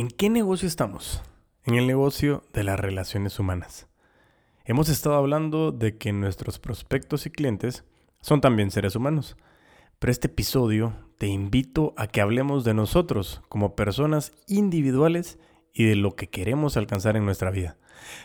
¿En 0.00 0.08
qué 0.08 0.30
negocio 0.30 0.66
estamos? 0.66 1.20
En 1.62 1.74
el 1.74 1.86
negocio 1.86 2.42
de 2.54 2.64
las 2.64 2.80
relaciones 2.80 3.38
humanas. 3.38 3.86
Hemos 4.64 4.88
estado 4.88 5.14
hablando 5.14 5.72
de 5.72 5.98
que 5.98 6.10
nuestros 6.14 6.58
prospectos 6.58 7.26
y 7.26 7.30
clientes 7.30 7.84
son 8.22 8.40
también 8.40 8.70
seres 8.70 8.96
humanos. 8.96 9.36
Pero 9.98 10.10
este 10.10 10.28
episodio 10.28 10.94
te 11.18 11.26
invito 11.26 11.92
a 11.98 12.06
que 12.06 12.22
hablemos 12.22 12.64
de 12.64 12.72
nosotros 12.72 13.42
como 13.50 13.76
personas 13.76 14.32
individuales 14.46 15.38
y 15.74 15.84
de 15.84 15.96
lo 15.96 16.16
que 16.16 16.30
queremos 16.30 16.78
alcanzar 16.78 17.18
en 17.18 17.26
nuestra 17.26 17.50
vida. 17.50 17.76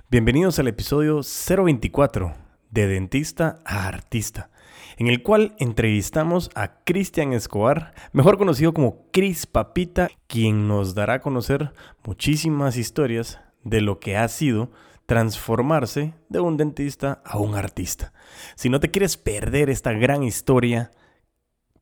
Bienvenidos 0.09 0.59
al 0.59 0.69
episodio 0.69 1.23
024 1.23 2.35
de 2.71 2.87
Dentista 2.87 3.59
a 3.65 3.89
Artista 3.89 4.49
en 4.97 5.07
el 5.07 5.23
cual 5.23 5.55
entrevistamos 5.59 6.49
a 6.55 6.83
Cristian 6.83 7.33
Escobar, 7.33 7.93
mejor 8.13 8.37
conocido 8.37 8.73
como 8.73 9.09
Cris 9.11 9.45
Papita, 9.45 10.09
quien 10.27 10.67
nos 10.67 10.95
dará 10.95 11.15
a 11.15 11.21
conocer 11.21 11.73
muchísimas 12.05 12.77
historias 12.77 13.39
de 13.63 13.81
lo 13.81 13.99
que 13.99 14.17
ha 14.17 14.27
sido 14.27 14.71
transformarse 15.05 16.13
de 16.29 16.39
un 16.39 16.57
dentista 16.57 17.21
a 17.25 17.37
un 17.37 17.55
artista. 17.55 18.13
Si 18.55 18.69
no 18.69 18.79
te 18.79 18.91
quieres 18.91 19.17
perder 19.17 19.69
esta 19.69 19.93
gran 19.93 20.23
historia, 20.23 20.91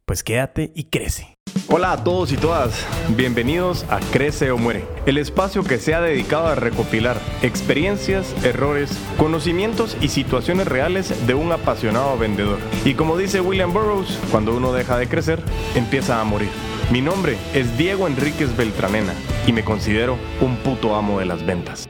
pues 0.05 0.23
quédate 0.23 0.71
y 0.75 0.85
crece. 0.85 1.38
Hola 1.67 1.91
a 1.91 2.03
todos 2.03 2.31
y 2.31 2.38
todas, 2.38 2.85
bienvenidos 3.16 3.85
a 3.89 3.99
Crece 4.11 4.52
o 4.52 4.57
Muere, 4.57 4.84
el 5.05 5.17
espacio 5.17 5.63
que 5.63 5.77
se 5.77 5.94
ha 5.94 6.02
dedicado 6.02 6.48
a 6.48 6.55
recopilar 6.55 7.17
experiencias, 7.41 8.34
errores, 8.44 8.97
conocimientos 9.17 9.95
y 10.02 10.08
situaciones 10.08 10.67
reales 10.67 11.27
de 11.27 11.34
un 11.35 11.52
apasionado 11.52 12.17
vendedor. 12.17 12.59
Y 12.85 12.95
como 12.95 13.17
dice 13.17 13.39
William 13.39 13.71
Burroughs, 13.71 14.20
cuando 14.31 14.55
uno 14.55 14.73
deja 14.73 14.97
de 14.97 15.08
crecer, 15.08 15.39
empieza 15.75 16.20
a 16.20 16.23
morir. 16.23 16.49
Mi 16.91 17.02
nombre 17.02 17.38
es 17.53 17.77
Diego 17.77 18.08
Enríquez 18.08 18.55
Beltranena 18.58 19.13
y 19.47 19.53
me 19.53 19.63
considero 19.63 20.17
un 20.41 20.58
puto 20.58 20.95
amo 20.95 21.20
de 21.20 21.25
las 21.25 21.45
ventas. 21.45 21.88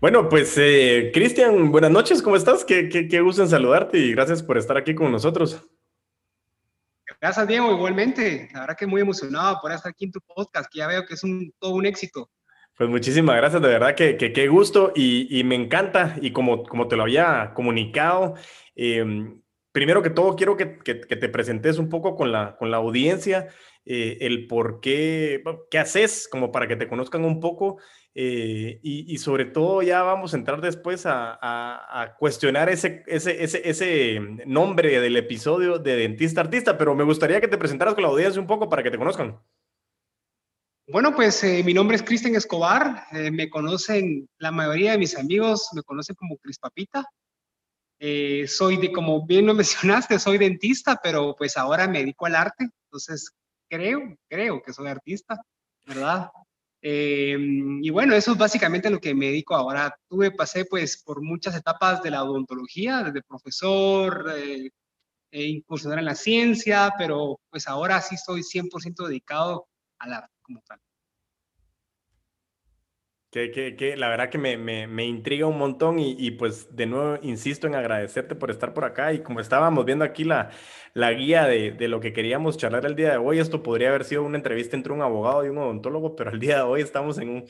Bueno, 0.00 0.28
pues 0.28 0.54
eh, 0.58 1.10
Cristian, 1.12 1.70
buenas 1.72 1.90
noches, 1.90 2.22
¿cómo 2.22 2.36
estás? 2.36 2.64
Qué, 2.64 2.88
qué, 2.88 3.08
qué 3.08 3.20
gusto 3.20 3.42
en 3.42 3.48
saludarte 3.48 3.98
y 3.98 4.12
gracias 4.12 4.42
por 4.42 4.56
estar 4.56 4.76
aquí 4.76 4.94
con 4.94 5.10
nosotros. 5.12 5.66
Gracias, 7.20 7.48
Diego, 7.48 7.72
igualmente. 7.72 8.48
La 8.52 8.60
verdad 8.60 8.76
que 8.76 8.86
muy 8.86 9.00
emocionado 9.00 9.58
por 9.60 9.72
estar 9.72 9.90
aquí 9.90 10.04
en 10.04 10.12
tu 10.12 10.20
podcast, 10.20 10.70
que 10.70 10.78
ya 10.78 10.86
veo 10.86 11.04
que 11.04 11.14
es 11.14 11.24
un, 11.24 11.52
todo 11.58 11.74
un 11.74 11.86
éxito. 11.86 12.30
Pues 12.76 12.88
muchísimas 12.88 13.34
gracias, 13.36 13.60
de 13.60 13.68
verdad 13.68 13.96
que 13.96 14.16
qué 14.16 14.46
gusto 14.46 14.92
y, 14.94 15.42
me 15.42 15.56
encanta 15.56 16.14
y 16.20 16.30
como, 16.30 16.62
como 16.62 16.86
te 16.86 16.94
lo 16.94 17.02
había 17.02 17.52
comunicado, 17.52 18.34
em, 18.76 19.42
primero 19.72 20.00
que 20.00 20.10
todo 20.10 20.36
quiero 20.36 20.56
que, 20.56 20.66
te 20.66 21.28
presentes 21.28 21.78
un 21.78 21.88
poco 21.88 22.14
con 22.14 22.30
la, 22.30 22.56
con 22.56 22.70
la 22.70 22.76
audiencia, 22.76 23.48
eh, 23.84 24.18
el 24.20 24.46
por 24.46 24.80
qué, 24.80 25.42
qué 25.72 25.78
haces, 25.80 26.28
como 26.30 26.52
para 26.52 26.68
que 26.68 26.76
te 26.76 26.86
conozcan 26.86 27.24
un 27.24 27.40
poco 27.40 27.78
eh, 28.20 28.80
y, 28.82 29.16
sobre 29.18 29.44
todo 29.44 29.80
ya 29.80 30.02
vamos 30.02 30.34
a 30.34 30.38
entrar 30.38 30.60
después 30.60 31.04
a, 31.06 32.16
cuestionar 32.18 32.68
ese, 32.68 33.04
ese, 33.06 33.44
ese, 33.44 34.18
nombre 34.44 35.00
del 35.00 35.16
episodio 35.16 35.78
de 35.78 35.94
Dentista 35.94 36.40
Artista, 36.40 36.76
pero 36.76 36.96
me 36.96 37.04
gustaría 37.04 37.40
que 37.40 37.46
te 37.46 37.56
presentaras 37.56 37.94
con 37.94 38.02
la 38.02 38.08
audiencia 38.08 38.40
un 38.40 38.48
poco 38.48 38.68
para 38.68 38.82
que 38.82 38.90
te 38.90 38.98
conozcan. 38.98 39.40
Bueno, 40.88 41.14
pues 41.14 41.44
eh, 41.44 41.62
mi 41.62 41.72
nombre 41.72 41.94
es 41.94 42.02
Cristian 42.02 42.34
Escobar, 42.34 43.04
eh, 43.12 43.30
me 43.30 43.48
conocen, 43.48 44.28
la 44.38 44.50
mayoría 44.50 44.90
de 44.90 44.98
mis 44.98 45.16
amigos 45.16 45.68
me 45.72 45.84
conocen 45.84 46.16
como 46.16 46.38
Cris 46.38 46.58
Papita. 46.58 47.06
soy 48.48 48.78
de, 48.78 48.90
como 48.90 49.24
bien 49.26 49.46
lo 49.46 49.54
mencionaste, 49.94 50.18
soy 50.18 50.38
dentista, 50.38 50.98
pero 51.00 51.36
pues 51.38 51.56
ahora 51.56 51.86
me 51.86 52.00
dedico 52.00 52.26
al 52.26 52.34
arte, 52.34 52.68
entonces 52.86 53.30
creo, 53.70 54.16
creo 54.28 54.60
que 54.60 54.72
soy 54.72 54.88
artista, 54.88 55.40
¿verdad? 55.86 56.30
Em, 56.80 57.82
y 57.82 57.90
bueno, 57.90 58.14
eso 58.14 58.32
es 58.32 58.38
básicamente 58.38 58.90
lo 58.90 59.00
que 59.00 59.14
me 59.14 59.26
dedico 59.26 59.54
ahora. 59.56 59.96
Tuve, 60.08 60.30
pasé 60.32 60.64
pues 60.64 61.02
por 61.02 61.22
muchas 61.22 61.56
etapas 61.56 62.02
de 62.02 62.10
la 62.10 62.24
odontología, 62.24 63.02
desde 63.02 63.22
profesor, 63.22 64.32
eh, 64.36 64.70
e 65.30 65.44
incursionar 65.46 65.98
en 65.98 66.06
la 66.06 66.14
ciencia, 66.14 66.92
pero 66.98 67.40
pues 67.50 67.68
ahora 67.68 68.00
sí 68.00 68.14
estoy 68.14 68.42
100% 68.42 69.06
dedicado 69.06 69.68
al 69.98 70.14
arte 70.14 70.34
como 70.42 70.60
tal. 70.66 70.80
Que, 73.30 73.50
que, 73.50 73.76
que, 73.76 73.94
la 73.94 74.08
verdad 74.08 74.30
que 74.30 74.38
me, 74.38 74.56
me, 74.56 74.86
me 74.86 75.04
intriga 75.04 75.46
un 75.46 75.58
montón 75.58 75.98
y, 75.98 76.16
y, 76.18 76.30
pues 76.30 76.74
de 76.74 76.86
nuevo 76.86 77.18
insisto 77.20 77.66
en 77.66 77.74
agradecerte 77.74 78.34
por 78.34 78.50
estar 78.50 78.72
por 78.72 78.86
acá 78.86 79.12
y 79.12 79.22
como 79.22 79.40
estábamos 79.40 79.84
viendo 79.84 80.02
aquí 80.02 80.24
la, 80.24 80.50
la 80.94 81.12
guía 81.12 81.44
de, 81.44 81.72
de, 81.72 81.88
lo 81.88 82.00
que 82.00 82.14
queríamos 82.14 82.56
charlar 82.56 82.86
el 82.86 82.96
día 82.96 83.10
de 83.10 83.16
hoy, 83.18 83.38
esto 83.38 83.62
podría 83.62 83.90
haber 83.90 84.04
sido 84.04 84.22
una 84.22 84.38
entrevista 84.38 84.76
entre 84.76 84.94
un 84.94 85.02
abogado 85.02 85.44
y 85.44 85.50
un 85.50 85.58
odontólogo, 85.58 86.16
pero 86.16 86.30
el 86.30 86.40
día 86.40 86.56
de 86.56 86.62
hoy 86.62 86.80
estamos 86.80 87.18
en, 87.18 87.28
un, 87.28 87.44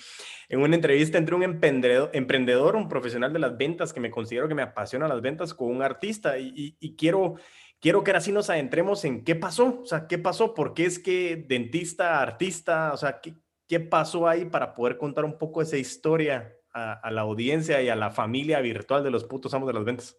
en 0.49 0.61
una 0.61 0.75
entrevista 0.75 1.16
entre 1.16 1.37
un 1.37 1.44
emprendedor, 1.44 2.10
emprendedor, 2.12 2.75
un 2.75 2.89
profesional 2.89 3.33
de 3.33 3.39
las 3.39 3.56
ventas 3.56 3.93
que 3.93 4.00
me 4.00 4.10
considero 4.10 4.49
que 4.49 4.56
me 4.56 4.62
apasiona 4.62 5.06
las 5.06 5.22
ventas 5.22 5.55
con 5.55 5.71
un 5.71 5.83
artista. 5.83 6.39
Y, 6.39 6.53
y, 6.56 6.77
y 6.81 6.97
quiero 6.97 7.37
quiero 7.81 8.03
que 8.03 8.10
ahora 8.10 8.21
sí 8.21 8.33
nos 8.33 8.50
adentremos 8.50 9.05
en 9.05 9.22
qué 9.25 9.37
pasó, 9.37 9.81
o 9.83 9.87
sea, 9.87 10.06
qué 10.09 10.19
pasó, 10.19 10.55
por 10.55 10.75
qué 10.75 10.87
es 10.87 10.99
que 10.99 11.45
dentista, 11.49 12.21
artista, 12.21 12.93
o 12.93 12.97
sea, 12.97 13.21
qué, 13.21 13.34
¿Qué 13.69 13.81
pasó 13.81 14.27
ahí 14.27 14.47
para 14.47 14.73
poder 14.73 14.97
contar 14.97 15.27
un 15.27 15.37
poco 15.37 15.61
esa 15.61 15.77
historia 15.77 16.56
a, 16.73 17.11
la 17.11 17.21
audiencia 17.21 17.83
y 17.83 17.89
a 17.89 17.97
la 17.97 18.11
familia 18.11 18.61
virtual 18.61 19.05
de 19.05 19.11
los 19.11 19.25
putos 19.25 19.53
amos 19.53 19.67
de 19.67 19.75
las 19.75 19.84
ventas? 19.84 20.17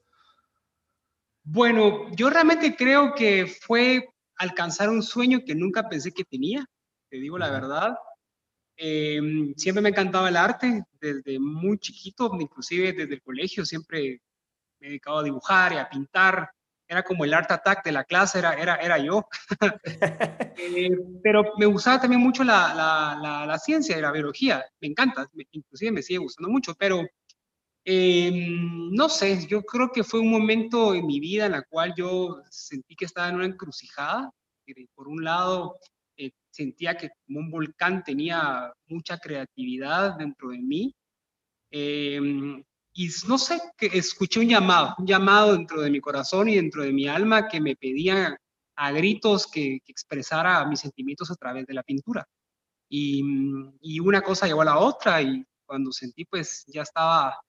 Bueno, 1.43 2.11
yo 2.11 2.29
realmente 2.29 2.75
creo 2.75 3.13
que 3.15 3.47
fue 3.47 4.07
alcanzar 4.37 4.89
un 4.89 5.01
sueño 5.01 5.39
que 5.43 5.55
nunca 5.55 5.89
pensé 5.89 6.11
que 6.11 6.25
tenía, 6.25 6.63
te 7.09 7.17
digo 7.17 7.39
la 7.39 7.49
verdad. 7.49 7.97
Em, 8.75 9.53
siempre 9.55 9.81
me 9.81 9.89
encantaba 9.89 10.29
el 10.29 10.37
arte, 10.37 10.83
desde 11.01 11.39
muy 11.39 11.79
chiquito, 11.79 12.31
inclusive 12.39 12.93
desde 12.93 13.15
el 13.15 13.21
colegio, 13.23 13.65
siempre 13.65 14.21
me 14.79 14.87
he 14.87 14.89
dedicado 14.91 15.19
a 15.19 15.23
dibujar 15.23 15.73
y 15.73 15.77
a 15.77 15.89
pintar 15.89 16.51
era 16.89 17.03
como 17.03 17.23
el 17.23 17.33
art 17.35 17.51
attack 17.51 17.85
de 17.85 17.91
la 17.91 18.03
clase, 18.03 18.39
era, 18.39 18.53
era, 18.55 18.75
era 18.77 18.97
yo. 18.97 19.27
Eh, 20.61 20.89
pero 21.23 21.53
me 21.57 21.65
gustaba 21.65 22.01
también 22.01 22.21
mucho 22.21 22.43
la, 22.43 22.73
la, 22.75 23.45
la, 23.45 23.57
ciencia 23.57 23.97
y 23.97 24.01
la 24.01 24.11
biología, 24.11 24.65
me 24.81 24.89
encanta, 24.89 25.25
inclusive 25.51 25.91
me 25.93 26.01
sigue 26.01 26.19
gustando 26.19 26.49
mucho, 26.49 26.75
pero 26.75 27.07
em, 27.85 28.91
no 28.91 29.07
sé, 29.07 29.47
yo 29.47 29.61
creo 29.63 29.89
que 29.89 30.03
fue 30.03 30.19
un 30.19 30.29
momento 30.29 30.93
en 30.93 31.05
mi 31.07 31.21
vida 31.21 31.45
en 31.45 31.53
la 31.53 31.61
cual 31.63 31.93
yo 31.95 32.41
sentí 32.49 32.93
que 32.95 33.05
estaba 33.05 33.29
en 33.29 33.35
una 33.35 33.45
encrucijada. 33.45 34.31
Por 34.93 35.07
un 35.07 35.23
lado, 35.23 35.77
eh, 36.17 36.31
sentía 36.51 36.95
que 36.97 37.09
como 37.25 37.39
un 37.39 37.49
volcán 37.49 38.03
tenía 38.03 38.71
mucha 38.87 39.17
creatividad 39.17 40.17
dentro 40.17 40.49
de 40.49 40.59
mí. 40.59 40.93
Eh, 41.71 42.19
y 42.99 43.09
no 43.29 43.37
sé, 43.37 43.61
que 43.77 43.85
escuché 43.93 44.41
un 44.41 44.49
llamado, 44.49 44.93
un 44.97 45.07
llamado 45.07 45.53
dentro 45.53 45.79
de 45.79 45.89
mi 45.89 46.01
corazón 46.01 46.49
y 46.49 46.57
dentro 46.57 46.83
de 46.83 46.91
mi 46.91 47.07
alma 47.07 47.47
que 47.47 47.61
me 47.61 47.77
pedía 47.77 48.37
a 48.75 48.91
gritos 48.91 49.47
que, 49.47 49.79
expresara 49.87 50.65
mis 50.65 50.81
sentimientos 50.81 51.31
a 51.31 51.35
través 51.35 51.65
de 51.65 51.73
la 51.75 51.83
pintura. 51.83 52.27
Y, 52.89 53.21
una 54.01 54.21
cosa 54.21 54.47
llevó 54.47 54.63
a 54.63 54.65
la 54.65 54.79
otra 54.79 55.21
y 55.21 55.45
cuando 55.65 55.93
sentí 55.93 56.25
pues 56.25 56.65
ya 56.67 56.81
estaba, 56.81 57.39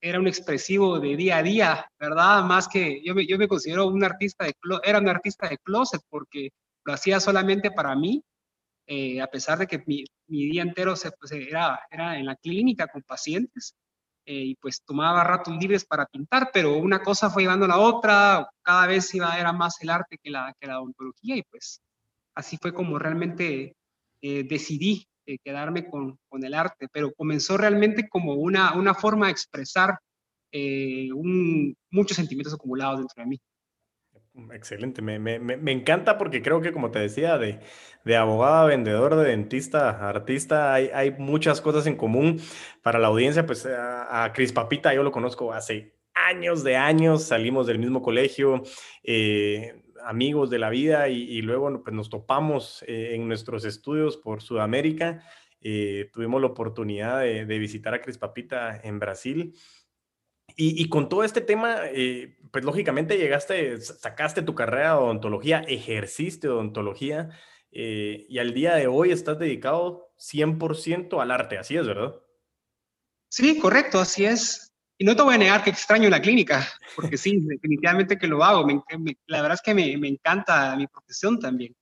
era 0.00 0.18
un 0.18 0.26
expresivo 0.26 0.98
de 0.98 1.16
día 1.16 1.36
a 1.36 1.42
día, 1.42 1.86
¿verdad? 2.00 2.42
Más 2.42 2.66
que 2.66 3.02
yo 3.04 3.14
me, 3.14 3.26
yo 3.26 3.36
me 3.36 3.48
considero 3.48 3.88
un 3.88 4.02
artista 4.02 4.46
de, 4.46 4.54
era 4.84 5.00
un 5.00 5.08
artista 5.08 5.50
de 5.50 5.58
closet 5.58 6.00
porque 6.08 6.48
lo 6.86 6.94
hacía 6.94 7.20
solamente 7.20 7.72
para 7.72 7.94
mí, 7.94 8.24
eh, 8.86 9.20
a 9.20 9.26
pesar 9.26 9.58
de 9.58 9.66
que 9.66 9.82
mi, 9.86 10.04
mi 10.28 10.46
día 10.46 10.62
entero 10.62 10.96
se, 10.96 11.10
pues, 11.12 11.30
era, 11.32 11.78
era 11.90 12.18
en 12.18 12.24
la 12.24 12.36
clínica 12.36 12.86
con 12.86 13.02
pacientes 13.02 13.74
eh, 14.24 14.34
y 14.34 14.54
pues 14.56 14.82
tomaba 14.84 15.24
ratos 15.24 15.56
libres 15.56 15.84
para 15.84 16.06
pintar, 16.06 16.50
pero 16.52 16.76
una 16.76 17.02
cosa 17.02 17.30
fue 17.30 17.42
llevando 17.42 17.64
a 17.64 17.68
la 17.68 17.78
otra, 17.78 18.48
cada 18.62 18.86
vez 18.86 19.12
iba, 19.14 19.38
era 19.38 19.52
más 19.52 19.80
el 19.82 19.90
arte 19.90 20.18
que 20.22 20.30
la, 20.30 20.54
que 20.60 20.66
la 20.66 20.80
odontología 20.80 21.36
y 21.36 21.42
pues 21.42 21.80
así 22.34 22.56
fue 22.60 22.72
como 22.72 22.98
realmente 22.98 23.74
eh, 24.20 24.44
decidí 24.44 25.06
eh, 25.26 25.38
quedarme 25.42 25.88
con, 25.88 26.18
con, 26.28 26.44
el 26.44 26.54
arte, 26.54 26.88
pero 26.92 27.12
comenzó 27.12 27.56
realmente 27.56 28.08
como 28.08 28.34
una, 28.34 28.74
una 28.74 28.94
forma 28.94 29.26
de 29.26 29.32
expresar 29.32 29.98
muchos 31.90 32.16
sentimientos 32.16 32.52
acumulados 32.52 32.98
dentro 32.98 33.22
de 33.22 33.26
mí. 33.26 33.40
Excelente, 34.34 35.02
me, 35.02 35.18
me, 35.18 35.38
me, 35.38 35.72
encanta 35.72 36.16
porque 36.16 36.40
creo 36.40 36.62
que 36.62 36.72
como 36.72 36.90
te 36.90 36.98
decía, 36.98 37.36
de, 37.36 37.60
de 38.02 38.16
abogada, 38.16 38.64
vendedor, 38.64 39.14
de 39.16 39.28
dentista, 39.28 40.08
artista, 40.08 40.72
hay, 40.72 40.88
hay, 40.94 41.10
muchas 41.10 41.60
cosas 41.60 41.86
en 41.86 41.96
común 41.96 42.40
para 42.82 42.98
la 42.98 43.08
audiencia. 43.08 43.44
Pues 43.44 43.66
a, 43.66 44.24
a, 44.24 44.32
Papita 44.54 44.94
yo 44.94 45.02
lo 45.02 45.12
conozco 45.12 45.52
hace 45.52 45.96
años 46.14 46.64
de 46.64 46.76
años, 46.76 47.24
salimos 47.24 47.66
del 47.66 47.78
mismo 47.78 48.00
colegio, 48.00 48.62
eh, 49.02 49.82
amigos 50.02 50.48
de 50.48 50.58
la 50.58 50.70
vida 50.70 51.10
y, 51.10 51.42
luego 51.42 51.82
pues, 51.82 51.94
nos 51.94 52.08
topamos 52.08 52.82
eh, 52.88 53.14
en 53.14 53.28
nuestros 53.28 53.66
estudios 53.66 54.16
por 54.16 54.40
Sudamérica. 54.40 55.22
Eh, 55.60 56.08
tuvimos 56.10 56.40
la 56.40 56.48
oportunidad 56.48 57.20
de, 57.20 57.44
de 57.44 57.58
visitar 57.58 57.92
a 57.92 58.00
Cris 58.00 58.16
Papita 58.16 58.80
en 58.82 58.98
Brasil 58.98 59.54
y, 60.56 60.88
con 60.88 61.08
todo 61.08 61.24
este 61.24 61.40
tema, 61.40 61.80
eh, 61.86 62.36
pues 62.50 62.64
lógicamente 62.64 63.16
llegaste, 63.16 63.80
sacaste 63.80 64.42
tu 64.42 64.54
carrera 64.54 64.90
de 64.90 64.98
odontología, 64.98 65.60
ejerciste 65.60 66.48
odontología 66.48 67.30
eh, 67.70 68.26
y 68.28 68.38
al 68.38 68.52
día 68.52 68.74
de 68.74 68.86
hoy 68.86 69.12
estás 69.12 69.38
dedicado 69.38 70.12
100% 70.18 71.20
al 71.20 71.30
arte, 71.30 71.58
así 71.58 71.76
es, 71.76 71.86
¿verdad? 71.86 72.14
Sí, 73.28 73.58
correcto, 73.58 73.98
así 73.98 74.26
es. 74.26 74.72
Y 74.98 75.04
no 75.04 75.16
te 75.16 75.22
voy 75.22 75.34
a 75.34 75.38
negar 75.38 75.64
que 75.64 75.70
extraño 75.70 76.10
la 76.10 76.20
clínica, 76.20 76.68
porque 76.94 77.16
sí, 77.16 77.38
definitivamente 77.40 78.18
que 78.18 78.26
lo 78.26 78.44
hago. 78.44 78.66
la 79.26 79.42
verdad 79.42 79.54
es 79.54 79.62
que 79.62 79.74
me, 79.74 79.96
me 79.96 80.08
encanta 80.08 80.76
mi 80.76 80.86
profesión 80.86 81.40
también. 81.40 81.74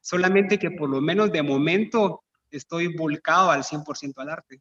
Solamente 0.00 0.58
que 0.58 0.70
por 0.70 0.88
lo 0.88 1.00
menos 1.00 1.30
de 1.32 1.42
momento 1.42 2.24
estoy 2.50 2.96
volcado 2.96 3.50
al 3.50 3.64
100% 3.64 4.14
al 4.16 4.28
arte. 4.28 4.60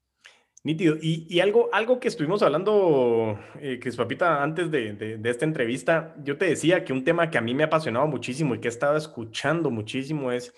Nítido. 0.63 0.95
Y, 1.01 1.39
algo, 1.39 1.69
algo 1.73 1.99
que 1.99 2.07
estuvimos 2.07 2.43
hablando, 2.43 3.39
eh, 3.59 3.79
Cris 3.81 3.95
Papita, 3.95 4.43
antes 4.43 4.69
de, 4.69 4.93
de, 4.93 5.29
esta 5.29 5.43
entrevista, 5.45 6.15
yo 6.23 6.37
te 6.37 6.45
decía 6.45 6.85
que 6.85 6.93
un 6.93 7.03
tema 7.03 7.31
que 7.31 7.39
a 7.39 7.41
mí 7.41 7.55
me 7.55 7.63
ha 7.63 7.65
apasionado 7.65 8.05
muchísimo 8.05 8.53
y 8.53 8.59
que 8.59 8.67
he 8.67 8.69
estado 8.69 8.95
escuchando 8.95 9.71
muchísimo 9.71 10.31
es, 10.31 10.53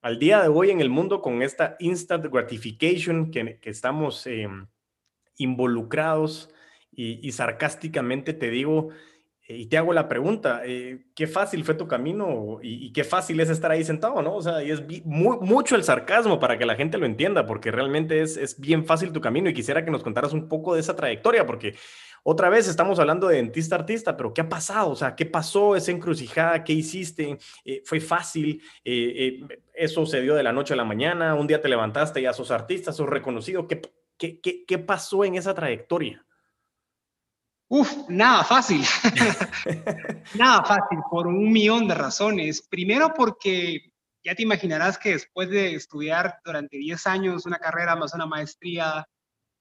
al 0.00 0.18
día 0.18 0.42
de 0.42 0.48
hoy 0.48 0.70
en 0.70 0.80
el 0.80 0.90
mundo, 0.90 1.22
con 1.22 1.40
esta 1.40 1.76
instant 1.78 2.26
gratification 2.26 3.30
que, 3.30 3.60
que 3.60 3.70
estamos 3.70 4.26
em, 4.26 4.66
involucrados 5.36 6.52
y, 6.90 7.24
y, 7.26 7.30
sarcásticamente 7.30 8.34
te 8.34 8.50
digo, 8.50 8.88
y 9.56 9.66
te 9.66 9.78
hago 9.78 9.92
la 9.92 10.08
pregunta, 10.08 10.62
eh, 10.64 11.06
¿qué 11.14 11.26
fácil 11.26 11.64
fue 11.64 11.74
tu 11.74 11.86
camino 11.86 12.58
y, 12.62 12.92
qué 12.92 13.04
fácil 13.04 13.40
es 13.40 13.50
estar 13.50 13.70
ahí 13.70 13.84
sentado, 13.84 14.20
no? 14.22 14.36
O 14.36 14.42
sea, 14.42 14.62
y 14.62 14.70
es 14.70 14.82
mucho 15.04 15.76
el 15.76 15.84
sarcasmo 15.84 16.38
para 16.38 16.58
que 16.58 16.66
la 16.66 16.74
gente 16.74 16.98
lo 16.98 17.06
entienda, 17.06 17.46
porque 17.46 17.70
realmente 17.70 18.22
es, 18.22 18.36
es 18.36 18.60
bien 18.60 18.84
fácil 18.84 19.12
tu 19.12 19.20
camino 19.20 19.48
y 19.48 19.54
quisiera 19.54 19.84
que 19.84 19.90
nos 19.90 20.02
contaras 20.02 20.32
un 20.32 20.48
poco 20.48 20.74
de 20.74 20.80
esa 20.80 20.96
trayectoria, 20.96 21.46
porque 21.46 21.74
otra 22.22 22.48
vez 22.48 22.68
estamos 22.68 22.98
hablando 22.98 23.28
de 23.28 23.36
dentista 23.36 23.76
artista, 23.76 24.16
pero 24.16 24.32
¿qué 24.32 24.42
ha 24.42 24.48
pasado? 24.48 24.90
O 24.90 24.96
sea, 24.96 25.14
¿qué 25.14 25.26
pasó 25.26 25.76
esa 25.76 25.90
encrucijada? 25.90 26.62
¿Qué 26.64 26.72
hiciste? 26.72 27.38
Eh, 27.64 27.82
¿Fue 27.84 28.00
fácil? 28.00 28.62
¿Eso 28.84 30.06
se 30.06 30.20
dio 30.20 30.34
de 30.34 30.42
la 30.42 30.52
noche 30.52 30.74
a 30.74 30.76
la 30.76 30.84
mañana? 30.84 31.34
¿Un 31.34 31.46
día 31.46 31.60
te 31.60 31.68
levantaste 31.68 32.20
y 32.20 32.24
ya 32.24 32.32
sos 32.32 32.50
artista, 32.50 32.92
sos 32.92 33.08
reconocido? 33.08 33.66
¿Qué, 33.66 33.80
qué, 34.16 34.40
qué, 34.40 34.64
qué 34.64 34.78
pasó 34.78 35.24
en 35.24 35.34
esa 35.34 35.54
trayectoria? 35.54 36.24
Uf, 37.74 38.06
nada 38.06 38.44
fácil. 38.44 38.82
nada 40.34 40.62
fácil, 40.62 40.98
por 41.10 41.26
un 41.26 41.50
millón 41.50 41.88
de 41.88 41.94
razones. 41.94 42.60
Primero 42.60 43.14
porque 43.14 43.90
ya 44.22 44.34
te 44.34 44.42
imaginarás 44.42 44.98
que 44.98 45.12
después 45.12 45.48
de 45.48 45.74
estudiar 45.74 46.38
durante 46.44 46.76
10 46.76 47.06
años 47.06 47.46
una 47.46 47.58
carrera 47.58 47.96
más 47.96 48.12
una 48.12 48.26
maestría, 48.26 49.08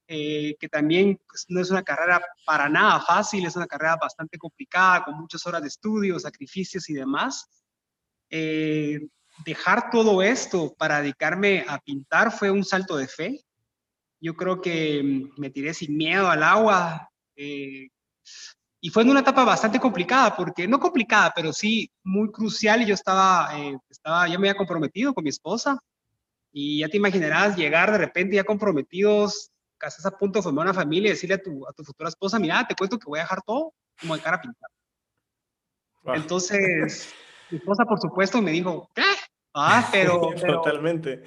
eh, 0.10 0.58
que 0.60 0.68
también 0.68 1.22
pues, 1.26 1.46
no 1.48 1.62
es 1.62 1.72
una 1.72 1.84
carrera 1.84 2.22
para 2.46 2.68
nada 2.68 3.00
fácil, 3.00 3.46
es 3.46 3.56
una 3.56 3.66
carrera 3.66 3.96
bastante 3.96 4.38
complicada, 4.38 5.06
con 5.06 5.18
muchas 5.18 5.48
horas 5.48 5.62
de 5.62 5.70
estudio, 5.70 6.20
sacrificios 6.20 6.90
y 6.90 6.96
demás. 6.96 7.48
Eh, 8.30 9.08
dejar 9.46 9.90
todo 9.90 10.22
esto 10.22 10.76
para 10.78 11.02
dedicarme 11.02 11.64
a 11.66 11.80
pintar 11.80 12.34
fue 12.34 12.52
un 12.52 12.66
salto 12.66 12.98
de 12.98 13.08
fe. 13.08 13.40
Yo 14.20 14.34
creo 14.34 14.60
que 14.60 15.02
mm, 15.02 15.40
me 15.40 15.50
tiré 15.50 15.74
sin 15.74 15.96
miedo 15.96 16.30
al 16.30 16.44
agua, 16.44 17.08
eh, 17.38 17.88
y 18.84 18.90
fue 18.90 19.04
en 19.04 19.12
una 19.12 19.20
etapa 19.20 19.46
bastante 19.46 19.80
complicada, 19.80 20.36
porque 20.36 20.68
no 20.68 20.80
complicada, 20.80 21.32
pero 21.36 21.54
sí 21.54 21.92
muy 22.04 22.32
crucial. 22.32 22.82
Y 22.82 22.88
yo 22.88 22.96
estaba, 22.96 23.50
eh, 23.56 23.78
estaba, 23.88 24.28
ya 24.28 24.40
me 24.40 24.50
había 24.50 24.58
comprometido 24.58 25.14
con 25.14 25.24
mi 25.24 25.30
esposa. 25.30 25.80
Y 26.52 26.80
ya 26.80 26.90
te 26.90 26.98
imaginarás 26.98 27.56
llegar 27.56 27.92
de 27.92 28.00
repente 28.00 28.36
ya 28.36 28.44
comprometidos, 28.44 29.52
casi 29.78 30.02
a 30.06 30.12
punto 30.12 30.40
de 30.40 30.44
formar 30.44 30.66
una 30.66 30.74
familia 30.74 31.10
y 31.10 31.12
decirle 31.12 31.36
a 31.36 31.42
tu, 31.42 31.68
a 31.68 31.74
tu 31.74 31.84
futura 31.84 32.10
esposa, 32.10 32.40
mira, 32.40 32.66
te 32.68 32.76
cuento 32.76 32.98
que 32.98 33.06
voy 33.06 33.20
a 33.20 33.24
dejar 33.24 33.44
todo 33.44 33.72
como 34.00 34.16
de 34.16 34.22
cara 34.22 34.38
a 34.38 34.42
pintar. 34.42 34.70
Entonces, 36.16 37.14
mi 37.52 37.60
esposa, 37.60 37.86
por 37.86 38.02
supuesto, 38.02 38.42
me 38.42 38.52
dijo, 38.52 38.90
¿qué? 38.96 39.04
Ah, 39.54 39.88
pero, 39.92 40.34
Totalmente. 40.36 41.24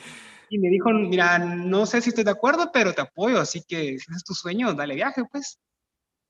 Y 0.48 0.58
me 0.58 0.68
dijo, 0.68 0.90
mira, 0.90 1.38
no 1.38 1.86
sé 1.86 2.00
si 2.00 2.08
estoy 2.10 2.24
de 2.24 2.32
acuerdo, 2.32 2.70
pero 2.72 2.92
te 2.92 3.00
apoyo, 3.00 3.40
así 3.40 3.62
que 3.62 3.98
si 3.98 4.12
es 4.14 4.24
tu 4.24 4.34
sueño, 4.34 4.74
dale 4.74 4.96
viaje, 4.96 5.22
pues 5.30 5.58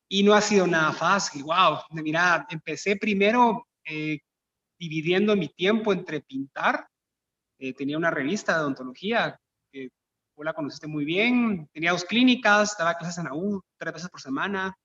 y 0.09 0.23
no 0.23 0.35
ha 0.35 0.41
sido 0.41 0.67
nada 0.67 0.93
fácil. 0.93 1.43
Wow, 1.45 1.79
mira, 1.91 2.47
empecé 2.51 2.97
primero 2.97 3.67
eh, 3.85 4.19
dividiendo 4.79 5.37
mi 5.37 5.49
tiempo 5.49 5.93
entre 5.93 6.21
pintar. 6.21 6.87
Eh, 7.59 7.73
tenía 7.75 7.97
una 7.97 8.11
revista 8.11 8.55
de 8.55 8.61
odontología 8.61 9.39
que 9.73 9.91
vos 10.37 10.45
la 10.45 10.53
conociste 10.53 10.87
muy 10.87 11.05
bien. 11.05 11.69
Tenía 11.73 11.93
dos 11.93 12.05
clínicas, 12.05 12.77
daba 12.79 12.95
clases 12.95 13.19
en 13.19 13.25
la 13.25 13.35
U 13.35 13.63
tres 13.79 13.95
veces 13.95 14.11
por 14.11 14.21
semana. 14.21 14.77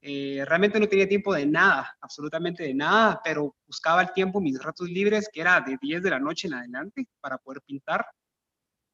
Eh, 0.00 0.44
realmente 0.46 0.78
no 0.78 0.86
tenía 0.86 1.08
tiempo 1.08 1.32
de 1.32 1.46
nada, 1.46 1.96
absolutamente 2.00 2.62
de 2.62 2.74
nada, 2.74 3.20
pero 3.24 3.56
buscaba 3.66 4.02
el 4.02 4.12
tiempo, 4.12 4.38
mis 4.38 4.62
ratos 4.62 4.88
libres, 4.90 5.30
que 5.32 5.40
era 5.40 5.62
de 5.62 5.78
10 5.80 6.02
de 6.02 6.10
la 6.10 6.18
noche 6.18 6.46
en 6.46 6.54
adelante, 6.54 7.06
para 7.20 7.38
poder 7.38 7.62
pintar. 7.62 8.04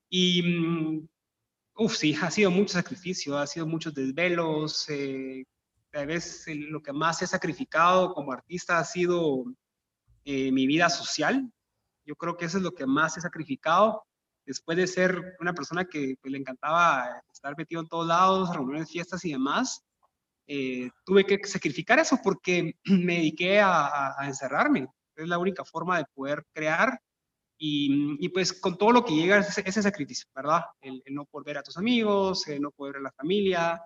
Y, 0.08 0.42
mm, 0.42 1.08
uff, 1.78 1.96
sí, 1.96 2.16
ha 2.20 2.30
sido 2.30 2.50
mucho 2.52 2.74
sacrificio, 2.74 3.36
ha 3.38 3.46
sido 3.48 3.66
muchos 3.66 3.92
desvelos, 3.92 4.86
tal 5.90 6.06
vez 6.06 6.44
lo 6.46 6.82
que 6.82 6.92
más 6.92 7.20
he 7.22 7.26
sacrificado 7.26 8.14
como 8.14 8.32
artista 8.32 8.78
ha 8.78 8.84
sido 8.84 9.44
eh, 10.24 10.52
mi 10.52 10.66
vida 10.66 10.88
social. 10.88 11.50
Yo 12.04 12.14
creo 12.16 12.36
que 12.36 12.46
eso 12.46 12.58
es 12.58 12.62
lo 12.62 12.72
que 12.72 12.86
más 12.86 13.16
he 13.16 13.20
sacrificado. 13.20 14.04
Después 14.46 14.76
de 14.76 14.86
ser 14.86 15.36
una 15.40 15.52
persona 15.52 15.84
que 15.84 16.16
pues, 16.20 16.32
le 16.32 16.38
encantaba 16.38 17.22
estar 17.32 17.56
metido 17.56 17.80
en 17.80 17.88
todos 17.88 18.06
lados, 18.06 18.54
reuniones, 18.54 18.90
fiestas 18.90 19.24
y 19.24 19.32
demás, 19.32 19.82
eh, 20.46 20.90
tuve 21.04 21.24
que 21.24 21.38
sacrificar 21.46 21.98
eso 21.98 22.18
porque 22.22 22.74
me 22.84 23.16
dediqué 23.16 23.60
a, 23.60 24.16
encerrarme. 24.22 24.88
Es 25.16 25.28
la 25.28 25.38
única 25.38 25.64
forma 25.64 25.98
de 25.98 26.04
poder 26.14 26.44
crear 26.52 26.98
y, 27.62 28.26
pues 28.30 28.54
con 28.54 28.78
todo 28.78 28.90
lo 28.90 29.04
que 29.04 29.14
llega 29.14 29.38
ese, 29.38 29.62
ese 29.66 29.82
sacrificio, 29.82 30.26
¿verdad? 30.34 30.62
El, 30.80 31.02
el, 31.04 31.14
no 31.14 31.26
poder 31.26 31.44
ver 31.44 31.58
a 31.58 31.62
tus 31.62 31.76
amigos, 31.76 32.48
el 32.48 32.62
no 32.62 32.70
poder 32.70 32.94
ver 32.94 33.00
a 33.00 33.04
la 33.04 33.12
familia, 33.12 33.82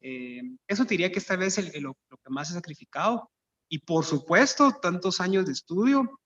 eh, 0.00 0.42
eso 0.66 0.84
diría 0.84 1.10
que 1.12 1.18
esta 1.18 1.36
vez 1.36 1.58
lo, 1.80 1.94
que 1.94 2.30
más 2.30 2.50
he 2.50 2.54
sacrificado. 2.54 3.30
Y 3.68 3.78
por 3.78 4.04
supuesto, 4.04 4.72
tantos 4.82 5.20
años 5.20 5.46
de 5.46 5.52
estudio, 5.52 6.20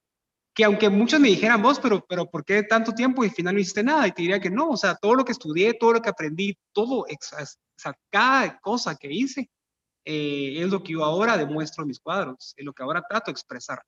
que 0.54 0.64
aunque 0.64 0.88
muchos 0.88 1.20
me 1.20 1.28
dijeran 1.28 1.60
vos, 1.60 1.78
pero, 1.80 2.04
pero 2.08 2.30
¿por 2.30 2.44
qué 2.44 2.62
tanto 2.62 2.92
tiempo 2.92 3.24
y 3.24 3.28
al 3.28 3.34
final 3.34 3.54
no 3.54 3.60
hiciste 3.60 3.82
nada? 3.82 4.06
Y 4.06 4.12
te 4.12 4.22
diría 4.22 4.40
que 4.40 4.50
no, 4.50 4.70
o 4.70 4.76
sea, 4.76 4.94
todo 4.94 5.14
lo 5.14 5.24
que 5.24 5.32
estudié, 5.32 5.74
todo 5.74 5.92
lo 5.94 6.00
que 6.00 6.08
aprendí, 6.08 6.56
todo, 6.72 7.00
o 7.00 7.06
sea, 7.76 7.94
cada 8.10 8.58
cosa 8.60 8.94
que 8.94 9.12
hice, 9.12 9.50
eh, 10.04 10.62
es 10.62 10.70
lo 10.70 10.82
que 10.82 10.92
yo 10.92 11.04
ahora 11.04 11.36
demuestro 11.36 11.82
en 11.82 11.88
mis 11.88 12.00
cuadros, 12.00 12.54
es 12.56 12.64
lo 12.64 12.72
que 12.72 12.82
ahora 12.82 13.02
trato 13.08 13.26
de 13.26 13.32
expresar. 13.32 13.82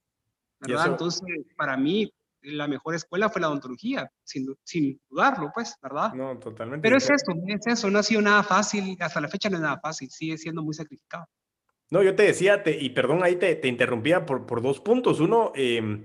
¿verdad? 0.60 0.88
Entonces, 0.88 1.22
para 1.56 1.76
mí, 1.76 2.10
la 2.52 2.68
mejor 2.68 2.94
escuela 2.94 3.28
fue 3.28 3.40
la 3.40 3.48
odontología, 3.48 4.10
sin, 4.24 4.46
sin 4.62 5.00
dudarlo, 5.08 5.50
pues, 5.54 5.76
¿verdad? 5.82 6.12
No, 6.14 6.38
totalmente. 6.38 6.82
Pero 6.82 6.96
es 6.96 7.04
eso, 7.04 7.32
es 7.46 7.66
eso, 7.66 7.90
no 7.90 7.98
ha 7.98 8.02
sido 8.02 8.22
nada 8.22 8.42
fácil, 8.42 8.96
hasta 9.00 9.20
la 9.20 9.28
fecha 9.28 9.50
no 9.50 9.56
es 9.56 9.62
nada 9.62 9.80
fácil, 9.80 10.10
sigue 10.10 10.38
siendo 10.38 10.62
muy 10.62 10.74
sacrificado. 10.74 11.26
No, 11.90 12.02
yo 12.02 12.14
te 12.14 12.24
decía, 12.24 12.62
te, 12.62 12.76
y 12.80 12.90
perdón, 12.90 13.22
ahí 13.22 13.36
te, 13.36 13.54
te 13.56 13.68
interrumpía 13.68 14.26
por, 14.26 14.46
por, 14.46 14.60
dos 14.60 14.80
puntos. 14.80 15.20
Uno, 15.20 15.52
eh, 15.54 16.04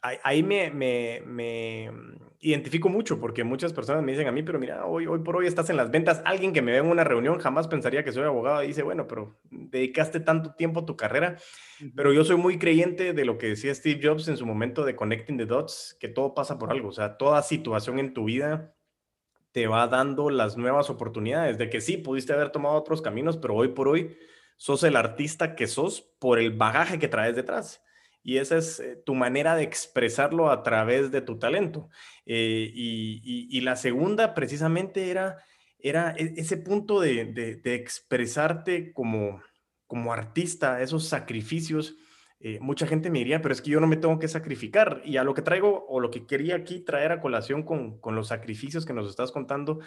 ahí 0.00 0.42
me, 0.42 0.70
me, 0.70 1.22
me, 1.26 1.90
identifico 2.40 2.88
mucho 2.88 3.20
porque 3.20 3.44
muchas 3.44 3.72
personas 3.72 4.02
me 4.02 4.12
dicen 4.12 4.28
a 4.28 4.32
mí, 4.32 4.42
pero 4.42 4.58
mira, 4.58 4.86
hoy, 4.86 5.06
hoy 5.06 5.20
por 5.20 5.36
hoy 5.36 5.46
estás 5.46 5.70
en 5.70 5.76
las 5.76 5.90
ventas. 5.90 6.22
Alguien 6.24 6.52
que 6.52 6.62
me 6.62 6.72
ve 6.72 6.78
en 6.78 6.86
una 6.86 7.04
reunión 7.04 7.38
jamás 7.38 7.68
pensaría 7.68 8.04
que 8.04 8.12
soy 8.12 8.24
abogado 8.24 8.62
y 8.62 8.68
dice, 8.68 8.82
bueno, 8.82 9.06
pero 9.06 9.38
dedicaste 9.50 10.20
tanto 10.20 10.54
tiempo 10.54 10.80
a 10.80 10.86
tu 10.86 10.96
carrera. 10.96 11.36
Pero 11.94 12.12
yo 12.12 12.24
soy 12.24 12.36
muy 12.36 12.58
creyente 12.58 13.12
de 13.12 13.24
lo 13.24 13.38
que 13.38 13.48
decía 13.48 13.74
Steve 13.74 14.00
Jobs 14.02 14.28
en 14.28 14.36
su 14.36 14.46
momento 14.46 14.84
de 14.84 14.96
Connecting 14.96 15.38
the 15.38 15.46
Dots, 15.46 15.96
que 16.00 16.08
todo 16.08 16.34
pasa 16.34 16.58
por 16.58 16.70
algo. 16.70 16.88
O 16.88 16.92
sea, 16.92 17.16
toda 17.16 17.42
situación 17.42 17.98
en 17.98 18.14
tu 18.14 18.24
vida 18.24 18.74
te 19.52 19.66
va 19.66 19.86
dando 19.88 20.28
las 20.28 20.56
nuevas 20.56 20.90
oportunidades, 20.90 21.56
de 21.56 21.70
que 21.70 21.80
sí, 21.80 21.96
pudiste 21.96 22.32
haber 22.32 22.50
tomado 22.50 22.74
otros 22.74 23.00
caminos, 23.00 23.38
pero 23.38 23.54
hoy 23.54 23.68
por 23.68 23.88
hoy 23.88 24.16
sos 24.58 24.82
el 24.84 24.96
artista 24.96 25.54
que 25.54 25.66
sos 25.66 26.02
por 26.18 26.38
el 26.38 26.52
bagaje 26.52 26.98
que 26.98 27.08
traes 27.08 27.36
detrás 27.36 27.82
y 28.26 28.38
esa 28.38 28.56
es 28.56 28.80
eh, 28.80 29.00
tu 29.06 29.14
manera 29.14 29.54
de 29.54 29.62
expresarlo 29.62 30.50
a 30.50 30.64
través 30.64 31.12
de 31.12 31.20
tu 31.20 31.38
talento. 31.38 31.88
Eh, 32.26 32.72
y, 32.74 33.60
la 33.60 33.76
segunda 33.76 34.34
precisamente 34.34 35.12
era, 35.12 35.38
era 35.78 36.12
e, 36.18 36.34
ese 36.36 36.56
punto 36.56 36.98
de, 37.00 37.60
expresarte 37.62 38.92
como, 38.92 39.40
como 39.86 40.12
artista, 40.12 40.82
esos 40.82 41.06
sacrificios. 41.06 41.94
Eh, 42.40 42.58
mucha 42.60 42.88
gente 42.88 43.10
me 43.10 43.20
diría, 43.20 43.40
pero 43.40 43.54
es 43.54 43.62
que 43.62 43.70
yo 43.70 43.78
no 43.78 43.86
me 43.86 43.96
tengo 43.96 44.18
que 44.18 44.26
sacrificar. 44.26 45.02
Y 45.04 45.18
a 45.18 45.22
lo 45.22 45.32
que 45.32 45.42
traigo 45.42 45.86
o 45.88 46.00
lo 46.00 46.10
que 46.10 46.26
quería 46.26 46.56
aquí 46.56 46.80
traer 46.80 47.12
a 47.12 47.20
colación 47.20 47.62
con, 47.62 48.00
con 48.00 48.16
los 48.16 48.26
sacrificios 48.26 48.84
que 48.84 48.92
nos 48.92 49.08
estás 49.08 49.30
contando 49.30 49.78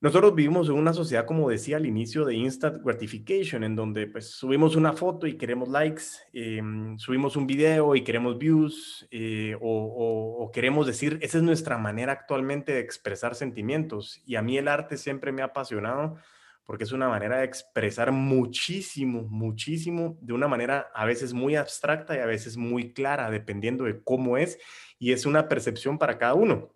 nosotros 0.00 0.32
vivimos 0.36 0.68
en 0.68 0.74
una 0.74 0.92
sociedad, 0.92 1.26
como 1.26 1.50
decía 1.50 1.76
al 1.76 1.86
inicio, 1.86 2.24
de 2.24 2.34
instant 2.34 2.84
gratification, 2.84 3.64
en 3.64 3.74
donde 3.74 4.06
pues 4.06 4.30
subimos 4.30 4.76
una 4.76 4.92
foto 4.92 5.26
y 5.26 5.36
queremos 5.36 5.68
likes, 5.68 6.04
em, 6.32 6.96
subimos 6.98 7.34
un 7.34 7.48
video 7.48 7.96
y 7.96 8.04
queremos 8.04 8.38
views, 8.38 9.08
eh, 9.10 9.56
o, 9.60 10.50
queremos 10.52 10.86
decir, 10.86 11.18
esa 11.20 11.38
es 11.38 11.44
nuestra 11.44 11.78
manera 11.78 12.12
actualmente 12.12 12.72
de 12.72 12.80
expresar 12.80 13.34
sentimientos. 13.34 14.22
Y 14.24 14.36
a 14.36 14.42
mí 14.42 14.56
el 14.56 14.68
arte 14.68 14.96
siempre 14.96 15.32
me 15.32 15.42
ha 15.42 15.46
apasionado 15.46 16.16
porque 16.64 16.84
es 16.84 16.92
una 16.92 17.08
manera 17.08 17.38
de 17.38 17.44
expresar 17.46 18.12
muchísimo, 18.12 19.22
muchísimo, 19.22 20.18
de 20.20 20.34
una 20.34 20.48
manera 20.48 20.90
a 20.94 21.06
veces 21.06 21.32
muy 21.32 21.56
abstracta 21.56 22.14
y 22.14 22.20
a 22.20 22.26
veces 22.26 22.56
muy 22.58 22.92
clara, 22.92 23.30
dependiendo 23.30 23.84
de 23.84 24.02
cómo 24.04 24.36
es, 24.36 24.58
y 24.98 25.12
es 25.12 25.24
una 25.26 25.48
percepción 25.48 25.96
para 25.98 26.18
cada 26.18 26.34
uno 26.34 26.68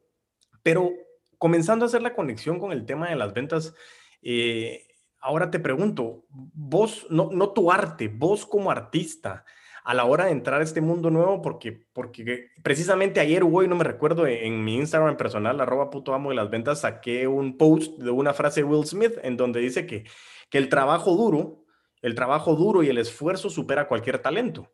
Pero 0.62 0.92
comenzando 1.42 1.84
a 1.84 1.88
hacer 1.88 2.02
la 2.02 2.14
conexión 2.14 2.60
con 2.60 2.70
el 2.70 2.86
tema 2.86 3.08
de 3.08 3.16
las 3.16 3.34
ventas, 3.34 3.74
eh, 4.22 4.86
ahora 5.18 5.50
te 5.50 5.58
pregunto, 5.58 6.24
vos, 6.30 7.04
no, 7.10 7.30
no 7.32 7.50
tu 7.50 7.72
arte, 7.72 8.06
vos 8.06 8.46
como 8.46 8.70
artista, 8.70 9.44
a 9.82 9.92
la 9.92 10.04
hora 10.04 10.26
de 10.26 10.30
entrar 10.30 10.60
a 10.60 10.62
este 10.62 10.80
mundo 10.80 11.10
nuevo, 11.10 11.42
porque, 11.42 11.72
porque 11.92 12.50
precisamente 12.62 13.18
ayer 13.18 13.42
hoy, 13.42 13.66
no 13.66 13.74
me 13.74 13.82
recuerdo, 13.82 14.24
en, 14.28 14.62
mi 14.62 14.76
Instagram 14.76 15.16
personal, 15.16 15.60
arroba 15.60 15.90
puto 15.90 16.14
amo 16.14 16.28
de 16.28 16.36
las 16.36 16.48
ventas, 16.48 16.82
saqué 16.82 17.26
un 17.26 17.58
post 17.58 17.98
de 17.98 18.12
una 18.12 18.34
frase 18.34 18.60
de 18.60 18.68
Will 18.68 18.86
Smith 18.86 19.14
en 19.24 19.36
donde 19.36 19.58
dice 19.58 19.84
que, 19.84 20.04
que 20.48 20.58
el 20.58 20.68
trabajo 20.68 21.16
duro, 21.16 21.64
el 22.02 22.14
trabajo 22.14 22.54
duro 22.54 22.84
y 22.84 22.88
el 22.88 22.98
esfuerzo 22.98 23.50
supera 23.50 23.88
cualquier 23.88 24.20
talento. 24.20 24.70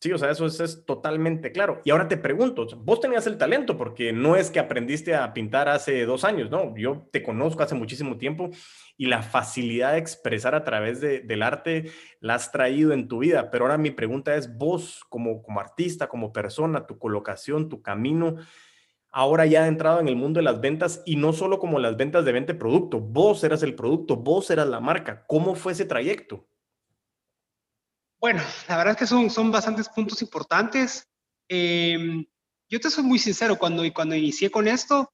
Sí, 0.00 0.10
o 0.12 0.18
sea, 0.18 0.30
eso 0.30 0.46
es, 0.46 0.84
totalmente 0.86 1.52
claro. 1.52 1.82
Y 1.84 1.90
ahora 1.90 2.08
te 2.08 2.16
pregunto, 2.16 2.66
vos 2.78 3.00
tenías 3.00 3.26
el 3.26 3.36
talento 3.36 3.76
porque 3.76 4.14
no 4.14 4.34
es 4.34 4.50
que 4.50 4.58
aprendiste 4.58 5.14
a 5.14 5.34
pintar 5.34 5.68
hace 5.68 6.06
dos 6.06 6.24
años, 6.24 6.50
no, 6.50 6.74
yo 6.74 7.06
te 7.12 7.22
conozco 7.22 7.62
hace 7.62 7.74
muchísimo 7.74 8.16
tiempo 8.16 8.48
y 8.96 9.06
la 9.06 9.22
facilidad 9.22 9.92
de 9.92 9.98
expresar 9.98 10.54
a 10.54 10.64
través 10.64 11.02
del 11.02 11.42
arte 11.42 11.90
la 12.20 12.36
has 12.36 12.50
traído 12.50 12.92
en 12.92 13.08
tu 13.08 13.18
vida. 13.18 13.50
Pero 13.50 13.66
ahora 13.66 13.76
mi 13.76 13.90
pregunta 13.90 14.34
es, 14.36 14.56
vos 14.56 15.04
como, 15.10 15.42
como 15.42 15.60
artista, 15.60 16.08
como 16.08 16.32
persona, 16.32 16.86
tu 16.86 16.98
colocación, 16.98 17.68
tu 17.68 17.82
camino, 17.82 18.36
ahora 19.10 19.44
ya 19.44 19.66
entrado 19.66 20.00
en 20.00 20.08
el 20.08 20.16
mundo 20.16 20.38
de 20.38 20.44
las 20.44 20.62
ventas 20.62 21.02
y 21.04 21.16
no 21.16 21.34
solo 21.34 21.58
como 21.58 21.78
las 21.78 21.98
ventas 21.98 22.24
de 22.24 22.32
venta 22.32 22.58
producto, 22.58 23.00
vos 23.00 23.44
eras 23.44 23.62
el 23.62 23.74
producto, 23.74 24.16
vos 24.16 24.50
eras 24.50 24.68
la 24.68 24.80
marca. 24.80 25.26
¿Cómo 25.26 25.54
fue 25.54 25.72
ese 25.72 25.84
trayecto? 25.84 26.46
Bueno, 28.20 28.42
la 28.68 28.76
verdad 28.76 28.92
es 28.92 28.98
que 28.98 29.06
son, 29.06 29.30
son 29.30 29.50
bastantes 29.50 29.88
puntos 29.88 30.20
importantes. 30.20 31.08
Em, 31.48 32.26
yo 32.68 32.78
te 32.78 32.90
soy 32.90 33.02
muy 33.02 33.18
sincero, 33.18 33.56
cuando, 33.56 33.82
cuando 33.94 34.14
inicié 34.14 34.50
con 34.50 34.68
esto, 34.68 35.10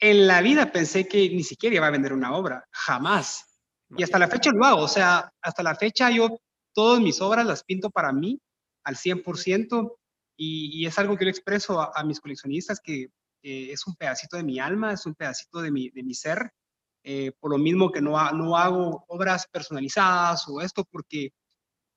en 0.00 0.26
la 0.26 0.40
vida 0.40 0.72
pensé 0.72 1.06
que 1.06 1.28
ni 1.28 1.44
siquiera 1.44 1.76
iba 1.76 1.86
a 1.86 1.90
vender 1.90 2.14
una 2.14 2.34
obra, 2.34 2.66
jamás. 2.70 3.60
Y 3.96 4.02
hasta 4.02 4.18
la 4.18 4.26
fecha 4.26 4.50
lo 4.52 4.64
hago, 4.64 4.80
o 4.80 4.88
sea, 4.88 5.30
hasta 5.42 5.62
la 5.62 5.74
fecha 5.74 6.10
yo 6.10 6.40
todas 6.74 7.00
mis 7.00 7.20
obras 7.20 7.44
las 7.44 7.62
pinto 7.62 7.90
para 7.90 8.10
mí 8.10 8.40
al 8.84 8.96
100% 8.96 9.94
y, 10.38 10.82
y 10.82 10.86
es 10.86 10.98
algo 10.98 11.16
que 11.18 11.26
yo 11.26 11.30
expreso 11.30 11.78
a, 11.80 12.02
mis 12.04 12.20
coleccionistas 12.20 12.80
que 12.82 13.10
es 13.42 13.86
un 13.86 13.94
pedacito 13.96 14.38
de 14.38 14.44
mi 14.44 14.58
alma, 14.58 14.94
es 14.94 15.04
un 15.04 15.14
pedacito 15.14 15.60
de 15.60 15.70
mi, 15.70 15.90
de 15.90 16.02
mi 16.02 16.14
ser, 16.14 16.52
eh, 17.04 17.32
por 17.38 17.50
lo 17.50 17.58
mismo 17.58 17.92
que 17.92 18.00
no, 18.00 18.18
no 18.32 18.56
hago 18.56 19.04
obras 19.08 19.46
personalizadas 19.52 20.48
o 20.48 20.60
esto, 20.62 20.84
porque 20.90 21.32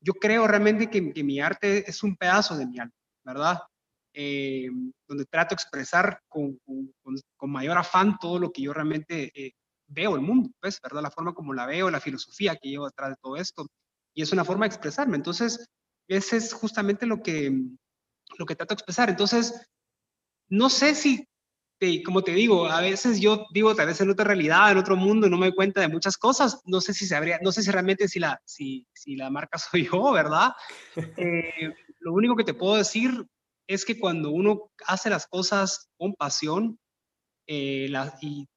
yo 0.05 0.13
creo 0.13 0.47
realmente 0.47 0.87
que, 0.87 1.01
mi 1.23 1.39
arte 1.39 1.89
es 1.89 2.03
un 2.03 2.15
pedazo 2.15 2.55
de 2.55 2.67
mi 2.67 2.77
alma, 2.77 2.93
¿verdad? 3.23 3.59
Eh, 4.13 4.69
donde 5.07 5.25
trato 5.25 5.55
de 5.55 5.55
expresar 5.55 6.21
con, 6.27 6.59
mayor 7.41 7.77
afán 7.77 8.17
todo 8.19 8.37
lo 8.37 8.51
que 8.51 8.61
yo 8.61 8.71
realmente 8.71 9.31
eh, 9.33 9.53
veo 9.87 10.15
el 10.15 10.21
mundo, 10.21 10.51
pues, 10.61 10.79
¿verdad? 10.79 11.01
La 11.01 11.09
forma 11.09 11.33
como 11.33 11.55
la 11.55 11.65
veo, 11.65 11.89
la 11.89 11.99
filosofía 11.99 12.55
que 12.55 12.69
llevo 12.69 12.85
detrás 12.85 13.09
de 13.09 13.15
todo 13.19 13.35
esto. 13.35 13.65
Y 14.13 14.21
es 14.21 14.31
una 14.31 14.45
forma 14.45 14.65
de 14.65 14.75
expresarme. 14.75 15.17
Entonces, 15.17 15.65
ese 16.07 16.37
es 16.37 16.53
justamente 16.53 17.07
lo 17.07 17.23
que, 17.23 17.51
lo 18.37 18.45
que 18.45 18.55
trato 18.55 18.75
de 18.75 18.75
expresar. 18.75 19.09
Entonces, 19.09 19.67
no 20.49 20.69
sé 20.69 20.93
si 20.93 21.27
como 22.05 22.23
te 22.23 22.31
digo, 22.31 22.67
a 22.67 22.81
veces 22.81 23.19
yo 23.19 23.45
digo 23.51 23.75
tal 23.75 23.87
vez 23.87 23.99
en 24.01 24.09
otra 24.09 24.25
realidad, 24.25 24.71
en 24.71 24.77
otro 24.77 24.95
mundo, 24.95 25.29
no 25.29 25.37
me 25.37 25.47
doy 25.47 25.55
cuenta 25.55 25.81
de 25.81 25.87
muchas 25.87 26.17
cosas. 26.17 26.61
No 26.65 26.81
sé 26.81 26.93
si 26.93 27.05
sabría, 27.05 27.39
no 27.41 27.51
sé 27.51 27.63
si 27.63 27.71
realmente 27.71 28.07
si 28.07 28.19
la, 28.19 28.41
si, 28.45 28.87
si 28.93 29.15
la 29.15 29.29
marca 29.29 29.57
soy 29.57 29.85
yo, 29.85 30.11
¿verdad? 30.11 30.53
Eh, 30.95 31.73
lo 31.99 32.13
único 32.13 32.35
que 32.35 32.43
te 32.43 32.53
puedo 32.53 32.75
decir 32.75 33.25
es 33.67 33.85
que 33.85 33.99
cuando 33.99 34.31
uno 34.31 34.71
hace 34.87 35.09
las 35.09 35.27
cosas 35.27 35.89
con 35.97 36.13
pasión 36.13 36.79
eh, 37.47 37.91
y, 38.21 38.47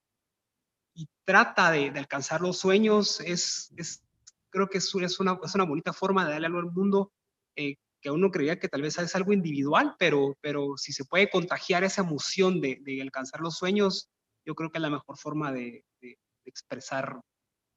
y, 0.94 1.08
trata 1.24 1.70
de, 1.70 1.90
de, 1.90 1.98
alcanzar 1.98 2.40
los 2.40 2.58
sueños, 2.58 3.20
es, 3.20 3.72
es 3.76 4.02
creo 4.50 4.68
que 4.68 4.78
es, 4.78 4.94
es, 4.94 5.20
una, 5.20 5.38
es 5.42 5.54
una 5.54 5.64
bonita 5.64 5.92
forma 5.92 6.24
de 6.24 6.32
darle 6.32 6.46
algo 6.46 6.58
al 6.58 6.72
mundo 6.72 7.12
eh, 7.56 7.76
que 8.00 8.10
uno 8.10 8.30
creía 8.30 8.58
que 8.58 8.68
tal 8.68 8.82
vez 8.82 8.98
es 8.98 9.14
algo 9.14 9.32
individual, 9.32 9.94
pero, 9.98 10.36
pero 10.40 10.76
si 10.76 10.92
se 10.92 11.04
puede 11.04 11.30
contagiar 11.30 11.84
esa 11.84 12.02
emoción 12.02 12.60
de, 12.60 12.78
de 12.82 13.02
alcanzar 13.02 13.40
los 13.40 13.56
sueños, 13.56 14.08
yo 14.46 14.54
creo 14.54 14.70
que 14.70 14.78
es 14.78 14.82
la 14.82 14.90
mejor 14.90 15.18
forma 15.18 15.52
de, 15.52 15.84
de, 16.00 16.18
expresar 16.44 17.20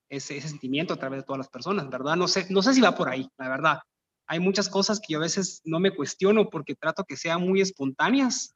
ese, 0.10 0.38
ese, 0.38 0.48
sentimiento 0.48 0.94
a 0.94 0.98
través 0.98 1.20
de 1.20 1.26
todas 1.26 1.40
las 1.40 1.50
personas, 1.50 1.90
¿verdad? 1.90 2.16
No 2.16 2.28
sé, 2.28 2.48
no 2.50 2.62
sé 2.62 2.74
si 2.74 2.82
va 2.82 2.96
por 2.96 3.10
ahí, 3.10 3.28
la 3.38 3.50
verdad. 3.50 3.80
Hay 4.28 4.40
muchas 4.40 4.70
cosas 4.70 5.00
que 5.00 5.14
yo 5.14 5.20
a 5.20 5.24
veces 5.24 5.62
no 5.66 5.82
me 5.82 5.94
cuestiono 5.94 6.50
porque 6.50 6.76
trato 6.76 7.04
que 7.04 7.18
sean 7.18 7.42
muy 7.42 7.60
espontáneas. 7.60 8.56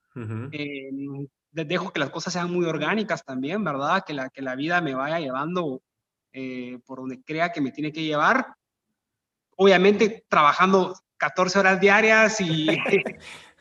Eh, 0.54 0.90
dejo 1.52 1.92
que 1.92 2.00
las 2.00 2.12
cosas 2.12 2.32
sean 2.32 2.52
muy 2.52 2.66
orgánicas 2.66 3.26
también, 3.26 3.62
¿verdad? 3.64 4.04
Que 4.06 4.14
la, 4.14 4.30
que 4.30 4.42
la 4.42 4.56
vida 4.56 4.80
me 4.80 4.96
vaya 4.96 5.20
llevando 5.20 5.82
eh, 6.32 6.80
por 6.86 7.00
donde 7.00 7.22
crea 7.24 7.52
que 7.52 7.62
me 7.62 7.72
tiene 7.72 7.92
que 7.92 8.04
llevar. 8.04 8.54
Obviamente 9.58 10.26
trabajando 10.30 10.96
14 11.18 11.60
horas 11.60 11.80
diarias 11.80 12.40
y, 12.42 12.68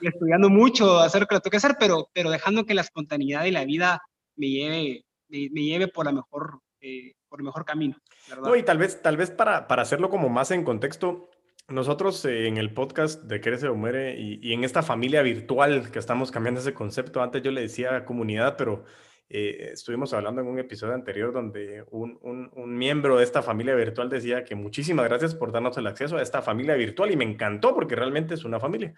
estudiando 0.01 0.51
mucho, 0.51 0.99
hacer 0.99 1.23
lo 1.23 1.27
que 1.27 1.37
tengo 1.41 1.51
que 1.51 1.57
hacer, 1.57 1.77
pero, 1.79 2.09
pero 2.13 2.31
dejando 2.31 2.65
que 2.65 2.75
la 2.75 2.83
espontaneidad 2.83 3.45
y 3.45 3.51
la 3.51 3.65
vida 3.65 4.03
me 4.37 4.49
lleve, 4.49 5.05
me, 5.29 5.63
lleve 5.63 5.89
por, 5.89 6.07
la 6.07 6.13
mejor, 6.13 6.61
eh, 6.81 7.15
por 7.29 7.41
el 7.41 7.45
mejor 7.45 7.65
camino. 7.65 7.97
No, 8.43 8.57
y 8.57 8.63
tal 8.63 8.79
vez, 8.79 9.01
tal 9.03 9.17
vez 9.17 9.31
para, 9.31 9.67
para 9.67 9.83
hacerlo 9.83 10.11
como 10.11 10.29
más 10.29 10.51
en 10.51 10.65
contexto, 10.65 11.31
nosotros 11.69 12.25
eh, 12.25 12.49
en 12.49 12.59
el 12.59 12.75
podcast 12.75 13.23
de 13.23 13.41
Crece 13.41 13.69
o 13.69 13.75
Muere 13.75 14.19
y, 14.19 14.39
y, 14.43 14.53
en 14.53 14.65
esta 14.65 14.83
familia 14.83 15.23
virtual 15.23 15.91
que 15.91 15.99
estamos 15.99 16.31
cambiando 16.31 16.61
ese 16.61 16.75
concepto, 16.75 17.23
antes 17.23 17.43
yo 17.43 17.51
le 17.51 17.63
decía 17.63 18.05
comunidad, 18.05 18.57
pero 18.57 18.85
eh, 19.28 19.71
estuvimos 19.73 20.12
hablando 20.12 20.43
en 20.43 20.49
un 20.49 20.59
episodio 20.59 20.95
anterior 20.95 21.33
donde 21.33 21.85
un, 21.90 22.19
un, 22.23 22.76
miembro 22.76 23.16
de 23.16 23.25
esta 23.25 23.43
familia 23.43 23.75
virtual 23.75 24.11
decía 24.11 24.45
que 24.45 24.54
muchísimas 24.54 25.07
gracias 25.09 25.35
por 25.35 25.50
darnos 25.50 25.76
el 25.78 25.87
acceso 25.87 26.19
a 26.19 26.23
esta 26.23 26.43
familia 26.43 26.75
virtual 26.75 27.11
y 27.11 27.16
me 27.16 27.25
encantó 27.25 27.75
porque 27.75 27.97
realmente 27.97 28.35
es 28.35 28.45
una 28.45 28.61
familia. 28.61 28.95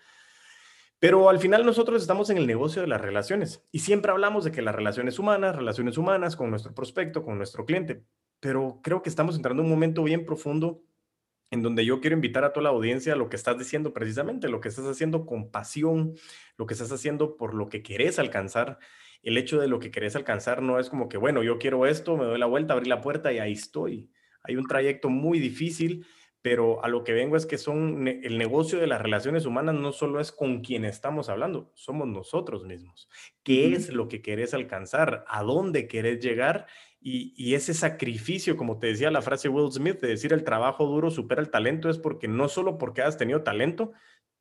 Pero 0.98 1.28
al 1.28 1.38
final 1.38 1.64
nosotros 1.64 2.00
estamos 2.00 2.30
en 2.30 2.38
el 2.38 2.46
negocio 2.46 2.82
de 2.82 2.88
las 2.88 3.00
relaciones 3.00 3.64
y 3.70 3.80
siempre 3.80 4.10
hablamos 4.10 4.44
de 4.44 4.50
que 4.50 4.62
las 4.62 4.74
relaciones 4.74 5.18
humanas, 5.18 5.54
relaciones 5.54 5.98
humanas 5.98 6.36
con 6.36 6.50
nuestro 6.50 6.74
prospecto, 6.74 7.22
con 7.22 7.36
nuestro 7.36 7.64
cliente, 7.64 8.02
pero 8.40 8.80
creo 8.82 9.02
que 9.02 9.10
estamos 9.10 9.36
entrando 9.36 9.62
en 9.62 9.66
un 9.66 9.74
momento 9.74 10.02
bien 10.02 10.24
profundo 10.24 10.82
en 11.50 11.62
donde 11.62 11.84
yo 11.84 12.00
quiero 12.00 12.16
invitar 12.16 12.44
a 12.44 12.52
toda 12.52 12.64
la 12.64 12.70
audiencia 12.70 13.12
a 13.12 13.16
lo 13.16 13.28
que 13.28 13.36
estás 13.36 13.58
diciendo 13.58 13.92
precisamente, 13.92 14.48
lo 14.48 14.60
que 14.60 14.68
estás 14.68 14.86
haciendo 14.86 15.26
con 15.26 15.50
pasión, 15.50 16.14
lo 16.56 16.66
que 16.66 16.74
estás 16.74 16.90
haciendo 16.90 17.36
por 17.36 17.54
lo 17.54 17.68
que 17.68 17.82
querés 17.82 18.18
alcanzar 18.18 18.78
el 19.22 19.36
hecho 19.38 19.60
de 19.60 19.68
lo 19.68 19.78
que 19.78 19.90
querés 19.90 20.16
alcanzar 20.16 20.62
no 20.62 20.78
es 20.78 20.88
como 20.88 21.08
que, 21.08 21.16
bueno, 21.16 21.42
yo 21.42 21.58
quiero 21.58 21.86
esto, 21.86 22.16
me 22.16 22.24
doy 22.24 22.38
la 22.38 22.46
vuelta, 22.46 22.74
abrí 22.74 22.88
la 22.88 23.00
puerta 23.00 23.32
y 23.32 23.38
ahí 23.38 23.52
estoy. 23.52 24.10
Hay 24.42 24.56
un 24.56 24.66
trayecto 24.66 25.08
muy 25.08 25.38
difícil, 25.40 26.06
pero 26.46 26.84
a 26.84 26.88
lo 26.88 27.02
que 27.02 27.12
vengo 27.12 27.36
es 27.36 27.44
que 27.44 27.58
son 27.58 28.06
el 28.06 28.38
negocio 28.38 28.78
de 28.78 28.86
las 28.86 29.02
relaciones 29.02 29.46
humanas 29.46 29.74
no 29.74 29.90
solo 29.90 30.20
es 30.20 30.30
con 30.30 30.60
quien 30.60 30.84
estamos 30.84 31.28
hablando, 31.28 31.72
somos 31.74 32.06
nosotros 32.06 32.64
mismos. 32.64 33.08
¿Qué 33.42 33.72
es 33.72 33.92
lo 33.92 34.06
que 34.06 34.22
querés 34.22 34.54
alcanzar? 34.54 35.24
¿A 35.26 35.42
dónde 35.42 35.88
querés 35.88 36.20
llegar? 36.20 36.66
Y, 37.00 37.34
y, 37.36 37.54
ese 37.54 37.74
sacrificio, 37.74 38.56
como 38.56 38.78
te 38.78 38.86
decía 38.86 39.10
la 39.10 39.22
frase 39.22 39.48
Will 39.48 39.72
Smith, 39.72 40.00
de 40.00 40.06
decir 40.06 40.32
el 40.32 40.44
trabajo 40.44 40.86
duro 40.86 41.10
supera 41.10 41.40
el 41.40 41.50
talento, 41.50 41.90
es 41.90 41.98
porque 41.98 42.28
no 42.28 42.48
solo 42.48 42.78
porque 42.78 43.02
has 43.02 43.18
tenido 43.18 43.42
talento, 43.42 43.92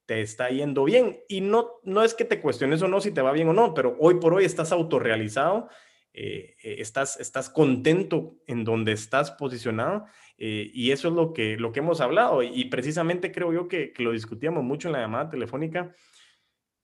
te 0.05 0.21
está 0.21 0.49
yendo 0.49 0.83
bien. 0.83 1.19
Y 1.27 1.41
no, 1.41 1.79
no 1.83 2.03
es 2.03 2.13
que 2.13 2.25
te 2.25 2.41
cuestiones 2.41 2.81
o 2.81 2.87
no 2.87 3.01
si 3.01 3.11
te 3.11 3.21
va 3.21 3.31
bien 3.31 3.49
o 3.49 3.53
no, 3.53 3.73
pero 3.73 3.95
hoy 3.99 4.15
por 4.15 4.33
hoy 4.33 4.45
estás 4.45 4.71
autorrealizado, 4.71 5.69
eh, 6.13 6.55
eh, 6.63 6.75
estás, 6.79 7.19
estás 7.19 7.49
contento 7.49 8.37
en 8.47 8.63
donde 8.63 8.93
estás 8.93 9.31
posicionado 9.31 10.05
eh, 10.37 10.71
y 10.73 10.91
eso 10.91 11.09
es 11.09 11.13
lo 11.13 11.33
que, 11.33 11.57
lo 11.57 11.71
que 11.71 11.79
hemos 11.79 12.01
hablado. 12.01 12.43
Y, 12.43 12.65
precisamente 12.65 13.31
creo 13.31 13.51
yo 13.51 13.67
que, 13.67 13.91
que, 13.91 14.03
lo 14.03 14.11
discutíamos 14.11 14.63
mucho 14.63 14.87
en 14.87 14.93
la 14.93 15.01
llamada 15.01 15.29
telefónica, 15.29 15.93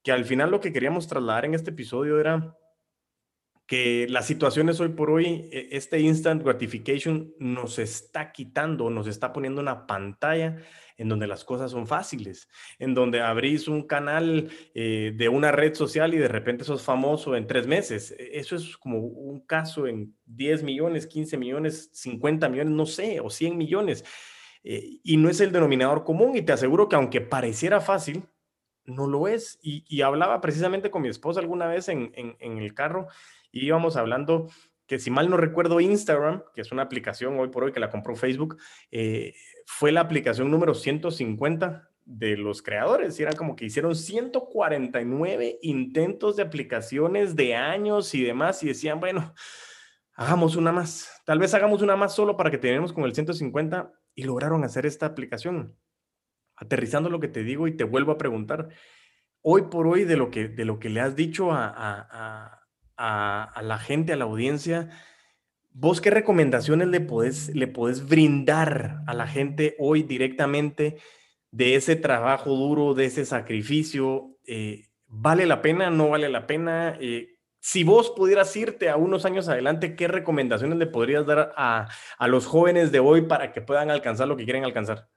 que 0.04 0.12
al 0.12 0.26
final 0.26 0.52
lo 0.52 0.60
que 0.60 0.74
queríamos 0.74 1.08
trasladar 1.08 1.46
en 1.46 1.54
este 1.54 1.70
episodio 1.70 2.20
era 2.20 2.58
que 3.72 4.06
las 4.10 4.28
situaciones 4.28 4.82
hoy 4.82 4.90
por 4.90 5.10
hoy, 5.10 5.48
e, 5.50 5.70
este 5.72 5.98
instant 6.02 6.44
gratification 6.44 7.34
nos 7.40 7.80
está 7.80 8.34
quitando, 8.34 8.90
nos 8.90 9.08
está 9.08 9.32
poniendo 9.32 9.62
una 9.62 9.88
pantalla 9.88 10.58
en 10.98 11.08
donde 11.08 11.26
las 11.26 11.46
cosas 11.46 11.72
son 11.72 11.88
fáciles, 11.88 12.50
en 12.80 12.94
donde 12.94 13.22
abrís 13.22 13.70
un 13.70 13.84
canal 13.88 14.50
eh, 14.74 15.14
de 15.16 15.30
una 15.30 15.54
red 15.54 15.74
social 15.74 16.14
y 16.14 16.18
de 16.18 16.28
repente 16.28 16.66
sos 16.66 16.82
famoso 16.84 17.34
en 17.34 17.48
tres 17.48 17.66
meses. 17.66 18.12
E, 18.20 18.32
eso 18.40 18.58
es 18.58 18.76
como 18.76 18.98
un 18.98 19.40
caso 19.40 19.88
en 19.88 20.18
10 20.26 20.64
millones, 20.64 21.08
15 21.08 21.38
millones, 21.38 21.92
50 21.94 22.50
millones, 22.50 22.74
no 22.74 22.86
sé, 22.86 23.22
o 23.22 23.30
100 23.30 23.58
millones. 23.58 24.04
Eh, 24.66 25.00
y 25.02 25.16
no 25.16 25.30
es 25.30 25.40
el 25.40 25.54
denominador 25.54 26.04
común 26.04 26.36
y 26.36 26.42
te 26.42 26.52
aseguro 26.52 26.90
que 26.90 26.98
aunque 26.98 27.22
pareciera 27.22 27.80
fácil, 27.80 28.26
no 28.86 29.08
lo 29.08 29.28
es. 29.28 29.60
Y, 29.62 30.02
hablaba 30.02 30.42
precisamente 30.42 30.92
con 30.92 31.02
mi 31.02 31.10
esposa 31.10 31.40
alguna 31.40 31.68
vez 31.68 31.90
en, 31.90 32.12
en 32.16 32.58
el 32.58 32.74
carro 32.74 33.08
y 33.52 33.66
íbamos 33.66 33.98
hablando 33.98 34.48
que 34.92 35.00
si 35.00 35.10
mal 35.10 35.30
no 35.30 35.38
recuerdo 35.38 35.80
Instagram, 35.80 36.44
que 36.54 36.60
es 36.60 36.72
una 36.74 36.82
aplicación 36.82 37.40
hoy 37.40 37.48
por 37.48 37.64
hoy 37.64 37.72
que 37.72 37.80
la 37.80 37.90
compró 37.90 38.14
Facebook, 38.14 38.58
eh, 38.92 39.34
fue 39.66 39.94
la 39.94 40.02
aplicación 40.02 40.52
número 40.52 40.74
150 40.74 41.90
de 42.04 42.36
los 42.36 42.62
creadores. 42.62 43.18
Y 43.18 43.24
era 43.24 43.32
como 43.32 43.56
que 43.56 43.64
hicieron 43.64 43.96
149 43.96 45.60
intentos 45.62 46.36
de 46.36 46.44
aplicaciones 46.44 47.38
de 47.38 47.56
años 47.56 48.14
y 48.14 48.22
demás 48.22 48.62
y 48.64 48.68
decían, 48.68 49.00
bueno, 49.00 49.34
hagamos 50.14 50.58
una 50.58 50.74
más. 50.74 51.10
Tal 51.26 51.40
vez 51.40 51.54
hagamos 51.54 51.82
una 51.82 51.96
más 51.96 52.14
solo 52.14 52.36
para 52.36 52.52
que 52.52 52.58
terminemos 52.58 52.92
con 52.92 53.06
el 53.06 53.14
150 53.14 53.94
y 54.14 54.24
lograron 54.24 54.66
hacer 54.66 54.86
esta 54.86 55.06
aplicación. 55.06 55.78
Aterrizando 56.62 57.10
lo 57.10 57.20
que 57.20 57.28
te 57.28 57.44
digo 57.44 57.68
y 57.68 57.76
te 57.76 57.84
vuelvo 57.84 58.14
a 58.14 58.18
preguntar, 58.18 58.70
hoy 59.42 59.64
por 59.64 59.88
hoy 59.88 60.06
de 60.06 60.16
lo 60.16 60.32
que, 60.32 60.48
de 60.48 60.64
lo 60.64 60.80
que 60.80 60.90
le 60.90 61.02
has 61.02 61.16
dicho 61.18 61.52
a, 61.52 61.74
a, 61.76 62.62
a, 62.98 63.62
la 63.62 63.78
gente, 63.80 64.14
a 64.14 64.16
la 64.16 64.26
audiencia, 64.26 64.90
¿Vos 65.74 66.02
qué 66.02 66.10
recomendaciones 66.10 66.90
le 66.90 67.00
podés, 67.00 67.56
le 67.56 67.66
brindar 67.66 69.04
a 69.08 69.14
la 69.14 69.26
gente 69.26 69.76
hoy 69.80 70.04
directamente 70.04 70.98
de 71.50 71.76
ese 71.76 71.96
trabajo 71.96 72.52
duro, 72.56 72.94
de 72.94 73.06
ese 73.06 73.26
sacrificio? 73.26 74.38
Eh, 74.46 74.90
¿Vale 75.08 75.46
la 75.46 75.62
pena? 75.62 75.90
¿No 75.90 76.10
vale 76.10 76.28
la 76.28 76.46
pena? 76.46 76.98
Eh, 77.00 77.38
si 77.60 77.86
vos 77.86 78.10
pudieras 78.10 78.54
irte 78.58 78.90
a 78.90 78.98
unos 78.98 79.24
años 79.24 79.48
adelante, 79.48 79.96
¿qué 79.96 80.10
recomendaciones 80.10 80.78
le 80.78 80.88
podrías 80.88 81.26
dar 81.26 81.54
a, 81.56 81.88
a, 82.18 82.28
los 82.28 82.48
jóvenes 82.48 82.92
de 82.92 83.00
hoy 83.00 83.22
para 83.22 83.54
que 83.54 83.62
puedan 83.62 83.92
alcanzar 83.92 84.28
lo 84.28 84.36
que 84.36 84.44
quieren 84.44 84.66
alcanzar? 84.66 85.08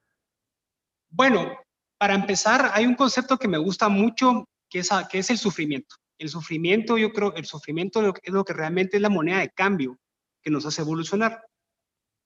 Bueno, 1.16 1.56
para 1.96 2.14
empezar, 2.14 2.72
hay 2.74 2.86
un 2.86 2.96
concepto 2.96 3.38
que 3.38 3.46
me 3.46 3.58
gusta 3.58 3.88
mucho, 3.88 4.48
que 4.68 4.80
es, 4.80 4.88
que 5.08 5.20
es 5.20 5.30
el 5.30 5.38
sufrimiento. 5.38 5.94
El 6.18 6.28
sufrimiento, 6.28 6.98
yo 6.98 7.12
creo, 7.12 7.32
el 7.36 7.44
sufrimiento 7.44 8.00
es 8.20 8.32
lo 8.32 8.44
que 8.44 8.52
realmente 8.52 8.96
es 8.96 9.02
la 9.02 9.10
moneda 9.10 9.38
de 9.38 9.50
cambio 9.50 9.96
que 10.42 10.50
nos 10.50 10.66
hace 10.66 10.82
evolucionar. 10.82 11.40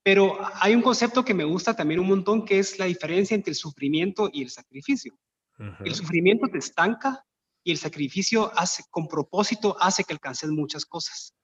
Pero 0.03 0.39
hay 0.55 0.75
un 0.75 0.81
concepto 0.81 1.23
que 1.23 1.35
me 1.35 1.45
gusta 1.45 1.77
también 1.77 2.01
un 2.01 2.09
montón, 2.09 2.47
que 2.47 2.59
es 2.59 2.79
la 2.79 2.87
diferencia 2.87 3.35
entre 3.35 3.51
el 3.51 3.57
sufrimiento 3.57 4.31
y 4.33 4.43
el 4.43 4.51
sacrificio. 4.51 5.19
Uh 5.59 5.65
-huh. 5.65 5.87
El 5.87 5.95
sufrimiento 5.95 6.49
te 6.49 6.59
estanca 6.59 7.23
y 7.63 7.73
el 7.73 7.79
sacrificio 7.79 8.51
hace, 8.57 8.85
con 8.89 9.07
propósito 9.07 9.77
hace 9.79 10.03
que 10.05 10.15
alcances 10.15 10.49
muchas 10.49 10.87
cosas. 10.87 11.35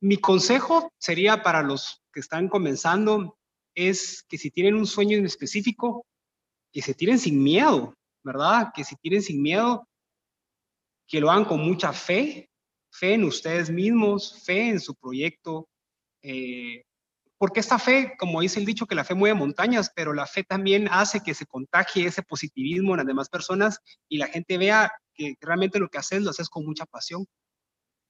Mi 0.00 0.16
consejo 0.16 0.90
sería 0.98 1.42
para 1.42 1.62
los 1.62 2.02
que 2.10 2.20
están 2.20 2.48
comenzando 2.48 3.35
es 3.76 4.24
que 4.28 4.38
si 4.38 4.50
tienen 4.50 4.74
un 4.74 4.86
sueño 4.86 5.16
en 5.16 5.26
específico, 5.26 6.04
que 6.72 6.82
se 6.82 6.94
tiren 6.94 7.18
sin 7.18 7.40
miedo, 7.42 7.94
¿verdad? 8.24 8.72
Que 8.74 8.82
se 8.82 8.96
tiren 8.96 9.22
sin 9.22 9.40
miedo, 9.40 9.86
que 11.06 11.20
lo 11.20 11.30
hagan 11.30 11.44
con 11.44 11.60
mucha 11.60 11.92
fe, 11.92 12.50
fe 12.90 13.14
en 13.14 13.24
ustedes 13.24 13.70
mismos, 13.70 14.42
fe 14.44 14.70
en 14.70 14.80
su 14.80 14.94
proyecto, 14.96 15.68
eh, 16.22 16.82
porque 17.38 17.60
esta 17.60 17.78
fe, 17.78 18.14
como 18.18 18.40
dice 18.40 18.58
el 18.58 18.66
dicho, 18.66 18.86
que 18.86 18.94
la 18.94 19.04
fe 19.04 19.14
mueve 19.14 19.38
montañas, 19.38 19.92
pero 19.94 20.14
la 20.14 20.26
fe 20.26 20.42
también 20.42 20.88
hace 20.90 21.20
que 21.20 21.34
se 21.34 21.46
contagie 21.46 22.06
ese 22.06 22.22
positivismo 22.22 22.94
en 22.94 22.98
las 22.98 23.06
demás 23.06 23.28
personas 23.28 23.78
y 24.08 24.16
la 24.16 24.26
gente 24.26 24.56
vea 24.56 24.90
que 25.14 25.34
realmente 25.40 25.78
lo 25.78 25.88
que 25.88 25.98
haces 25.98 26.22
lo 26.22 26.30
haces 26.30 26.48
con 26.48 26.64
mucha 26.64 26.86
pasión. 26.86 27.26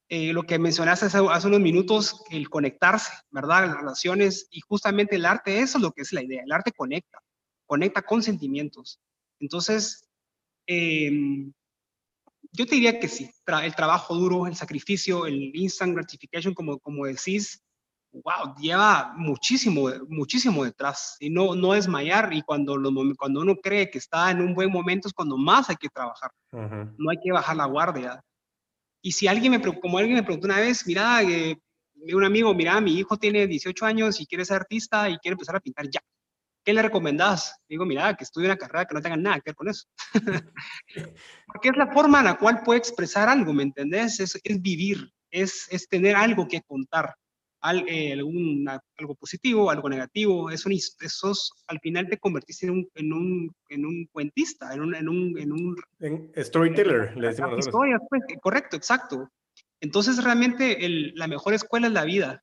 Eh, 0.08 0.32
lo 0.32 0.44
que 0.44 0.58
mencionaste 0.58 1.06
hace, 1.06 1.18
hace, 1.18 1.46
unos 1.48 1.60
minutos, 1.60 2.22
el 2.30 2.48
conectarse, 2.48 3.12
¿verdad? 3.30 3.66
Las 3.66 3.76
relaciones 3.76 4.46
y 4.50 4.60
justamente 4.60 5.16
el 5.16 5.26
arte, 5.26 5.58
eso 5.58 5.78
es 5.78 5.82
lo 5.82 5.92
que 5.92 6.02
es 6.02 6.12
la 6.12 6.22
idea. 6.22 6.42
El 6.44 6.52
arte 6.52 6.70
conecta, 6.72 7.18
conecta 7.66 8.02
con 8.02 8.22
sentimientos. 8.22 9.00
Entonces, 9.40 10.08
eh, 10.68 11.10
yo 12.52 12.66
te 12.66 12.74
diría 12.74 12.98
que 12.98 13.08
sí, 13.08 13.30
tra 13.44 13.64
el 13.66 13.74
trabajo 13.74 14.14
duro, 14.14 14.46
el 14.46 14.56
sacrificio, 14.56 15.26
el 15.26 15.54
instant 15.54 15.94
gratification, 15.94 16.54
como, 16.54 16.78
como 16.78 17.04
decís, 17.04 17.62
wow, 18.12 18.54
lleva 18.58 19.12
muchísimo, 19.16 19.90
muchísimo 20.08 20.64
detrás 20.64 21.16
y 21.20 21.30
no, 21.30 21.54
no 21.54 21.72
desmayar 21.72 22.32
y 22.32 22.42
cuando, 22.42 22.76
lo, 22.76 22.90
cuando 23.16 23.40
uno 23.40 23.56
cree 23.56 23.90
que 23.90 23.98
está 23.98 24.30
en 24.30 24.40
un 24.40 24.54
buen 24.54 24.70
momento 24.70 25.08
es 25.08 25.14
cuando 25.14 25.36
más 25.36 25.68
hay 25.68 25.76
que 25.76 25.88
trabajar, 25.88 26.30
uh 26.52 26.58
-huh. 26.58 26.94
no 26.98 27.10
hay 27.10 27.18
que 27.22 27.32
bajar 27.32 27.56
la 27.56 27.66
guardia. 27.66 28.22
Y 29.06 29.12
si 29.12 29.28
alguien 29.28 29.52
me, 29.52 29.60
como 29.60 29.98
alguien 29.98 30.16
me 30.16 30.24
preguntó 30.24 30.48
una 30.48 30.58
vez, 30.58 30.84
mira, 30.84 31.22
eh, 31.22 31.56
un 32.12 32.24
amigo, 32.24 32.52
mira, 32.54 32.80
mi 32.80 32.98
hijo 32.98 33.16
tiene 33.16 33.46
18 33.46 33.86
años 33.86 34.20
y 34.20 34.26
quiere 34.26 34.44
ser 34.44 34.56
artista 34.56 35.08
y 35.08 35.16
quiere 35.18 35.34
empezar 35.34 35.54
a 35.54 35.60
pintar 35.60 35.88
ya. 35.88 36.00
¿Qué 36.64 36.72
le 36.72 36.82
recomendás? 36.82 37.54
Digo, 37.68 37.86
mira, 37.86 38.16
que 38.16 38.24
estudie 38.24 38.48
una 38.48 38.56
carrera 38.56 38.84
que 38.84 38.94
no 38.96 39.00
tenga 39.00 39.16
nada 39.16 39.36
que 39.36 39.50
ver 39.50 39.54
con 39.54 39.68
eso. 39.68 39.86
Porque 41.46 41.68
es 41.68 41.76
la 41.76 41.92
forma 41.92 42.18
en 42.18 42.24
la 42.24 42.36
cual 42.36 42.64
puede 42.64 42.80
expresar 42.80 43.28
algo, 43.28 43.52
¿me 43.52 43.62
entendés? 43.62 44.18
Es, 44.18 44.40
es 44.42 44.60
vivir, 44.60 45.08
es, 45.30 45.68
es 45.70 45.88
tener 45.88 46.16
algo 46.16 46.48
que 46.48 46.62
contar 46.62 47.14
al, 47.66 47.84
eh, 47.88 48.12
alguna, 48.12 48.80
algo 48.96 49.14
positivo, 49.14 49.70
algo 49.70 49.88
negativo, 49.88 50.50
eso, 50.50 50.68
esos 50.70 51.52
al 51.66 51.80
final 51.80 52.08
te 52.08 52.18
convertiste 52.18 52.66
en 52.66 52.72
un, 52.72 52.88
en 52.94 53.12
un, 53.12 53.54
en 53.68 53.84
un 53.84 54.06
cuentista, 54.12 54.72
en 54.72 54.82
un... 54.82 54.94
En 54.94 55.08
un, 55.08 55.38
en 55.38 55.52
un 55.52 55.76
en 56.00 56.32
storyteller, 56.36 57.12
en, 57.12 57.20
le 57.20 57.28
decimos 57.28 57.58
historia, 57.58 57.98
pues, 58.08 58.22
correcto, 58.40 58.76
exacto. 58.76 59.28
Entonces 59.80 60.22
realmente 60.22 60.86
el, 60.86 61.12
la 61.16 61.26
mejor 61.26 61.54
escuela 61.54 61.88
es 61.88 61.92
la 61.92 62.04
vida, 62.04 62.42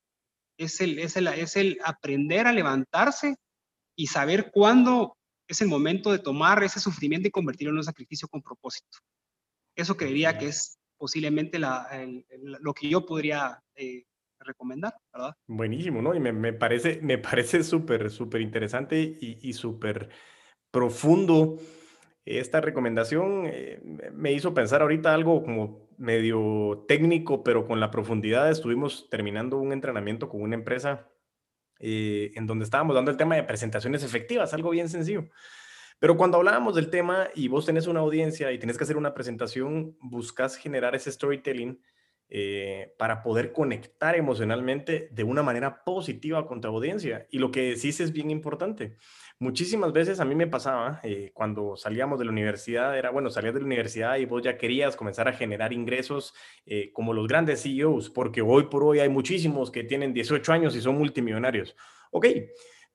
es 0.57 0.81
el, 0.81 0.99
es, 0.99 1.15
el, 1.15 1.27
es 1.27 1.55
el 1.55 1.77
aprender 1.83 2.47
a 2.47 2.53
levantarse 2.53 3.35
y 3.95 4.07
saber 4.07 4.51
cuándo 4.51 5.15
es 5.47 5.61
el 5.61 5.67
momento 5.67 6.11
de 6.11 6.19
tomar 6.19 6.63
ese 6.63 6.79
sufrimiento 6.79 7.27
y 7.27 7.31
convertirlo 7.31 7.71
en 7.71 7.77
un 7.77 7.83
sacrificio 7.83 8.27
con 8.27 8.41
propósito. 8.41 8.99
Eso 9.75 9.95
creería 9.95 10.37
que 10.37 10.47
es 10.47 10.77
posiblemente 10.97 11.59
la, 11.59 11.87
el, 11.91 12.25
el, 12.29 12.57
lo 12.61 12.73
que 12.73 12.87
yo 12.87 13.05
podría 13.05 13.59
eh, 13.75 14.03
recomendar, 14.43 14.93
¿verdad? 15.13 15.35
Buenísimo, 15.47 16.01
¿no? 16.01 16.13
Y 16.13 16.19
me, 16.19 16.53
parece 16.53 16.99
me 17.01 17.17
parece 17.17 17.63
súper, 17.63 18.11
súper 18.11 18.41
interesante 18.41 18.99
y, 18.99 19.39
y 19.41 19.53
súper 19.53 20.09
profundo. 20.71 21.57
Esta 22.25 22.61
recomendación 22.61 23.47
eh, 23.47 23.81
me 24.13 24.31
hizo 24.31 24.53
pensar 24.53 24.81
ahorita 24.81 25.13
algo 25.13 25.43
como 25.43 25.89
medio 25.97 26.85
técnico, 26.87 27.43
pero 27.43 27.67
con 27.67 27.79
la 27.79 27.91
profundidad. 27.91 28.49
Estuvimos 28.49 29.09
terminando 29.09 29.57
un 29.57 29.73
entrenamiento 29.73 30.29
con 30.29 30.41
una 30.41 30.55
empresa 30.55 31.09
eh, 31.79 32.31
en 32.35 32.47
donde 32.47 32.63
estábamos 32.63 32.95
dando 32.95 33.11
el 33.11 33.17
tema 33.17 33.35
de 33.35 33.43
presentaciones 33.43 34.03
efectivas, 34.03 34.53
algo 34.53 34.69
bien 34.69 34.89
sencillo. 34.89 35.25
Pero 35.99 36.17
cuando 36.17 36.37
hablábamos 36.37 36.75
del 36.75 36.89
tema 36.89 37.27
y 37.35 37.49
vos 37.49 37.65
tenés 37.65 37.87
una 37.87 37.99
audiencia 37.99 38.51
y 38.51 38.59
tenés 38.59 38.77
que 38.77 38.85
hacer 38.85 38.97
una 38.97 39.13
presentación, 39.13 39.97
buscas 40.01 40.55
generar 40.55 40.95
ese 40.95 41.11
storytelling 41.11 41.81
eh, 42.35 42.95
para 42.97 43.21
poder 43.21 43.51
conectar 43.51 44.15
emocionalmente 44.15 45.07
de 45.11 45.23
una 45.23 45.43
manera 45.43 45.83
positiva 45.83 46.47
con 46.47 46.61
tu 46.61 46.67
audiencia. 46.67 47.27
Y 47.29 47.37
lo 47.37 47.51
que 47.51 47.75
decís 47.75 47.99
es 47.99 48.11
bien 48.11 48.31
importante. 48.31 48.97
Muchísimas 49.37 49.93
veces 49.93 50.19
a 50.19 50.25
mí 50.25 50.33
me 50.33 50.47
pasaba 50.47 50.99
eh, 51.03 51.29
cuando 51.35 51.75
salíamos 51.75 52.17
de 52.17 52.25
la 52.25 52.31
universidad, 52.31 52.97
era 52.97 53.11
bueno, 53.11 53.29
salías 53.29 53.53
de 53.53 53.59
la 53.59 53.67
universidad 53.67 54.17
y 54.17 54.25
vos 54.25 54.41
ya 54.41 54.57
querías 54.57 54.95
comenzar 54.95 55.27
a 55.27 55.33
generar 55.33 55.73
ingresos 55.73 56.33
eh, 56.65 56.91
como 56.91 57.13
los 57.13 57.27
grandes 57.27 57.61
CEOs, 57.61 58.09
porque 58.09 58.41
hoy 58.41 58.63
por 58.63 58.83
hoy 58.83 58.97
hay 58.97 59.09
muchísimos 59.09 59.69
que 59.69 59.83
tienen 59.83 60.11
18 60.11 60.53
años 60.53 60.75
y 60.75 60.81
son 60.81 60.97
multimillonarios. 60.97 61.75
Ok, 62.09 62.25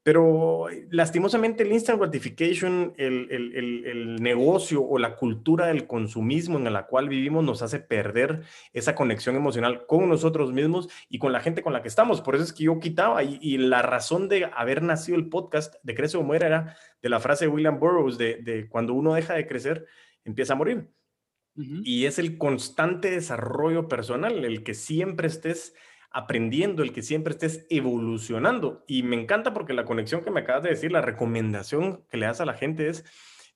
pero 0.08 0.68
lastimosamente 0.88 1.64
el 1.64 1.72
instant 1.72 2.00
gratification, 2.00 2.94
el, 2.96 3.28
el, 3.30 3.54
el, 3.54 3.84
el, 3.84 4.16
negocio 4.22 4.82
o 4.82 4.98
la 4.98 5.16
cultura 5.16 5.66
del 5.66 5.86
consumismo 5.86 6.56
en 6.56 6.72
la 6.72 6.86
cual 6.86 7.10
vivimos 7.10 7.44
nos 7.44 7.60
hace 7.60 7.78
perder 7.78 8.40
esa 8.72 8.94
conexión 8.94 9.36
emocional 9.36 9.84
con 9.84 10.08
nosotros 10.08 10.50
mismos 10.50 10.88
y 11.10 11.18
con 11.18 11.30
la 11.34 11.40
gente 11.40 11.60
con 11.60 11.74
la 11.74 11.82
que 11.82 11.88
estamos. 11.88 12.22
Por 12.22 12.36
eso 12.36 12.44
es 12.44 12.54
que 12.54 12.64
yo 12.64 12.80
quitaba 12.80 13.22
y, 13.22 13.38
y 13.42 13.58
la 13.58 13.82
razón 13.82 14.30
de 14.30 14.46
haber 14.56 14.82
nacido 14.82 15.18
el 15.18 15.28
podcast 15.28 15.74
de 15.82 15.94
Crece 15.94 16.16
o 16.16 16.22
Muere 16.22 16.46
era 16.46 16.74
de 17.02 17.08
la 17.10 17.20
frase 17.20 17.44
de 17.44 17.50
William 17.50 17.78
Burroughs 17.78 18.16
de, 18.16 18.36
de 18.36 18.66
cuando 18.66 18.94
uno 18.94 19.12
deja 19.12 19.34
de 19.34 19.46
crecer, 19.46 19.84
empieza 20.24 20.54
a 20.54 20.56
morir. 20.56 20.88
Uh 21.54 21.60
-huh. 21.60 21.82
Y 21.84 22.06
es 22.06 22.18
el 22.18 22.38
constante 22.38 23.10
desarrollo 23.10 23.88
personal, 23.88 24.42
el 24.42 24.62
que 24.64 24.72
siempre 24.72 25.26
estés 25.28 25.74
aprendiendo, 26.10 26.82
el 26.82 26.92
que 26.92 27.02
siempre 27.02 27.32
estés 27.32 27.66
evolucionando. 27.70 28.84
Y 28.86 29.02
me 29.02 29.20
encanta 29.20 29.52
porque 29.52 29.72
la 29.72 29.84
conexión 29.84 30.22
que 30.22 30.30
me 30.30 30.40
acabas 30.40 30.62
de 30.62 30.70
decir, 30.70 30.92
la 30.92 31.02
recomendación 31.02 32.04
que 32.10 32.16
le 32.16 32.26
das 32.26 32.40
a 32.40 32.46
la 32.46 32.54
gente 32.54 32.88
es 32.88 33.04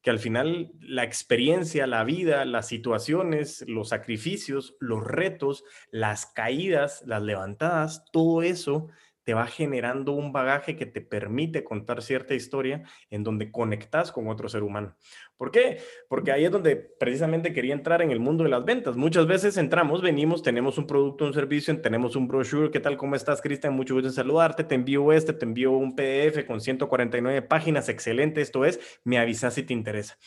que 0.03 0.11
al 0.11 0.19
final 0.19 0.73
la 0.81 1.05
experiencia, 1.05 1.87
la 1.87 2.03
vida, 2.05 2.45
las 2.45 2.67
situaciones, 2.67 3.65
los 3.69 3.91
sacrificios, 3.91 4.75
los 4.81 5.05
retos, 5.05 5.65
las 5.91 6.27
caídas, 6.27 7.03
las 7.07 7.23
levantadas, 7.23 8.05
todo 8.13 8.43
eso 8.43 8.89
te 9.25 9.35
va 9.35 9.47
generando 9.47 10.13
un 10.13 10.33
bagaje 10.33 10.77
que 10.77 10.87
te 10.87 11.01
permite 11.01 11.65
contar 11.65 12.03
cierta 12.03 12.35
historia 12.35 12.83
en 13.11 13.23
donde 13.23 13.51
conectas 13.51 14.13
con 14.13 14.29
otro 14.29 14.49
ser 14.49 14.63
humano. 14.63 14.97
¿Por 15.37 15.51
qué? 15.51 15.79
Porque 16.09 16.33
ahí 16.33 16.45
es 16.45 16.51
donde 16.51 16.77
precisamente 16.77 17.53
quería 17.53 17.75
entrar 17.75 18.03
en 18.03 18.11
el 18.11 18.21
mundo 18.21 18.45
de 18.45 18.51
las 18.51 18.65
ventas. 18.65 18.97
Muchas 18.97 19.27
veces 19.27 19.57
entramos, 19.57 20.03
venimos, 20.03 20.43
tenemos 20.43 20.79
un 20.79 20.87
producto, 20.87 21.25
un 21.25 21.35
servicio, 21.35 21.81
tenemos 21.81 22.17
un 22.17 22.29
brochure. 22.29 22.71
¿Qué 22.71 22.81
tal? 22.81 22.97
¿Cómo 22.97 23.17
estás, 23.17 23.41
Cristian? 23.41 23.75
Mucho 23.75 23.95
gusto 23.95 24.09
en 24.09 24.15
saludarte. 24.15 24.65
Te 24.65 24.75
envío 24.75 25.13
este, 25.13 25.33
te 25.33 25.45
envío 25.45 25.73
un 25.73 25.95
PDF 25.95 26.45
con 26.47 26.61
149 26.61 27.43
páginas. 27.43 27.89
Excelente. 27.89 28.41
Esto 28.41 28.65
es, 28.65 29.01
me 29.05 29.19
avisas 29.19 29.55
si 29.55 29.63
te 29.63 29.73
interesa. 29.73 30.19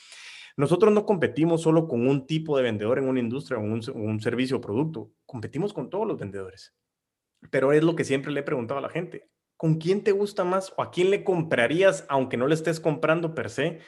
Nosotros 0.58 0.94
no 0.94 1.06
competimos 1.06 1.62
solo 1.62 1.88
con 1.88 2.08
un 2.08 2.26
tipo 2.26 2.56
de 2.56 2.64
vendedor 2.64 2.98
en 2.98 3.10
una 3.10 3.20
industria 3.20 3.58
o 3.60 3.62
un, 3.62 3.82
un 3.94 4.22
servicio 4.22 4.58
o 4.58 4.62
producto. 4.62 5.12
Competimos 5.26 5.74
con 5.74 5.90
todos 5.90 6.08
los 6.08 6.18
vendedores. 6.18 6.74
Pero 7.52 7.74
es 7.74 7.84
lo 7.84 7.96
que 7.96 8.04
siempre 8.04 8.32
le 8.32 8.42
he 8.42 8.44
preguntado 8.44 8.78
a 8.78 8.82
la 8.82 8.90
gente. 8.90 9.30
¿Con 9.58 9.76
quién 9.76 10.04
te 10.04 10.12
gusta 10.12 10.44
más 10.44 10.74
o 10.78 10.82
a 10.82 10.92
quién 10.92 11.10
le 11.10 11.24
comprarías, 11.24 12.06
aunque 12.10 12.38
no 12.38 12.48
le 12.48 12.56
estés 12.56 12.80
comprando 12.80 13.34
per 13.34 13.50
se, 13.50 13.80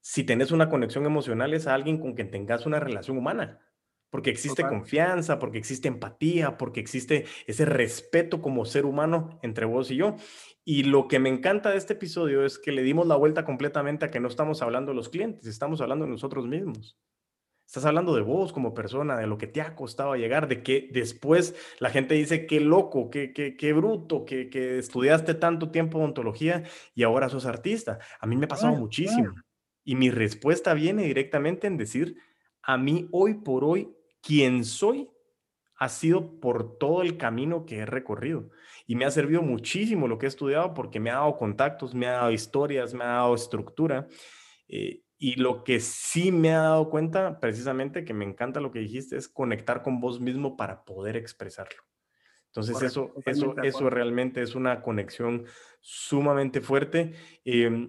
si 0.00 0.24
tenés 0.24 0.50
una 0.52 0.68
conexión 0.68 1.06
emocional 1.06 1.54
es 1.54 1.66
a 1.66 1.74
alguien 1.74 1.98
con 1.98 2.14
quien 2.14 2.30
tengas 2.30 2.66
una 2.66 2.80
relación 2.80 3.18
humana, 3.18 3.60
porque 4.10 4.30
existe 4.30 4.62
confianza, 4.62 5.38
porque 5.38 5.58
existe 5.58 5.88
empatía, 5.88 6.56
porque 6.56 6.80
existe 6.80 7.26
ese 7.46 7.64
respeto 7.64 8.40
como 8.40 8.64
ser 8.64 8.86
humano 8.86 9.38
entre 9.42 9.66
vos 9.66 9.90
y 9.90 9.96
yo. 9.96 10.16
Y 10.64 10.84
lo 10.84 11.08
que 11.08 11.18
me 11.18 11.28
encanta 11.28 11.70
de 11.70 11.76
este 11.76 11.92
episodio 11.92 12.44
es 12.44 12.58
que 12.58 12.72
le 12.72 12.82
dimos 12.82 13.06
la 13.06 13.16
vuelta 13.16 13.44
completamente 13.44 14.06
a 14.06 14.10
que 14.10 14.20
no 14.20 14.28
estamos 14.28 14.62
hablando 14.62 14.92
de 14.92 14.96
los 14.96 15.10
clientes, 15.10 15.46
estamos 15.46 15.80
hablando 15.80 16.06
de 16.06 16.12
nosotros 16.12 16.46
mismos. 16.46 16.98
Estás 17.68 17.84
hablando 17.84 18.14
de 18.14 18.22
vos 18.22 18.50
como 18.54 18.72
persona, 18.72 19.18
de 19.18 19.26
lo 19.26 19.36
que 19.36 19.46
te 19.46 19.60
ha 19.60 19.76
costado 19.76 20.16
llegar, 20.16 20.48
de 20.48 20.62
que 20.62 20.88
después 20.90 21.54
la 21.80 21.90
gente 21.90 22.14
dice, 22.14 22.46
qué 22.46 22.60
loco, 22.60 23.10
qué, 23.10 23.34
qué, 23.34 23.58
qué 23.58 23.74
bruto, 23.74 24.24
que, 24.24 24.48
que, 24.48 24.78
estudiaste 24.78 25.34
tanto 25.34 25.70
tiempo 25.70 25.98
ontología 25.98 26.62
y 26.94 27.02
ahora 27.02 27.28
sos 27.28 27.44
artista. 27.44 27.98
A 28.20 28.26
mí 28.26 28.38
me 28.38 28.46
ha 28.46 28.48
pasado 28.48 28.74
muchísimo. 28.74 29.34
Y 29.84 29.96
mi 29.96 30.08
respuesta 30.08 30.72
viene 30.72 31.02
directamente 31.02 31.66
en 31.66 31.76
decir, 31.76 32.16
a 32.62 32.78
mí 32.78 33.06
hoy 33.12 33.34
por 33.34 33.64
hoy, 33.64 33.94
quien 34.22 34.64
soy 34.64 35.10
ha 35.76 35.90
sido 35.90 36.40
por 36.40 36.78
todo 36.78 37.02
el 37.02 37.18
camino 37.18 37.66
que 37.66 37.80
he 37.80 37.86
recorrido. 37.86 38.48
Y 38.86 38.96
me 38.96 39.04
ha 39.04 39.10
servido 39.10 39.42
muchísimo 39.42 40.08
lo 40.08 40.16
que 40.16 40.24
he 40.24 40.30
estudiado 40.30 40.72
porque 40.72 41.00
me 41.00 41.10
ha 41.10 41.16
dado 41.16 41.36
contactos, 41.36 41.94
me 41.94 42.06
ha 42.06 42.12
dado 42.12 42.32
historias, 42.32 42.94
me 42.94 43.04
ha 43.04 43.08
dado 43.08 43.34
estructura. 43.34 44.08
Eh, 44.68 45.02
y 45.18 45.34
lo 45.34 45.64
que 45.64 45.80
sí 45.80 46.30
me 46.30 46.54
ha 46.54 46.60
dado 46.60 46.90
cuenta, 46.90 47.40
precisamente, 47.40 48.04
que 48.04 48.14
me 48.14 48.24
encanta 48.24 48.60
lo 48.60 48.70
que 48.70 48.78
dijiste, 48.78 49.16
es 49.16 49.28
conectar 49.28 49.82
con 49.82 50.00
vos 50.00 50.20
mismo 50.20 50.56
para 50.56 50.84
poder 50.84 51.16
expresarlo. 51.16 51.82
Entonces, 52.46 52.80
eso, 52.82 53.12
eso, 53.26 53.54
eso 53.62 53.90
realmente 53.90 54.40
es 54.42 54.54
una 54.54 54.80
conexión 54.80 55.44
sumamente 55.80 56.60
fuerte. 56.60 57.12
Eh, 57.44 57.88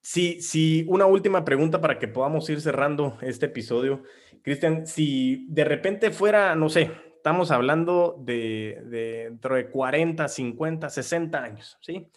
sí, 0.00 0.40
sí, 0.40 0.84
una 0.88 1.06
última 1.06 1.44
pregunta 1.44 1.80
para 1.80 1.98
que 1.98 2.08
podamos 2.08 2.48
ir 2.50 2.60
cerrando 2.60 3.18
este 3.20 3.46
episodio. 3.46 4.02
Cristian, 4.42 4.86
si 4.86 5.46
de 5.48 5.64
repente 5.64 6.10
fuera, 6.10 6.54
no 6.54 6.68
sé, 6.68 6.90
estamos 7.16 7.50
hablando 7.50 8.16
de, 8.20 8.82
dentro 8.86 9.56
de 9.56 9.68
40, 9.68 10.28
50, 10.28 10.90
60 10.90 11.42
años, 11.42 11.78
¿sí? 11.80 12.08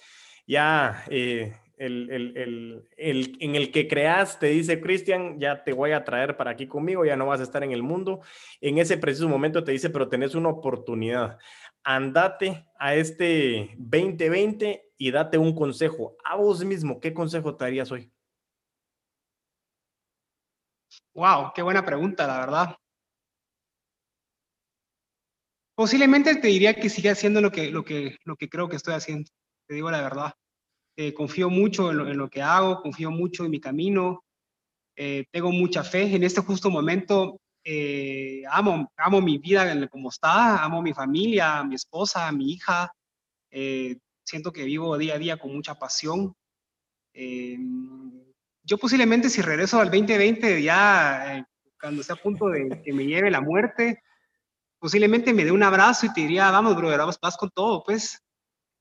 Ya 0.46 1.04
eh, 1.10 1.54
el, 1.80 2.88
en 2.98 3.56
el 3.56 3.72
que 3.72 3.88
creas 3.88 4.38
te 4.38 4.48
dice, 4.48 4.82
Cristian, 4.82 5.40
ya 5.40 5.64
te 5.64 5.74
voy 5.74 5.92
a 5.92 6.04
traer 6.04 6.36
para 6.36 6.52
aquí 6.52 6.68
conmigo, 6.68 7.06
ya 7.06 7.16
no 7.16 7.28
vas 7.28 7.40
a 7.40 7.44
estar 7.44 7.64
en 7.64 7.72
el 7.72 7.84
mundo. 7.84 8.22
En 8.62 8.78
ese 8.78 8.98
preciso 8.98 9.30
momento 9.30 9.64
te 9.64 9.72
dice, 9.72 9.90
pero 9.90 10.10
tenés 10.10 10.36
una 10.36 10.50
oportunidad. 10.50 11.38
Andate 11.84 12.66
a 12.78 12.96
este 12.96 13.76
2020 13.78 14.92
y 14.98 15.12
date 15.12 15.38
un 15.38 15.56
consejo 15.56 16.18
a 16.26 16.36
vos 16.36 16.64
mismo. 16.66 17.00
¿Qué 17.00 17.14
consejo 17.14 17.56
te 17.56 17.64
darías 17.64 17.92
hoy? 17.92 18.12
Wow, 21.14 21.52
qué 21.56 21.62
buena 21.62 21.86
pregunta, 21.86 22.28
la 22.28 22.40
verdad. 22.40 22.76
Posiblemente 25.76 26.36
te 26.36 26.48
diría 26.50 26.74
que 26.76 26.90
siga 26.90 27.14
haciendo 27.14 27.40
lo 27.40 27.52
que, 27.52 27.72
lo 27.72 27.86
que, 27.86 28.18
lo 28.26 28.36
que 28.36 28.50
creo 28.50 28.68
que 28.68 28.76
estoy 28.76 28.96
haciendo. 28.96 29.30
Te 29.66 29.76
digo 29.76 29.90
la 29.90 30.02
verdad. 30.02 30.34
Eh, 31.02 31.14
confío 31.14 31.50
mucho 31.50 31.92
en 31.92 32.18
lo, 32.18 32.30
que 32.30 32.42
hago, 32.42 32.82
confío 32.82 33.10
mucho 33.10 33.46
en 33.46 33.52
mi 33.52 33.62
camino, 33.62 34.26
eh, 34.98 35.24
tengo 35.32 35.50
mucha 35.50 35.82
fe. 35.82 36.14
En 36.14 36.24
este 36.24 36.42
justo 36.42 36.70
momento 36.70 37.40
eh, 37.64 38.44
amo, 38.52 38.92
amo 38.98 39.22
mi 39.22 39.38
vida 39.38 39.88
como 39.88 40.10
está, 40.10 40.62
amo 40.62 40.82
mi 40.82 40.94
familia, 40.94 41.64
mi 41.64 41.76
esposa, 41.76 42.30
mi 42.34 42.52
hija. 42.52 42.92
siento 44.26 44.52
que 44.52 44.66
vivo 44.66 44.98
día 44.98 45.16
a 45.16 45.18
día 45.18 45.38
con 45.38 45.54
mucha 45.54 45.76
pasión. 45.76 46.36
yo 47.14 48.78
posiblemente 48.78 49.30
si 49.30 49.42
regreso 49.42 49.80
al 49.80 49.90
2020 49.92 50.62
ya 50.62 51.48
cuando 51.80 52.02
esté 52.02 52.12
a 52.12 52.18
punto 52.18 52.50
de 52.50 52.82
que 52.84 52.92
me 52.92 53.06
lleve 53.06 53.32
la 53.32 53.40
muerte, 53.40 54.02
posiblemente 54.80 55.34
me 55.34 55.46
dé 55.46 55.52
un 55.54 55.64
abrazo 55.64 56.08
y 56.08 56.14
te 56.14 56.22
diría, 56.22 56.52
vamos, 56.52 56.76
brother, 56.76 57.00
vas, 57.00 57.18
vas 57.22 57.38
con 57.38 57.50
todo, 57.52 57.84
pues. 57.86 58.22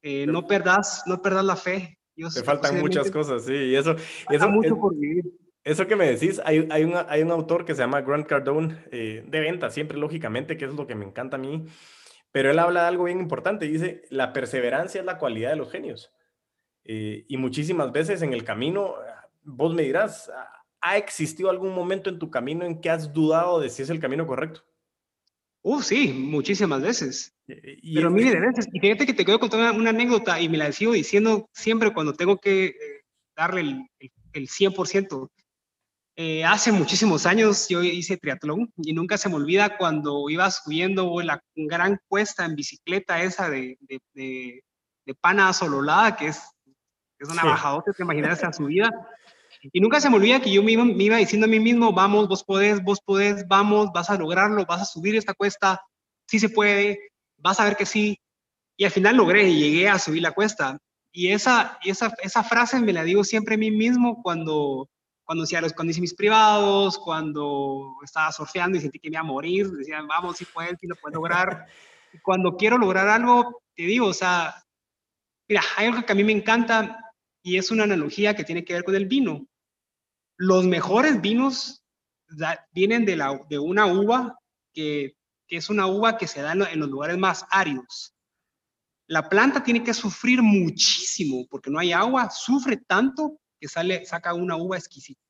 no 0.02 0.48
perdas, 0.48 1.04
no 1.06 1.22
perdas 1.22 1.44
la 1.44 1.54
fe. 1.54 1.97
Te 2.34 2.42
faltan 2.42 2.80
muchas 2.80 3.10
cosas, 3.10 3.44
sí, 3.44 3.54
y 3.54 3.76
eso, 3.76 3.94
eso, 4.30 4.48
mucho 4.48 4.76
por 4.76 4.96
vivir. 4.96 5.24
Eso 5.64 5.86
que 5.86 5.96
me 5.96 6.10
decís, 6.10 6.40
hay, 6.44 6.66
hay, 6.70 6.90
hay 7.08 7.22
un 7.22 7.30
autor 7.30 7.64
que 7.64 7.74
se 7.74 7.82
llama 7.82 8.00
Grant 8.00 8.26
Cardone, 8.26 8.84
eh, 8.90 9.24
de 9.26 9.40
venta, 9.40 9.70
siempre 9.70 9.98
lógicamente, 9.98 10.56
que 10.56 10.64
es 10.64 10.72
lo 10.72 10.86
que 10.86 10.94
me 10.94 11.04
encanta 11.04 11.36
a 11.36 11.40
mí, 11.40 11.66
pero 12.32 12.50
él 12.50 12.58
habla 12.58 12.82
de 12.82 12.88
algo 12.88 13.04
bien 13.04 13.20
importante, 13.20 13.66
dice, 13.66 14.02
la 14.10 14.32
perseverancia 14.32 15.00
es 15.00 15.06
la 15.06 15.18
cualidad 15.18 15.50
de 15.50 15.56
los 15.56 15.70
genios. 15.70 16.12
Eh, 16.84 17.26
y 17.28 17.36
muchísimas 17.36 17.92
veces 17.92 18.22
en 18.22 18.32
el 18.32 18.44
camino, 18.44 18.94
vos 19.42 19.74
me 19.74 19.82
dirás, 19.82 20.30
¿ha 20.80 20.96
existido 20.96 21.50
algún 21.50 21.74
momento 21.74 22.08
en 22.08 22.18
tu 22.18 22.30
camino 22.30 22.64
en 22.64 22.80
que 22.80 22.90
has 22.90 23.12
dudado 23.12 23.60
de 23.60 23.68
si 23.68 23.82
es 23.82 23.90
el 23.90 24.00
camino 24.00 24.26
correcto? 24.26 24.62
Uh, 25.62 25.82
sí, 25.82 26.12
muchísimas 26.12 26.82
veces. 26.82 27.34
Y 27.46 27.94
Pero 27.94 28.10
miles 28.10 28.32
de 28.32 28.40
veces. 28.40 28.68
Y 28.72 28.80
fíjate 28.80 29.06
que 29.06 29.14
te 29.14 29.24
quiero 29.24 29.40
contar 29.40 29.74
una, 29.74 29.90
anécdota 29.90 30.40
y 30.40 30.48
me 30.48 30.58
la 30.58 30.70
sigo 30.72 30.92
diciendo 30.92 31.48
siempre 31.52 31.92
cuando 31.92 32.12
tengo 32.12 32.38
que 32.38 32.66
eh, 32.66 33.04
darle 33.36 33.60
el, 33.62 33.90
el, 34.32 34.48
100%. 34.48 35.28
Eh, 36.20 36.44
hace 36.44 36.72
muchísimos 36.72 37.26
años 37.26 37.68
yo 37.68 37.82
hice 37.82 38.16
triatlón 38.16 38.72
y 38.76 38.92
nunca 38.92 39.16
se 39.16 39.28
me 39.28 39.36
olvida 39.36 39.78
cuando 39.78 40.28
iba 40.28 40.50
subiendo 40.50 41.20
la 41.22 41.40
gran 41.54 42.00
cuesta 42.08 42.44
en 42.44 42.56
bicicleta 42.56 43.22
esa 43.22 43.48
de, 43.48 43.78
de, 43.80 44.00
de, 44.14 44.64
de 45.06 45.14
Pana 45.14 45.52
Sololada, 45.52 46.16
que 46.16 46.26
es, 46.28 46.42
es 47.20 47.28
una 47.28 47.44
bajadota, 47.44 47.92
te 47.92 48.02
imaginas 48.02 48.38
esa 48.38 48.52
subida. 48.52 48.90
Y 49.62 49.80
nunca 49.80 50.00
se 50.00 50.08
me 50.08 50.16
olvida 50.16 50.40
que 50.40 50.52
yo 50.52 50.62
me 50.62 50.72
iba, 50.72 51.16
diciendo 51.16 51.46
a 51.46 51.50
mí 51.50 51.58
mismo, 51.58 51.92
vamos, 51.92 52.28
vos 52.28 52.44
podés, 52.44 52.82
vos 52.82 53.00
podés, 53.00 53.46
vamos, 53.48 53.90
vas 53.92 54.10
a 54.10 54.16
lograrlo, 54.16 54.64
vas 54.66 54.82
a 54.82 54.84
subir 54.84 55.16
esta 55.16 55.34
cuesta, 55.34 55.80
sí 56.26 56.38
se 56.38 56.48
puede, 56.48 57.10
vas 57.36 57.58
a 57.60 57.64
ver 57.64 57.76
que 57.76 57.86
sí. 57.86 58.18
Y 58.76 58.84
al 58.84 58.90
final 58.90 59.16
logré 59.16 59.48
y 59.48 59.58
llegué 59.58 59.88
a 59.88 59.98
subir 59.98 60.22
la 60.22 60.32
cuesta. 60.32 60.78
Y 61.12 61.32
esa, 61.32 61.78
esa, 61.82 62.14
esa 62.22 62.44
frase 62.44 62.80
me 62.80 62.92
la 62.92 63.02
digo 63.02 63.24
siempre 63.24 63.56
a 63.56 63.58
mí 63.58 63.70
mismo 63.70 64.22
cuando, 64.22 64.88
cuando, 65.24 65.44
hacía 65.44 65.60
los, 65.60 65.72
cuando 65.72 65.90
hice 65.90 66.00
mis 66.00 66.14
privados, 66.14 66.98
cuando 66.98 67.96
estaba 68.04 68.30
surfeando 68.30 68.78
y 68.78 68.80
sentí 68.80 69.00
que 69.00 69.10
me 69.10 69.14
iba 69.14 69.20
a 69.20 69.24
morir, 69.24 69.68
decían, 69.70 70.06
vamos, 70.06 70.36
si 70.36 70.44
puedes, 70.44 70.78
si 70.78 70.86
lo 70.86 70.94
puedes 70.96 71.14
lograr. 71.14 71.66
y 72.12 72.18
cuando 72.18 72.56
quiero 72.56 72.78
lograr 72.78 73.08
algo, 73.08 73.62
te 73.74 73.82
digo, 73.82 74.06
o 74.06 74.14
sea, 74.14 74.54
mira, 75.48 75.62
hay 75.76 75.88
algo 75.88 76.04
que 76.04 76.12
a 76.12 76.14
mí 76.14 76.22
me 76.22 76.32
encanta 76.32 77.07
y 77.48 77.56
es 77.56 77.70
una 77.70 77.84
analogía 77.84 78.36
que 78.36 78.44
tiene 78.44 78.62
que 78.62 78.74
ver 78.74 78.84
con 78.84 78.94
el 78.94 79.06
vino. 79.06 79.48
Los 80.36 80.66
mejores 80.66 81.18
vinos 81.22 81.82
vienen 82.72 83.06
de, 83.06 83.16
la, 83.16 83.40
de 83.48 83.58
una 83.58 83.86
uva 83.86 84.38
que, 84.74 85.16
que, 85.46 85.56
es 85.56 85.70
una 85.70 85.86
uva 85.86 86.18
que 86.18 86.26
se 86.26 86.42
da 86.42 86.52
en, 86.52 86.78
los 86.78 86.90
lugares 86.90 87.16
más 87.16 87.46
áridos. 87.48 88.14
La 89.06 89.30
planta 89.30 89.62
tiene 89.62 89.82
que 89.82 89.94
sufrir 89.94 90.42
muchísimo 90.42 91.46
porque 91.48 91.70
no 91.70 91.78
hay 91.78 91.92
agua, 91.92 92.28
sufre 92.28 92.76
tanto 92.76 93.40
que 93.58 93.66
sale, 93.66 94.04
saca 94.04 94.34
una 94.34 94.56
uva 94.56 94.76
exquisita. 94.76 95.22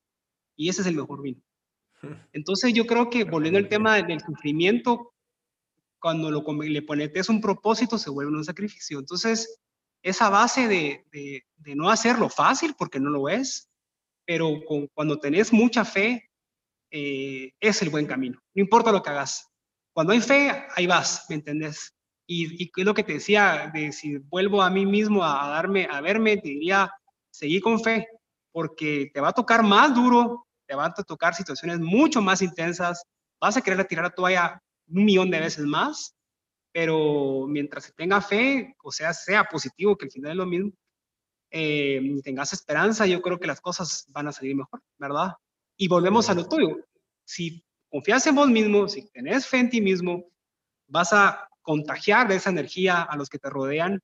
Y 0.57 0.67
ese 0.67 0.81
es 0.81 0.87
el 0.87 0.97
mejor 0.97 1.21
vino. 1.21 1.41
Entonces 2.33 2.73
yo 2.73 2.85
creo 2.85 3.09
que 3.09 3.23
volviendo 3.23 3.59
al 3.59 3.69
tema 3.69 3.95
del 3.95 4.19
sufrimiento, 4.19 5.13
cuando 6.01 6.29
lo, 6.29 6.43
le 6.63 6.81
pones 6.81 7.29
un 7.29 7.39
propósito, 7.39 7.97
se 7.97 8.09
vuelve 8.09 8.33
un 8.33 8.43
sacrificio. 8.43 8.99
Entonces, 8.99 9.61
esa 10.01 10.29
base 10.29 10.67
de, 10.67 11.45
no 11.75 11.89
hacerlo 11.89 12.29
fácil, 12.29 12.75
porque 12.77 12.99
no 12.99 13.09
lo 13.09 13.29
es, 13.29 13.69
pero 14.25 14.59
cuando 14.93 15.19
tenés 15.19 15.51
mucha 15.51 15.83
fe, 15.85 16.29
eh, 16.91 17.51
es 17.59 17.81
el 17.81 17.89
buen 17.89 18.07
camino. 18.07 18.39
No 18.53 18.61
importa 18.61 18.91
lo 18.91 19.01
que 19.01 19.09
hagas. 19.09 19.47
Cuando 19.93 20.13
hay 20.13 20.21
fe, 20.21 20.65
ahí 20.75 20.87
vas, 20.87 21.25
¿me 21.29 21.35
entendés? 21.35 21.93
Y, 22.27 22.63
y 22.63 22.71
es 22.75 22.85
lo 22.85 22.93
que 22.93 23.03
te 23.03 23.13
decía, 23.13 23.71
de 23.73 23.91
si 23.91 24.17
vuelvo 24.17 24.61
a 24.61 24.69
mí 24.69 24.85
mismo 24.85 25.23
a, 25.23 25.49
darme, 25.49 25.87
a 25.89 25.99
verme, 26.01 26.37
te 26.37 26.49
diría, 26.49 26.91
seguí 27.31 27.59
con 27.59 27.79
fe, 27.79 28.07
porque 28.51 29.09
te 29.13 29.19
va 29.19 29.29
a 29.29 29.33
tocar 29.33 29.63
más 29.63 29.93
duro, 29.93 30.47
te 30.67 30.75
van 30.75 30.91
a 30.95 31.03
tocar 31.03 31.33
situaciones 31.33 31.79
mucho 31.79 32.21
más 32.21 32.41
intensas, 32.41 33.03
vas 33.41 33.57
a 33.57 33.61
querer 33.61 33.85
tirar 33.85 34.05
la 34.05 34.11
toalla 34.11 34.61
un 34.87 35.05
millón 35.05 35.31
de 35.31 35.39
veces 35.39 35.65
más, 35.65 36.15
pero 36.71 37.45
mientras 37.47 37.85
se 37.85 37.93
tenga 37.93 38.21
fe, 38.21 38.75
o 38.83 38.91
sea, 38.91 39.13
sea 39.13 39.45
positivo, 39.45 39.97
que 39.97 40.05
al 40.05 40.11
final 40.11 40.31
es 40.31 40.37
lo 40.37 40.45
mismo, 40.45 40.71
eh, 41.51 42.01
tengas 42.23 42.53
esperanza, 42.53 43.07
yo 43.07 43.21
creo 43.21 43.39
que 43.39 43.47
las 43.47 43.61
cosas 43.61 44.05
van 44.09 44.27
a 44.27 44.31
salir 44.31 44.55
mejor, 44.55 44.81
¿verdad? 44.97 45.33
Y 45.77 45.87
volvemos 45.87 46.29
a 46.29 46.35
lo 46.35 46.47
tuyo. 46.47 46.77
Si 47.25 47.65
confías 47.89 48.25
en 48.27 48.35
vos 48.35 48.49
mismo, 48.49 48.87
si 48.87 49.09
tenés 49.09 49.47
fe 49.47 49.59
en 49.59 49.69
ti 49.69 49.81
mismo, 49.81 50.25
vas 50.87 51.13
a 51.13 51.49
contagiar 51.61 52.27
de 52.27 52.35
esa 52.35 52.49
energía 52.49 53.01
a 53.01 53.15
los 53.15 53.29
que 53.29 53.39
te 53.39 53.49
rodean 53.49 54.01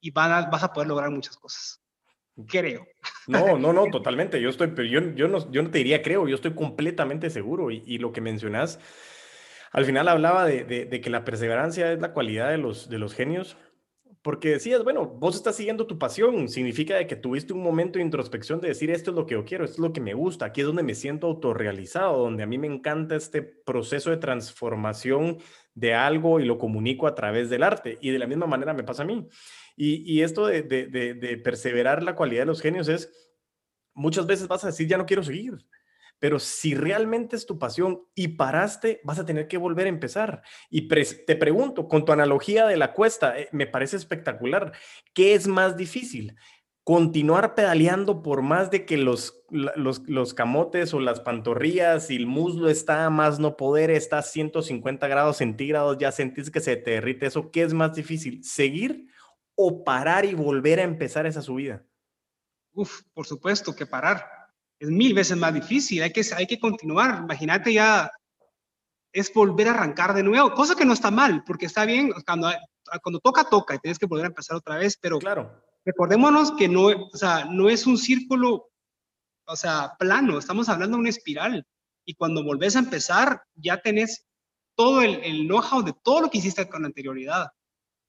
y 0.00 0.10
van 0.10 0.50
vas 0.50 0.62
a 0.62 0.72
poder 0.72 0.88
lograr 0.88 1.10
muchas 1.10 1.36
cosas. 1.36 1.80
Creo. 2.46 2.86
No, 3.26 3.58
no, 3.58 3.72
no, 3.72 3.86
totalmente. 3.90 4.40
Yo 4.40 4.48
estoy, 4.48 4.68
pero 4.68 4.88
yo, 4.88 5.14
yo, 5.14 5.28
no, 5.28 5.50
yo 5.50 5.62
no 5.62 5.70
te 5.70 5.78
diría 5.78 6.02
creo, 6.02 6.28
yo 6.28 6.36
estoy 6.36 6.54
completamente 6.54 7.30
seguro. 7.30 7.70
Y, 7.70 7.82
y 7.86 7.98
lo 7.98 8.12
que 8.12 8.20
mencionas, 8.20 8.78
al 9.70 9.84
final 9.84 10.08
hablaba 10.08 10.46
de, 10.46 11.00
que 11.02 11.10
la 11.10 11.24
perseverancia 11.24 11.92
es 11.92 12.00
la 12.00 12.12
cualidad 12.12 12.50
de 12.50 12.58
los, 12.58 13.14
genios, 13.14 13.56
porque 14.20 14.50
decías, 14.50 14.82
bueno, 14.82 15.06
vos 15.06 15.36
estás 15.36 15.56
siguiendo 15.56 15.86
tu 15.86 15.98
pasión, 15.98 16.48
significa 16.48 16.96
de 16.96 17.06
que 17.06 17.16
tuviste 17.16 17.52
un 17.52 17.62
momento 17.62 17.98
de 17.98 18.04
introspección 18.04 18.60
de 18.60 18.68
decir, 18.68 18.90
esto 18.90 19.12
es 19.12 19.16
lo 19.16 19.26
que 19.26 19.34
yo 19.34 19.44
quiero, 19.44 19.64
esto 19.64 19.76
es 19.76 19.80
lo 19.80 19.92
que 19.92 20.00
me 20.00 20.12
gusta, 20.12 20.46
aquí 20.46 20.60
es 20.60 20.66
donde 20.66 20.82
me 20.82 20.94
siento 20.94 21.28
autorrealizado, 21.28 22.18
donde 22.18 22.42
a 22.42 22.46
mí 22.46 22.58
me 22.58 22.66
encanta 22.66 23.14
este 23.14 23.42
proceso 23.42 24.10
de 24.10 24.16
transformación 24.16 25.38
de 25.74 25.94
algo 25.94 26.40
y 26.40 26.44
lo 26.44 26.58
comunico 26.58 27.06
a 27.06 27.14
través 27.14 27.48
del 27.48 27.62
arte. 27.62 27.96
Y 28.00 28.10
de 28.10 28.18
la 28.18 28.26
misma 28.26 28.46
manera 28.46 28.74
me 28.74 28.82
pasa 28.82 29.04
a 29.04 29.06
mí. 29.06 29.26
Y, 29.76 30.20
esto 30.20 30.46
de, 30.46 30.62
de 30.62 31.40
perseverar 31.42 32.02
la 32.02 32.14
cualidad 32.14 32.42
de 32.42 32.46
los 32.46 32.60
genios 32.60 32.88
es, 32.88 33.10
muchas 33.94 34.26
veces 34.26 34.46
vas 34.46 34.62
a 34.64 34.66
decir, 34.66 34.86
ya 34.86 34.98
no 34.98 35.06
quiero 35.06 35.22
seguir 35.22 35.56
pero 36.20 36.38
si 36.38 36.74
realmente 36.74 37.34
es 37.34 37.46
tu 37.46 37.58
pasión 37.58 38.02
y 38.14 38.28
paraste, 38.28 39.00
vas 39.02 39.18
a 39.18 39.24
tener 39.24 39.48
que 39.48 39.56
volver 39.56 39.86
a 39.86 39.88
empezar. 39.88 40.42
Y 40.68 40.86
te 40.86 41.36
pregunto, 41.36 41.88
con 41.88 42.04
tu 42.04 42.12
analogía 42.12 42.66
de 42.66 42.76
la 42.76 42.92
cuesta, 42.92 43.36
eh, 43.38 43.48
me 43.52 43.66
parece 43.66 43.96
espectacular. 43.96 44.72
¿Qué 45.14 45.34
es 45.34 45.48
más 45.48 45.78
difícil? 45.78 46.36
Continuar 46.84 47.54
pedaleando 47.54 48.22
por 48.22 48.42
más 48.42 48.70
de 48.70 48.84
que 48.84 48.98
los, 48.98 49.42
los, 49.48 50.06
los 50.08 50.34
camotes 50.34 50.92
o 50.92 51.00
las 51.00 51.20
pantorrillas 51.20 52.10
y 52.10 52.16
el 52.16 52.26
muslo 52.26 52.68
está 52.68 53.08
más 53.08 53.38
no 53.38 53.56
poder, 53.56 53.90
está 53.90 54.18
a 54.18 54.22
150 54.22 55.08
grados 55.08 55.38
centígrados, 55.38 55.96
ya 55.98 56.12
sentís 56.12 56.50
que 56.50 56.60
se 56.60 56.76
te 56.76 56.92
derrite 56.92 57.26
eso. 57.26 57.50
¿Qué 57.50 57.62
es 57.62 57.72
más 57.72 57.94
difícil? 57.94 58.44
¿Seguir 58.44 59.06
o 59.54 59.84
parar 59.84 60.26
y 60.26 60.34
volver 60.34 60.80
a 60.80 60.84
empezar 60.84 61.24
esa 61.24 61.40
subida? 61.40 61.82
Uf, 62.72 63.02
por 63.14 63.26
supuesto 63.26 63.74
que 63.74 63.86
parar 63.86 64.39
es 64.80 64.88
mil 64.88 65.14
veces 65.14 65.36
más 65.36 65.52
difícil, 65.54 66.02
hay 66.02 66.10
que, 66.10 66.24
hay 66.34 66.46
que 66.46 66.58
continuar. 66.58 67.20
Imagínate 67.22 67.72
ya, 67.72 68.10
es 69.12 69.32
volver 69.32 69.68
a 69.68 69.72
arrancar 69.72 70.14
de 70.14 70.22
nuevo, 70.22 70.52
cosa 70.54 70.74
que 70.74 70.86
no 70.86 70.94
está 70.94 71.10
mal, 71.10 71.44
porque 71.44 71.66
está 71.66 71.84
bien, 71.84 72.12
cuando, 72.26 72.50
cuando 73.02 73.20
toca, 73.20 73.44
toca, 73.44 73.74
y 73.74 73.78
tienes 73.78 73.98
que 73.98 74.06
volver 74.06 74.24
a 74.24 74.28
empezar 74.28 74.56
otra 74.56 74.78
vez, 74.78 74.96
pero 75.00 75.18
claro. 75.18 75.62
recordémonos 75.84 76.52
que 76.52 76.66
no, 76.66 76.86
o 76.86 77.16
sea, 77.16 77.44
no 77.44 77.68
es 77.68 77.86
un 77.86 77.98
círculo, 77.98 78.70
o 79.46 79.56
sea, 79.56 79.94
plano, 79.98 80.38
estamos 80.38 80.68
hablando 80.68 80.96
de 80.96 81.00
una 81.02 81.10
espiral, 81.10 81.66
y 82.06 82.14
cuando 82.14 82.42
volvés 82.42 82.74
a 82.76 82.80
empezar, 82.80 83.42
ya 83.54 83.82
tenés 83.82 84.26
todo 84.76 85.02
el, 85.02 85.22
el 85.22 85.46
know-how 85.46 85.82
de 85.82 85.94
todo 86.02 86.22
lo 86.22 86.30
que 86.30 86.38
hiciste 86.38 86.68
con 86.68 86.86
anterioridad. 86.86 87.48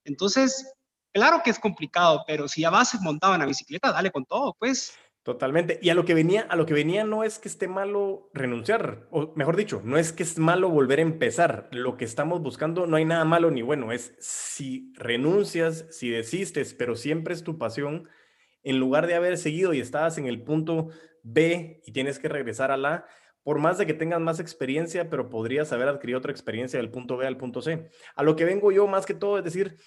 Entonces, 0.05 0.73
claro 1.13 1.41
que 1.43 1.49
es 1.49 1.59
complicado, 1.59 2.23
pero 2.25 2.47
si 2.47 2.61
ya 2.61 2.69
vas 2.69 2.99
montado 3.01 3.33
en 3.33 3.41
la 3.41 3.45
bicicleta, 3.45 3.91
dale 3.91 4.09
con 4.09 4.25
todo, 4.25 4.55
pues. 4.57 4.93
Totalmente. 5.23 5.77
Y 5.83 5.89
a 5.89 5.95
lo 5.95 6.03
que 6.03 6.15
venía, 6.15 6.41
a 6.49 6.55
lo 6.55 6.65
que 6.65 6.73
venía 6.73 7.03
no 7.03 7.23
es 7.23 7.37
que 7.37 7.47
esté 7.47 7.67
malo 7.67 8.31
renunciar, 8.33 9.07
o 9.11 9.33
mejor 9.35 9.55
dicho, 9.55 9.81
no 9.83 9.97
es 9.97 10.11
que 10.13 10.23
es 10.23 10.39
malo 10.39 10.69
volver 10.69 10.97
a 10.97 11.03
empezar. 11.03 11.69
Lo 11.71 11.95
que 11.95 12.05
estamos 12.05 12.41
buscando 12.41 12.87
no 12.87 12.97
hay 12.97 13.05
nada 13.05 13.23
malo 13.23 13.51
ni 13.51 13.61
bueno, 13.61 13.91
es 13.91 14.15
si 14.19 14.91
renuncias, 14.95 15.85
si 15.91 16.09
desistes, 16.09 16.73
pero 16.73 16.95
siempre 16.95 17.35
es 17.35 17.43
tu 17.43 17.59
pasión, 17.59 18.09
en 18.63 18.79
lugar 18.79 19.05
de 19.05 19.13
haber 19.13 19.37
seguido 19.37 19.73
y 19.73 19.79
estabas 19.79 20.17
en 20.17 20.25
el 20.25 20.43
punto 20.43 20.89
B 21.21 21.81
y 21.85 21.91
tienes 21.91 22.17
que 22.17 22.27
regresar 22.27 22.71
a 22.71 22.77
la, 22.77 23.05
por 23.43 23.59
más 23.59 23.77
de 23.77 23.85
que 23.85 23.93
tengas 23.93 24.21
más 24.21 24.39
experiencia, 24.39 25.07
pero 25.09 25.29
podrías 25.29 25.71
haber 25.71 25.87
adquirido 25.87 26.17
otra 26.17 26.31
experiencia 26.31 26.79
del 26.79 26.89
punto 26.89 27.17
B 27.17 27.27
al 27.27 27.37
punto 27.37 27.61
C. 27.61 27.89
A 28.15 28.23
lo 28.23 28.35
que 28.35 28.45
vengo 28.45 28.71
yo 28.71 28.87
más 28.87 29.05
que 29.05 29.13
todo 29.13 29.37
es 29.37 29.43
decir, 29.43 29.77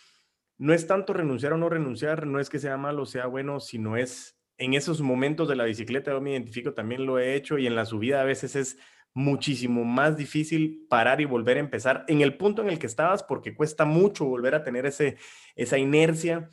no 0.59 0.73
es 0.73 0.87
tanto 0.87 1.13
renunciar 1.13 1.53
o 1.55 1.59
no 1.59 1.69
renunciar, 1.69 2.25
no 2.25 2.39
es 2.39 2.49
que 2.49 2.61
sea 2.61 2.77
malo 2.77 3.03
o 3.03 3.07
sea 3.07 3.27
bueno, 3.27 3.59
sino 3.59 3.97
es 3.97 4.39
en 4.59 4.75
esos 4.75 5.01
momentos 5.01 5.49
de 5.49 5.57
la 5.57 5.65
bicicleta 5.65 6.13
yo 6.13 6.21
me 6.21 6.33
identifico, 6.33 6.75
también 6.75 7.07
lo 7.07 7.19
he 7.19 7.35
hecho 7.35 7.59
y 7.59 7.67
en 7.67 7.75
la 7.75 7.87
subida 7.87 8.21
a 8.21 8.25
veces 8.25 8.57
es 8.57 8.79
muchísimo 9.15 9.85
más 9.85 10.17
difícil 10.17 10.87
parar 10.89 11.21
y 11.21 11.25
volver 11.25 11.57
a 11.57 11.61
empezar 11.61 12.05
en 12.09 12.21
el 12.21 12.37
punto 12.37 12.63
en 12.63 12.69
el 12.69 12.79
que 12.79 12.87
estabas 12.87 13.23
porque 13.23 13.55
cuesta 13.55 13.85
mucho 13.85 14.25
volver 14.25 14.55
a 14.55 14.65
tener 14.65 14.87
ese, 14.87 15.17
esa 15.55 15.79
inercia. 15.79 16.51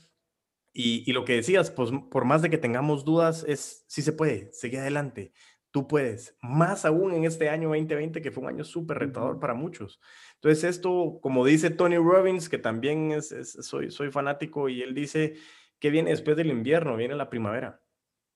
Y, 0.73 1.11
lo 1.11 1.25
que 1.25 1.35
decías, 1.35 1.69
pues 1.69 1.91
por 2.09 2.23
más 2.23 2.41
de 2.41 2.49
que 2.49 2.57
tengamos 2.57 3.03
dudas, 3.03 3.43
es 3.45 3.83
si 3.87 4.01
se 4.01 4.13
puede, 4.13 4.53
sigue 4.53 4.79
adelante, 4.79 5.33
tú 5.71 5.85
puedes, 5.85 6.37
más 6.41 6.85
aún 6.85 7.13
en 7.13 7.25
este 7.25 7.49
año 7.49 7.69
2020 7.69 8.21
que 8.21 8.31
fue 8.31 8.43
un 8.43 8.49
año 8.49 8.63
súper 8.63 8.99
retador 8.99 9.39
para 9.39 9.53
muchos. 9.53 9.99
Entonces 10.35 10.63
esto, 10.63 11.19
como 11.21 11.45
dice 11.45 11.71
Tony 11.71 11.97
Robbins, 11.97 12.47
que 12.47 12.57
también 12.57 13.11
es, 13.11 13.33
soy, 13.61 13.91
soy 13.91 14.11
fanático 14.11 14.69
y 14.69 14.81
él 14.81 14.93
dice 14.93 15.35
que 15.79 15.89
viene 15.89 16.11
después 16.11 16.37
del 16.37 16.51
invierno, 16.51 16.95
viene 16.95 17.15
la 17.15 17.29
primavera. 17.29 17.80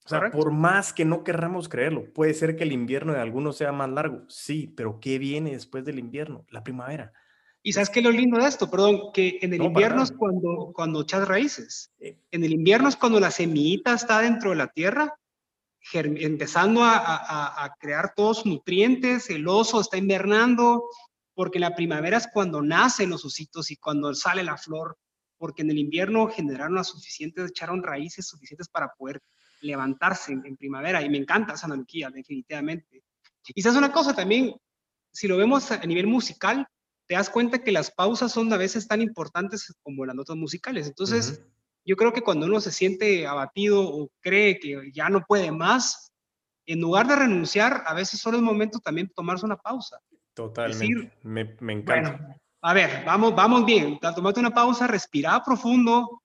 O 0.05 0.09
sea, 0.09 0.29
por 0.29 0.51
más 0.51 0.93
que 0.93 1.03
no 1.03 1.23
querramos 1.23 1.67
creerlo, 1.67 2.13
puede 2.13 2.35
ser 2.35 2.55
que 2.55 2.63
el 2.63 2.71
invierno 2.71 3.13
de 3.13 3.19
algunos 3.19 3.57
sea 3.57 3.71
más 3.71 3.89
largo, 3.89 4.23
sí, 4.29 4.71
pero 4.77 4.99
¿qué 4.99 5.17
viene 5.17 5.51
después 5.51 5.83
del 5.83 5.97
invierno? 5.97 6.45
La 6.49 6.63
primavera. 6.63 7.11
Y 7.63 7.73
sabes 7.73 7.89
qué 7.89 8.01
es 8.01 8.05
lo 8.05 8.11
lindo 8.11 8.37
de 8.37 8.47
esto, 8.47 8.69
perdón, 8.69 9.11
que 9.11 9.39
en 9.41 9.51
el 9.55 9.63
invierno 9.63 10.03
es 10.03 10.11
cuando, 10.11 10.71
cuando 10.75 11.01
echas 11.01 11.27
raíces. 11.27 11.91
En 11.99 12.43
el 12.43 12.53
invierno 12.53 12.87
es 12.87 12.95
cuando 12.95 13.19
la 13.19 13.31
semillita 13.31 13.95
está 13.95 14.21
dentro 14.21 14.51
de 14.51 14.57
la 14.57 14.67
tierra, 14.67 15.11
empezando 15.91 16.83
a, 16.83 16.97
a, 16.97 17.65
a, 17.65 17.75
crear 17.79 18.13
todos 18.15 18.37
sus 18.37 18.45
nutrientes, 18.45 19.31
el 19.31 19.47
oso 19.47 19.81
está 19.81 19.97
invernando, 19.97 20.83
porque 21.33 21.57
en 21.57 21.63
la 21.63 21.75
primavera 21.75 22.17
es 22.17 22.27
cuando 22.31 22.61
nacen 22.61 23.09
los 23.09 23.25
ositos 23.25 23.71
y 23.71 23.77
cuando 23.77 24.13
sale 24.13 24.43
la 24.43 24.57
flor, 24.57 24.99
porque 25.39 25.63
en 25.63 25.71
el 25.71 25.79
invierno 25.79 26.27
generaron 26.27 26.75
las 26.75 26.89
suficientes, 26.89 27.49
echaron 27.49 27.81
raíces 27.81 28.27
suficientes 28.27 28.69
para 28.69 28.89
poder 28.89 29.19
levantarse 29.65 30.31
en, 30.31 30.55
primavera 30.55 31.01
y 31.01 31.09
me 31.09 31.17
encanta 31.17 31.53
esa 31.53 31.65
analogía, 31.65 32.09
definitivamente. 32.09 33.03
Y 33.47 33.61
sabes 33.61 33.77
una 33.77 33.91
cosa 33.91 34.15
también, 34.15 34.55
si 35.11 35.27
lo 35.27 35.37
vemos 35.37 35.71
a 35.71 35.85
nivel 35.85 36.07
musical, 36.07 36.67
te 37.07 37.15
das 37.15 37.29
cuenta 37.29 37.63
que 37.63 37.71
las 37.71 37.91
pausas 37.91 38.31
son 38.31 38.51
a 38.51 38.57
veces 38.57 38.87
tan 38.87 39.01
importantes 39.01 39.73
como 39.83 40.05
las 40.05 40.15
notas 40.15 40.35
musicales. 40.35 40.87
Entonces, 40.87 41.41
yo 41.85 41.95
creo 41.95 42.13
que 42.13 42.21
cuando 42.21 42.47
uno 42.47 42.59
se 42.59 42.71
siente 42.71 43.27
abatido 43.27 43.81
o 43.81 44.09
cree 44.21 44.59
que 44.59 44.91
ya 44.91 45.09
no 45.09 45.23
puede 45.27 45.51
más, 45.51 46.11
en 46.65 46.81
lugar 46.81 47.07
de 47.07 47.15
renunciar, 47.15 47.83
a 47.85 47.93
veces 47.93 48.19
solo 48.19 48.37
es 48.37 48.43
momento 48.43 48.79
también 48.79 49.11
tomarse 49.15 49.45
una 49.45 49.57
pausa. 49.57 49.99
Totalmente. 50.33 51.15
me, 51.21 51.55
me, 51.59 51.73
encanta. 51.73 52.35
a 52.61 52.73
ver, 52.73 53.05
vamos, 53.05 53.35
vamos 53.35 53.65
bien. 53.65 53.99
Tomate 53.99 54.39
una 54.39 54.53
pausa, 54.53 54.87
respira 54.87 55.41
profundo. 55.43 56.23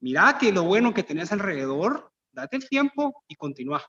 Mira 0.00 0.36
que 0.38 0.52
lo 0.52 0.64
bueno 0.64 0.92
que 0.92 1.02
tenés 1.04 1.30
alrededor 1.30 2.09
date 2.40 2.56
el 2.56 2.68
tiempo 2.68 3.22
y 3.28 3.36
continúa. 3.36 3.82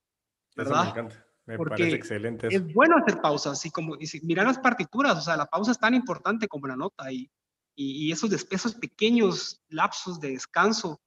¿Verdad? 0.55 0.83
me 0.83 0.89
encanta. 0.89 1.25
Me 1.45 1.57
parece 1.57 1.95
excelente. 1.95 2.47
Es 2.49 2.73
bueno 2.73 2.97
hacer 2.97 3.19
pausas, 3.19 3.53
así 3.53 3.71
como 3.71 3.95
y 3.95 4.07
mirar 4.23 4.45
las 4.45 4.59
partituras, 4.59 5.17
o 5.17 5.21
sea, 5.21 5.35
la 5.35 5.47
pausa 5.47 5.71
es 5.71 5.79
tan 5.79 5.93
importante 5.95 6.47
como 6.47 6.67
la 6.67 6.75
nota 6.75 7.11
y, 7.11 7.29
y, 7.75 8.11
esos, 8.11 8.31
esos 8.51 8.75
pequeños 8.75 9.61
lapsos 9.69 10.19
de 10.19 10.31
descanso 10.31 11.01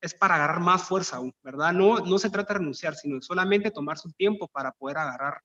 es 0.00 0.14
para 0.14 0.36
agarrar 0.36 0.60
más 0.60 0.82
fuerza 0.82 1.16
aún, 1.16 1.34
¿verdad? 1.42 1.72
No, 1.72 1.98
no 1.98 2.18
se 2.18 2.30
trata 2.30 2.54
de 2.54 2.60
renunciar, 2.60 2.94
sino 2.94 3.20
solamente 3.20 3.70
tomar 3.70 3.98
su 3.98 4.10
tiempo 4.12 4.48
para 4.48 4.72
poder 4.72 4.98
agarrar 4.98 5.40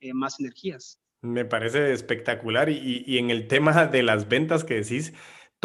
eh, 0.00 0.12
más 0.12 0.40
energías. 0.40 1.00
Me 1.22 1.44
parece 1.44 1.92
espectacular 1.92 2.68
y, 2.68 3.04
y, 3.06 3.18
en 3.18 3.30
el 3.30 3.48
tema 3.48 3.86
de 3.86 4.02
las 4.02 4.28
ventas 4.28 4.64
que 4.64 4.74
decís, 4.74 5.12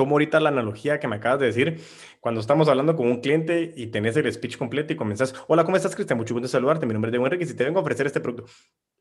tomo 0.01 0.15
ahorita 0.15 0.39
la 0.39 0.49
analogía 0.49 0.99
que 0.99 1.07
me 1.07 1.17
acabas 1.17 1.39
de 1.39 1.45
decir, 1.45 1.79
cuando 2.19 2.41
estamos 2.41 2.67
hablando 2.67 2.95
con 2.95 3.05
un 3.05 3.21
cliente 3.21 3.71
y 3.75 3.85
tenés 3.85 4.17
el 4.17 4.33
speech 4.33 4.57
completo 4.57 4.93
y 4.93 4.95
comenzás, 4.95 5.35
hola, 5.47 5.63
¿cómo 5.63 5.77
estás, 5.77 5.93
Cristian? 5.93 6.17
Mucho 6.17 6.33
gusto 6.33 6.47
saludarte, 6.47 6.87
mi 6.87 6.93
nombre 6.93 7.09
es 7.09 7.11
Diego 7.11 7.27
Enrique, 7.27 7.45
si 7.45 7.53
te 7.53 7.65
vengo 7.65 7.77
a 7.77 7.83
ofrecer 7.83 8.07
este 8.07 8.19
producto. 8.19 8.51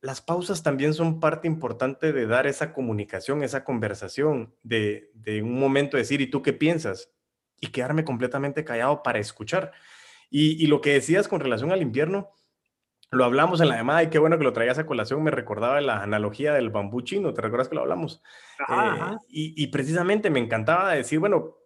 Las 0.03 0.21
pausas 0.21 0.63
también 0.63 0.93
son 0.93 1.19
parte 1.19 1.49
importante 1.49 2.13
de 2.13 2.27
dar 2.27 2.47
esa 2.47 2.75
comunicación, 2.75 3.43
esa 3.43 3.65
conversación, 3.65 4.55
de, 4.63 5.11
de 5.15 5.43
un 5.43 5.59
momento 5.59 5.97
decir, 5.97 6.21
¿y 6.21 6.27
tú 6.27 6.43
qué 6.43 6.53
piensas? 6.53 7.11
Y 7.63 7.69
quedarme 7.69 8.05
completamente 8.05 8.63
callado 8.63 9.03
para 9.03 9.21
escuchar. 9.21 9.73
Y, 10.29 10.63
y 10.63 10.67
lo 10.67 10.83
que 10.83 10.93
decías 10.93 11.29
con 11.29 11.41
relación 11.41 11.73
al 11.73 11.81
invierno, 11.81 12.29
lo 13.11 13.25
hablamos 13.25 13.61
en 13.61 13.69
la 13.69 13.77
llamada 13.77 14.03
y 14.03 14.11
qué 14.11 14.19
bueno 14.19 14.39
que 14.39 14.45
lo 14.45 14.53
traías 14.53 14.79
a 14.79 14.87
colación. 14.87 15.23
Me 15.23 15.31
recordaba 15.31 15.81
la 15.81 16.03
analogía 16.03 16.55
del 16.55 16.71
bambú 16.71 17.03
chino. 17.03 17.35
¿Te 17.35 17.43
recuerdas 17.43 17.69
que 17.69 17.75
lo 17.75 17.81
hablamos? 17.81 18.23
Eh, 18.69 19.17
y, 19.29 19.67
precisamente 19.69 20.31
me 20.31 20.39
encantaba 20.39 20.93
decir, 20.93 21.19
bueno, 21.19 21.57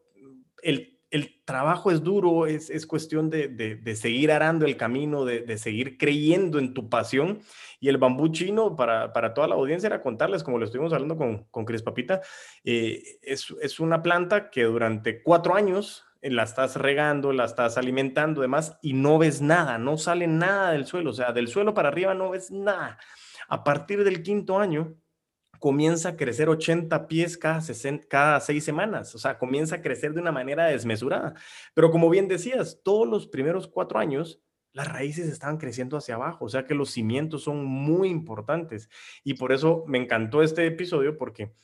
el, 0.63 0.99
el 1.11 1.43
trabajo 1.45 1.91
es 1.91 2.03
duro, 2.03 2.47
es, 2.47 2.71
es 2.71 2.87
cuestión 2.87 3.29
de, 3.29 3.49
de, 3.49 3.97
seguir 3.97 4.33
arando 4.33 4.65
el 4.65 4.79
camino, 4.79 5.27
de, 5.27 5.43
de, 5.43 5.59
seguir 5.59 5.99
creyendo 5.99 6.59
en 6.59 6.73
tu 6.73 6.89
pasión. 6.89 7.41
Y 7.79 7.89
el 7.91 7.99
bambú 7.99 8.29
chino, 8.29 8.75
para, 8.75 9.13
para 9.13 9.35
toda 9.35 9.47
la 9.47 9.55
audiencia, 9.55 9.89
era 9.89 10.03
contarles, 10.03 10.43
como 10.43 10.59
lo 10.59 10.65
estuvimos 10.65 10.95
hablando 10.95 11.19
con, 11.19 11.45
con 11.51 11.67
Cris 11.67 11.83
Papita, 11.83 12.23
eh, 12.65 13.03
es, 13.21 13.55
es 13.61 13.81
una 13.81 14.03
planta 14.03 14.49
que 14.49 14.65
durante 14.65 15.23
cuatro 15.23 15.55
años 15.55 16.07
la 16.31 16.45
estás 16.45 16.77
regando, 16.77 17.33
la 17.33 17.45
estás 17.45 17.77
alimentando, 17.77 18.41
demás, 18.41 18.79
y 18.83 18.95
no 18.95 19.19
ves 19.19 19.43
nada, 19.43 19.79
no 19.79 19.99
sale 19.99 20.27
nada 20.27 20.73
del 20.73 20.87
suelo, 20.87 21.11
o 21.11 21.15
sea, 21.15 21.33
del 21.33 21.49
suelo 21.49 21.75
para 21.75 21.89
arriba 21.89 22.15
no 22.15 22.31
ves 22.31 22.51
nada. 22.51 22.99
A 23.49 23.63
partir 23.63 24.05
del 24.05 24.23
quinto 24.23 24.59
año, 24.59 24.97
comienza 25.59 26.11
a 26.11 26.17
crecer 26.17 26.49
80 26.49 27.09
pies 27.09 27.39
cada, 27.39 27.61
cada 28.09 28.41
seis 28.41 28.65
semanas, 28.65 29.15
o 29.15 29.19
sea, 29.19 29.39
comienza 29.39 29.77
a 29.77 29.83
crecer 29.83 30.13
de 30.13 30.21
una 30.21 30.33
manera 30.33 30.67
desmesurada. 30.67 31.35
Pero 31.75 31.91
como 31.91 32.11
bien 32.11 32.29
decías, 32.29 32.81
todos 32.83 33.09
los 33.09 33.27
primeros 33.27 33.69
cuatro 33.69 33.99
años, 33.99 34.43
las 34.73 34.89
raíces 34.93 35.29
estaban 35.29 35.57
creciendo 35.57 35.97
hacia 35.97 36.17
abajo, 36.17 36.47
o 36.47 36.49
sea 36.49 36.67
que 36.67 36.75
los 36.75 36.91
cimientos 36.91 37.45
son 37.45 37.65
muy 37.65 38.09
importantes. 38.09 38.91
Y 39.23 39.35
por 39.35 39.53
eso 39.53 39.85
me 39.87 39.99
encantó 39.99 40.43
este 40.43 40.67
episodio 40.67 41.17
porque 41.17 41.55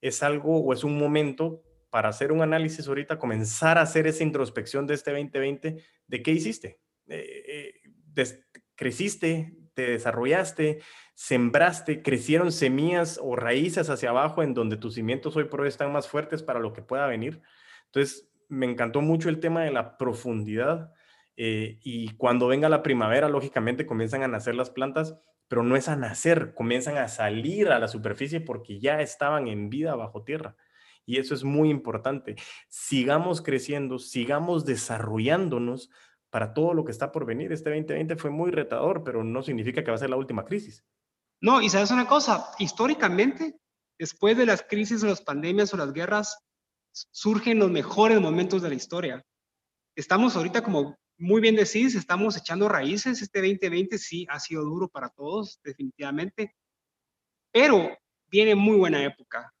es 0.00 0.22
algo 0.22 0.60
o 0.60 0.72
es 0.72 0.84
un 0.84 0.98
momento 0.98 1.62
para 1.94 2.08
hacer 2.08 2.32
un 2.32 2.42
análisis 2.42 2.88
ahorita, 2.88 3.20
comenzar 3.20 3.78
a 3.78 3.82
hacer 3.82 4.08
esa 4.08 4.24
introspección 4.24 4.84
de 4.84 4.94
este 4.94 5.12
2020, 5.12 5.76
de 6.08 6.22
qué 6.24 6.32
hiciste. 6.32 6.80
Eh, 7.06 7.70
eh, 8.16 8.34
creciste, 8.74 9.54
te 9.74 9.90
desarrollaste, 9.90 10.80
sembraste, 11.14 12.02
crecieron 12.02 12.50
semillas 12.50 13.20
o 13.22 13.36
raíces 13.36 13.90
hacia 13.90 14.10
abajo 14.10 14.42
en 14.42 14.54
donde 14.54 14.76
tus 14.76 14.94
cimientos 14.94 15.36
hoy 15.36 15.44
por 15.44 15.60
hoy 15.60 15.68
están 15.68 15.92
más 15.92 16.08
fuertes 16.08 16.42
para 16.42 16.58
lo 16.58 16.72
que 16.72 16.82
pueda 16.82 17.06
venir. 17.06 17.42
Entonces, 17.84 18.28
me 18.48 18.66
encantó 18.66 19.00
mucho 19.00 19.28
el 19.28 19.38
tema 19.38 19.62
de 19.62 19.70
la 19.70 19.96
profundidad 19.96 20.92
eh, 21.36 21.78
y 21.84 22.08
cuando 22.16 22.48
venga 22.48 22.68
la 22.68 22.82
primavera, 22.82 23.28
lógicamente 23.28 23.86
comienzan 23.86 24.24
a 24.24 24.26
nacer 24.26 24.56
las 24.56 24.70
plantas, 24.70 25.16
pero 25.46 25.62
no 25.62 25.76
es 25.76 25.88
a 25.88 25.94
nacer, 25.94 26.54
comienzan 26.54 26.96
a 26.96 27.06
salir 27.06 27.68
a 27.68 27.78
la 27.78 27.86
superficie 27.86 28.40
porque 28.40 28.80
ya 28.80 29.00
estaban 29.00 29.46
en 29.46 29.70
vida 29.70 29.94
bajo 29.94 30.24
tierra. 30.24 30.56
Y 31.06 31.18
eso 31.18 31.34
es 31.34 31.44
muy 31.44 31.70
importante. 31.70 32.36
Sigamos 32.68 33.42
creciendo, 33.42 33.98
sigamos 33.98 34.64
desarrollándonos 34.64 35.90
para 36.30 36.52
todo 36.52 36.74
lo 36.74 36.84
que 36.84 36.92
está 36.92 37.12
por 37.12 37.26
venir. 37.26 37.52
Este 37.52 37.70
2020 37.70 38.16
fue 38.16 38.30
muy 38.30 38.50
retador, 38.50 39.04
pero 39.04 39.22
no 39.22 39.42
significa 39.42 39.84
que 39.84 39.90
va 39.90 39.96
a 39.96 40.00
ser 40.00 40.10
la 40.10 40.16
última 40.16 40.44
crisis. 40.44 40.84
No, 41.40 41.62
y 41.62 41.68
sabes 41.68 41.90
una 41.90 42.06
cosa, 42.06 42.50
históricamente, 42.58 43.56
después 43.98 44.36
de 44.36 44.46
las 44.46 44.62
crisis 44.62 45.02
las 45.02 45.22
pandemias 45.22 45.72
o 45.74 45.76
las 45.76 45.92
guerras, 45.92 46.38
surgen 46.90 47.58
los 47.58 47.70
mejores 47.70 48.20
momentos 48.20 48.62
de 48.62 48.68
la 48.68 48.74
historia. 48.74 49.24
Estamos 49.96 50.36
ahorita, 50.36 50.62
como 50.64 50.96
muy 51.18 51.40
bien 51.40 51.54
decís, 51.54 51.94
estamos 51.94 52.36
echando 52.36 52.68
raíces. 52.68 53.22
Este 53.22 53.40
2020 53.40 53.98
sí 53.98 54.26
ha 54.28 54.40
sido 54.40 54.64
duro 54.64 54.88
para 54.88 55.10
todos, 55.10 55.60
definitivamente, 55.62 56.54
pero 57.52 57.96
viene 58.28 58.56
muy 58.56 58.76
buena 58.76 59.04
época, 59.04 59.53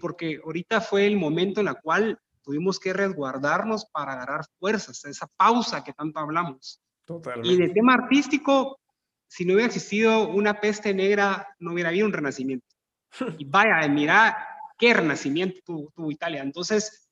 porque 0.00 0.40
ahorita 0.44 0.80
fue 0.80 1.06
el 1.06 1.16
momento 1.16 1.60
en 1.60 1.68
el 1.68 1.76
cual 1.80 2.18
tuvimos 2.42 2.80
que 2.80 2.92
resguardarnos 2.92 3.86
para 3.86 4.12
agarrar 4.12 4.44
fuerzas, 4.58 5.04
esa 5.04 5.26
pausa 5.36 5.84
que 5.84 5.92
tanto 5.92 6.18
hablamos. 6.18 6.80
Totalmente. 7.04 7.52
Y 7.52 7.56
de 7.56 7.68
tema 7.70 7.94
artístico, 7.94 8.80
si 9.28 9.44
no 9.44 9.54
hubiera 9.54 9.66
existido 9.66 10.28
una 10.28 10.60
peste 10.60 10.94
negra, 10.94 11.54
no 11.58 11.72
hubiera 11.72 11.90
habido 11.90 12.06
un 12.06 12.12
renacimiento. 12.12 12.66
Y 13.38 13.44
vaya, 13.44 13.86
mira 13.88 14.46
qué 14.80 14.94
renacimiento 14.94 15.60
tuvo, 15.94 16.10
Italia. 16.10 16.42
Entonces, 16.42 17.08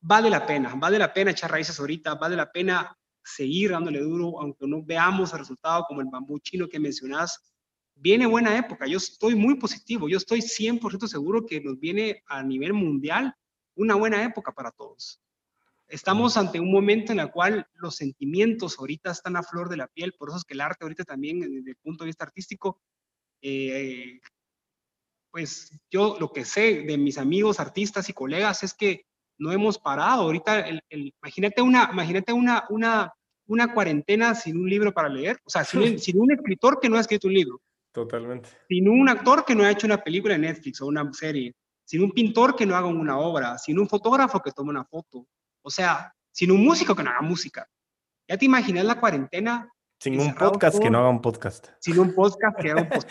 vale 0.00 0.28
la 0.28 0.44
pena, 0.44 0.74
vale 0.76 0.98
la 0.98 1.12
pena 1.12 1.30
echar 1.30 1.50
raíces 1.50 1.80
ahorita, 1.80 2.16
vale 2.16 2.36
la 2.36 2.52
pena 2.52 2.96
seguir 3.24 3.70
dándole 3.70 4.00
duro, 4.00 4.38
aunque 4.40 4.66
no 4.66 4.82
veamos 4.84 5.32
el 5.32 5.38
resultado 5.38 5.84
como 5.88 6.02
el 6.02 6.08
bambú 6.10 6.38
chino 6.40 6.68
que 6.68 6.78
mencionás. 6.78 7.53
Viene 7.96 8.26
buena 8.26 8.58
época, 8.58 8.86
yo 8.86 8.98
estoy 8.98 9.34
muy 9.34 9.54
positivo, 9.54 10.08
yo 10.08 10.18
estoy 10.18 10.40
100% 10.40 11.06
seguro 11.06 11.46
que 11.46 11.60
nos 11.60 11.78
viene 11.78 12.22
a 12.26 12.42
nivel 12.42 12.72
mundial 12.72 13.34
una 13.76 13.94
buena 13.94 14.22
época 14.24 14.52
para 14.52 14.70
todos. 14.70 15.20
Estamos 15.86 16.36
ante 16.36 16.60
un 16.60 16.72
momento 16.72 17.12
en 17.12 17.20
el 17.20 17.30
cual 17.30 17.66
los 17.74 17.96
sentimientos 17.96 18.78
ahorita 18.78 19.10
están 19.10 19.36
a 19.36 19.42
flor 19.42 19.68
de 19.68 19.76
la 19.76 19.86
piel, 19.86 20.14
por 20.18 20.28
eso 20.28 20.38
es 20.38 20.44
que 20.44 20.54
el 20.54 20.60
arte 20.60 20.84
ahorita 20.84 21.04
también, 21.04 21.40
desde 21.40 21.70
el 21.70 21.76
punto 21.76 22.04
de 22.04 22.08
vista 22.08 22.24
artístico, 22.24 22.80
eh, 23.42 24.20
pues 25.30 25.78
yo 25.90 26.16
lo 26.18 26.32
que 26.32 26.44
sé 26.44 26.82
de 26.82 26.96
mis 26.96 27.18
amigos 27.18 27.60
artistas 27.60 28.08
y 28.08 28.12
colegas 28.12 28.62
es 28.62 28.72
que 28.72 29.06
no 29.38 29.52
hemos 29.52 29.78
parado. 29.78 30.22
Ahorita, 30.22 30.60
el, 30.60 30.82
imagínate, 30.90 31.60
una, 31.60 31.90
imagínate 31.92 32.32
una, 32.32 32.64
una, 32.70 33.12
una 33.46 33.74
cuarentena 33.74 34.34
sin 34.34 34.56
un 34.56 34.70
libro 34.70 34.94
para 34.94 35.08
leer, 35.08 35.38
o 35.44 35.50
sea, 35.50 35.64
sin, 35.64 35.98
sin, 35.98 36.20
un 36.20 36.32
escritor 36.32 36.78
que 36.80 36.88
no 36.88 36.96
ha 36.96 37.00
escrito 37.00 37.28
un 37.28 37.34
libro. 37.34 37.60
Totalmente. 37.94 38.50
Sin 38.68 38.88
un 38.88 39.08
actor 39.08 39.44
que 39.44 39.54
no 39.54 39.62
ha 39.62 39.70
hecho 39.70 39.86
una 39.86 40.02
película 40.02 40.34
en 40.34 40.40
Netflix 40.40 40.80
o 40.80 40.86
una 40.86 41.08
serie. 41.12 41.54
Sin 41.84 42.02
un 42.02 42.10
pintor 42.10 42.56
que 42.56 42.66
no 42.66 42.74
haga 42.74 42.88
una 42.88 43.18
obra. 43.18 43.56
Sin 43.56 43.78
un 43.78 43.88
fotógrafo 43.88 44.40
que 44.40 44.50
tome 44.50 44.70
una 44.70 44.84
foto. 44.84 45.28
O 45.62 45.70
sea, 45.70 46.12
sin 46.32 46.50
un 46.50 46.64
músico 46.64 46.96
que 46.96 47.04
no 47.04 47.10
haga 47.10 47.22
música. 47.22 47.68
Ya 48.28 48.36
te 48.36 48.46
imaginas 48.46 48.84
la 48.84 48.98
cuarentena 48.98 49.70
sin 50.00 50.20
un 50.20 50.34
podcast 50.34 50.78
que 50.80 50.90
no 50.90 50.98
haga 50.98 51.08
un 51.08 51.22
podcast. 51.22 51.68
Sin 51.78 51.98
un 52.00 52.14
podcast 52.14 52.58
que 52.60 52.72
haga 52.72 52.82
un 52.82 52.88
podcast. 52.88 53.08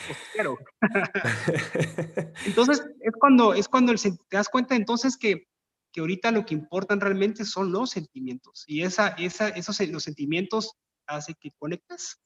entonces, 2.46 2.86
es 3.00 3.13
cuando, 3.17 3.54
es 3.54 3.69
cuando 3.69 3.93
te 3.93 4.12
das 4.30 4.50
cuenta 4.50 4.76
entonces 4.76 5.17
que, 5.17 5.48
que 5.93 6.02
ahorita 6.02 6.32
lo 6.32 6.46
que 6.46 6.54
importan 6.54 7.00
realmente 7.00 7.46
son 7.46 7.72
los 7.72 7.91
sentimientos. 7.91 8.65
Y 8.67 8.84
esa, 8.84 9.08
esa, 9.17 9.48
esos 9.48 9.80
los 9.88 10.04
sentimientos 10.04 10.76
hacen 11.08 11.36
que 11.39 11.52
conectes. 11.58 12.22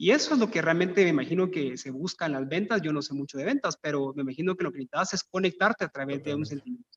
Y 0.00 0.12
eso 0.12 0.34
es 0.34 0.40
lo 0.40 0.48
que 0.48 0.62
realmente 0.62 1.02
me 1.02 1.10
imagino 1.10 1.50
que 1.50 1.76
se 1.76 1.90
busca 1.90 2.26
en 2.26 2.32
las 2.32 2.48
ventas. 2.48 2.80
Yo 2.80 2.92
no 2.92 3.02
sé 3.02 3.14
mucho 3.14 3.36
de 3.36 3.44
ventas, 3.44 3.76
pero 3.82 4.12
me 4.14 4.22
imagino 4.22 4.54
que 4.54 4.62
lo 4.62 4.70
que 4.70 4.78
necesitas 4.78 5.12
es 5.14 5.24
conectarte 5.24 5.84
a 5.84 5.88
través 5.88 6.22
de 6.22 6.36
un 6.36 6.46
sentimiento. 6.46 6.88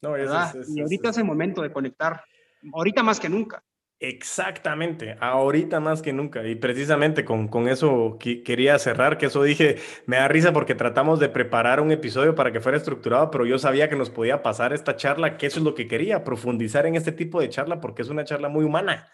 No, 0.00 0.12
¿verdad? 0.12 0.56
y 0.66 0.80
ahorita 0.80 1.10
es 1.10 1.18
el 1.18 1.24
momento 1.24 1.60
de 1.60 1.70
conectar. 1.70 2.24
Ahorita 2.72 3.02
más 3.02 3.20
que 3.20 3.28
nunca. 3.28 3.62
Exactamente, 3.98 5.16
ahorita 5.20 5.80
más 5.80 6.00
que 6.00 6.14
nunca. 6.14 6.46
Y 6.46 6.54
precisamente 6.54 7.26
con, 7.26 7.48
con 7.48 7.68
eso 7.68 8.18
quería 8.18 8.78
cerrar, 8.78 9.18
que 9.18 9.26
eso 9.26 9.42
dije, 9.42 9.76
me 10.06 10.16
da 10.16 10.28
risa 10.28 10.52
porque 10.54 10.74
tratamos 10.74 11.20
de 11.20 11.28
preparar 11.28 11.80
un 11.80 11.92
episodio 11.92 12.34
para 12.34 12.52
que 12.52 12.60
fuera 12.60 12.78
estructurado, 12.78 13.30
pero 13.30 13.44
yo 13.44 13.58
sabía 13.58 13.88
que 13.88 13.96
nos 13.96 14.10
podía 14.10 14.42
pasar 14.42 14.72
esta 14.72 14.96
charla, 14.96 15.36
que 15.36 15.46
eso 15.46 15.60
es 15.60 15.64
lo 15.64 15.74
que 15.74 15.88
quería, 15.88 16.24
profundizar 16.24 16.86
en 16.86 16.94
este 16.96 17.12
tipo 17.12 17.40
de 17.40 17.50
charla 17.50 17.80
porque 17.80 18.02
es 18.02 18.08
una 18.08 18.24
charla 18.24 18.48
muy 18.48 18.64
humana. 18.64 19.08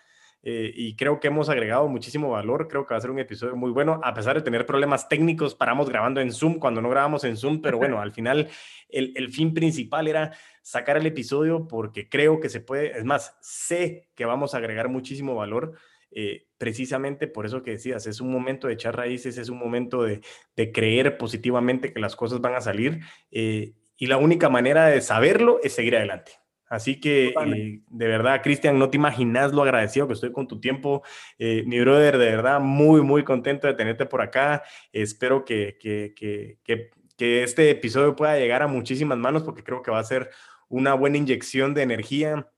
Eh, 0.44 0.72
y 0.74 0.96
creo 0.96 1.20
que 1.20 1.28
hemos 1.28 1.48
agregado 1.48 1.86
muchísimo 1.88 2.30
valor. 2.30 2.68
Creo 2.68 2.86
que 2.86 2.94
va 2.94 2.98
a 2.98 3.00
ser 3.00 3.10
un 3.10 3.18
episodio 3.18 3.54
muy 3.54 3.70
bueno, 3.70 4.00
a 4.02 4.12
pesar 4.12 4.36
de 4.36 4.42
tener 4.42 4.66
problemas 4.66 5.08
técnicos. 5.08 5.54
Paramos 5.54 5.88
grabando 5.88 6.20
en 6.20 6.32
Zoom 6.32 6.58
cuando 6.58 6.82
no 6.82 6.90
grabamos 6.90 7.24
en 7.24 7.36
Zoom, 7.36 7.60
pero 7.60 7.78
bueno, 7.78 8.00
al 8.02 8.12
final 8.12 8.48
el, 8.88 9.12
el, 9.14 9.30
fin 9.30 9.54
principal 9.54 10.08
era 10.08 10.32
sacar 10.62 10.96
el 10.96 11.06
episodio 11.06 11.68
porque 11.68 12.08
creo 12.08 12.40
que 12.40 12.48
se 12.48 12.60
puede, 12.60 12.98
es 12.98 13.04
más, 13.04 13.36
sé 13.40 14.08
que 14.14 14.24
vamos 14.24 14.54
a 14.54 14.58
agregar 14.58 14.88
muchísimo 14.88 15.34
valor. 15.34 15.74
Eh, 16.14 16.48
precisamente 16.58 17.26
por 17.26 17.46
eso 17.46 17.62
que 17.62 17.72
decías, 17.72 18.06
es 18.06 18.20
un 18.20 18.30
momento 18.30 18.66
de 18.66 18.74
echar 18.74 18.94
raíces, 18.94 19.38
es 19.38 19.48
un 19.48 19.58
momento 19.58 20.02
de, 20.02 20.20
de 20.54 20.70
creer 20.70 21.16
positivamente 21.16 21.92
que 21.92 22.00
las 22.00 22.16
cosas 22.16 22.42
van 22.42 22.54
a 22.54 22.60
salir 22.60 23.00
eh, 23.30 23.72
y 23.96 24.06
la 24.06 24.18
única 24.18 24.50
manera 24.50 24.88
de 24.88 25.00
saberlo 25.00 25.58
es 25.62 25.72
seguir 25.72 25.96
adelante. 25.96 26.41
Así 26.72 26.98
que, 26.98 27.34
eh, 27.38 27.80
de 27.86 28.06
verdad, 28.08 28.40
Cristian, 28.42 28.78
no 28.78 28.88
te 28.88 28.96
imaginas 28.96 29.52
lo 29.52 29.60
agradecido 29.60 30.06
que 30.06 30.14
estoy 30.14 30.32
con 30.32 30.48
tu 30.48 30.58
tiempo. 30.58 31.02
Eh, 31.38 31.64
mi 31.66 31.78
brother, 31.78 32.16
de 32.16 32.24
verdad, 32.24 32.60
muy, 32.60 33.02
muy 33.02 33.24
contento 33.24 33.66
de 33.66 33.74
tenerte 33.74 34.06
por 34.06 34.22
acá. 34.22 34.62
Espero 34.90 35.44
que, 35.44 35.76
que, 35.78 36.14
que, 36.16 36.58
que, 36.64 37.42
este 37.42 37.68
episodio 37.68 38.16
pueda 38.16 38.38
llegar 38.38 38.62
a 38.62 38.68
muchísimas 38.68 39.18
manos 39.18 39.42
porque 39.42 39.62
creo 39.62 39.82
que 39.82 39.90
va 39.90 39.98
a 39.98 40.04
ser 40.04 40.30
una 40.70 40.94
buena 40.94 41.18
inyección 41.18 41.74
de 41.74 41.82
energía, 41.82 42.48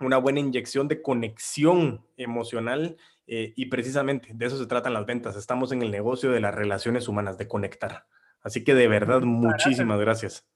una 0.00 0.16
buena 0.16 0.40
inyección 0.40 0.88
de 0.88 1.02
conexión 1.02 2.06
emocional. 2.16 2.96
Eh, 3.26 3.52
y 3.54 3.66
precisamente 3.66 4.30
de 4.32 4.46
eso 4.46 4.56
se 4.56 4.66
tratan 4.66 4.94
las 4.94 5.04
ventas. 5.04 5.36
Estamos 5.36 5.72
en 5.72 5.82
el 5.82 5.90
negocio 5.90 6.30
de 6.30 6.40
las 6.40 6.54
relaciones 6.54 7.06
humanas, 7.06 7.36
de 7.36 7.46
conectar. 7.46 8.06
Así 8.40 8.64
que 8.64 8.74
de 8.74 8.88
verdad, 8.88 9.20
muchísimas 9.20 10.00
gracias. 10.00 10.48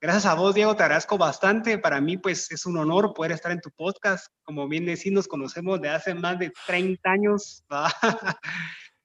Gracias 0.00 0.26
a 0.26 0.34
vos, 0.34 0.54
Diego, 0.54 0.76
te 0.76 0.84
agradezco 0.84 1.18
bastante. 1.18 1.76
Para 1.76 2.00
mí, 2.00 2.16
pues, 2.16 2.52
es 2.52 2.66
un 2.66 2.76
honor 2.76 3.12
poder 3.14 3.32
estar 3.32 3.50
en 3.50 3.60
tu 3.60 3.70
podcast. 3.72 4.28
Como 4.44 4.68
bien 4.68 4.86
decís, 4.86 5.10
nos 5.10 5.26
conocemos 5.26 5.80
de 5.80 5.88
hace 5.88 6.14
más 6.14 6.38
de 6.38 6.52
30 6.68 7.10
años, 7.10 7.64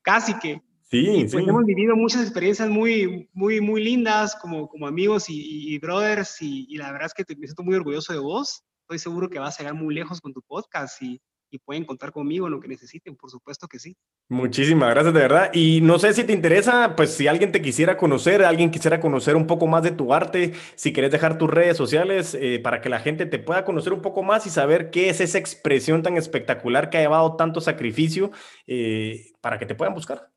casi 0.03 0.37
que. 0.37 0.61
Sí, 0.83 1.25
pues, 1.31 1.47
hemos 1.47 1.65
vivido 1.65 1.95
muchas 1.95 2.21
experiencias 2.21 2.69
muy, 2.69 3.27
muy, 3.33 3.59
muy 3.59 3.83
lindas 3.83 4.35
como, 4.35 4.67
como 4.67 4.85
amigos 4.85 5.25
y, 5.27 5.79
brothers 5.79 6.39
y, 6.39 6.67
y, 6.69 6.77
la 6.77 6.91
verdad 6.91 7.07
es 7.07 7.13
que 7.15 7.23
te, 7.23 7.35
me 7.35 7.47
siento 7.47 7.63
muy 7.63 7.73
orgulloso 7.73 8.13
de 8.13 8.19
vos. 8.19 8.63
Estoy 8.81 8.99
seguro 8.99 9.27
que 9.27 9.39
vas 9.39 9.55
a 9.55 9.63
llegar 9.63 9.73
muy 9.73 9.95
lejos 9.95 10.21
con 10.21 10.31
tu 10.31 10.43
podcast 10.43 11.01
y, 11.01 11.19
y 11.53 11.59
pueden 11.59 11.85
contar 11.85 12.11
conmigo 12.11 12.47
en 12.47 12.53
lo 12.53 12.59
que 12.59 12.67
necesiten, 12.67 13.15
por 13.15 13.29
supuesto 13.29 13.67
que 13.67 13.77
sí. 13.77 13.95
Muchísimas 14.27 14.89
gracias, 14.89 15.13
de 15.13 15.19
verdad. 15.19 15.51
Y 15.53 15.81
no 15.81 15.99
sé 15.99 16.13
si 16.13 16.23
te 16.23 16.33
interesa, 16.33 16.95
pues 16.95 17.13
si 17.13 17.27
alguien 17.27 17.51
te 17.51 17.61
quisiera 17.61 17.95
conocer, 17.95 18.43
alguien 18.43 18.71
quisiera 18.71 18.99
conocer 18.99 19.35
un 19.35 19.45
poco 19.45 19.67
más 19.67 19.83
de 19.83 19.91
tu 19.91 20.13
arte, 20.13 20.53
si 20.75 20.91
quieres 20.93 21.11
dejar 21.11 21.37
tus 21.37 21.49
redes 21.49 21.77
sociales 21.77 22.35
eh, 22.39 22.59
para 22.59 22.81
que 22.81 22.89
la 22.89 22.99
gente 22.99 23.27
te 23.27 23.37
pueda 23.37 23.65
conocer 23.65 23.93
un 23.93 24.01
poco 24.01 24.23
más 24.23 24.47
y 24.47 24.49
saber 24.49 24.89
qué 24.89 25.09
es 25.09 25.21
esa 25.21 25.37
expresión 25.37 26.01
tan 26.01 26.17
espectacular 26.17 26.89
que 26.89 26.97
ha 26.97 27.01
llevado 27.01 27.35
tanto 27.35 27.61
sacrificio 27.61 28.31
eh, 28.65 29.31
para 29.39 29.59
que 29.59 29.67
te 29.67 29.75
puedan 29.75 29.93
buscar. 29.93 30.29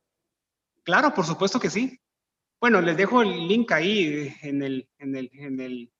Claro, 0.85 1.14
por 1.14 1.25
supuesto 1.25 1.58
que 1.58 1.71
sí. 1.71 1.98
Bueno, 2.60 2.83
les 2.83 2.96
dejo 2.96 3.23
el 3.23 3.48
link 3.48 3.73
ahí 3.73 4.35
en 4.42 4.62
el, 4.62 4.88
en 4.98 5.17
el, 5.17 5.31
en 5.33 5.60
el 5.60 5.90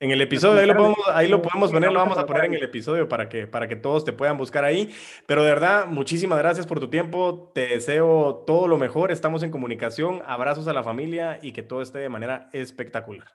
en 0.00 0.10
el 0.12 0.20
episodio, 0.20 0.60
ahí 0.60 0.66
lo, 0.66 0.76
podemos, 0.76 0.98
ahí 1.12 1.28
lo 1.28 1.42
podemos 1.42 1.72
poner, 1.72 1.90
lo 1.90 1.98
vamos 1.98 2.18
a 2.18 2.26
poner 2.26 2.44
en 2.44 2.54
el 2.54 2.62
episodio 2.62 3.08
para 3.08 3.28
que, 3.28 3.46
para 3.46 3.66
que 3.66 3.74
todos 3.74 4.04
te 4.04 4.12
puedan 4.12 4.38
buscar 4.38 4.64
ahí. 4.64 4.94
Pero 5.26 5.42
de 5.42 5.50
verdad, 5.50 5.86
muchísimas 5.86 6.38
gracias 6.38 6.66
por 6.66 6.78
tu 6.78 6.88
tiempo. 6.88 7.50
Te 7.54 7.66
deseo 7.66 8.44
todo 8.46 8.68
lo 8.68 8.78
mejor. 8.78 9.10
Estamos 9.10 9.42
en 9.42 9.50
comunicación. 9.50 10.22
Abrazos 10.26 10.68
a 10.68 10.72
la 10.72 10.84
familia 10.84 11.40
y 11.42 11.52
que 11.52 11.62
todo 11.62 11.82
esté 11.82 11.98
de 11.98 12.08
manera 12.08 12.48
espectacular. 12.52 13.28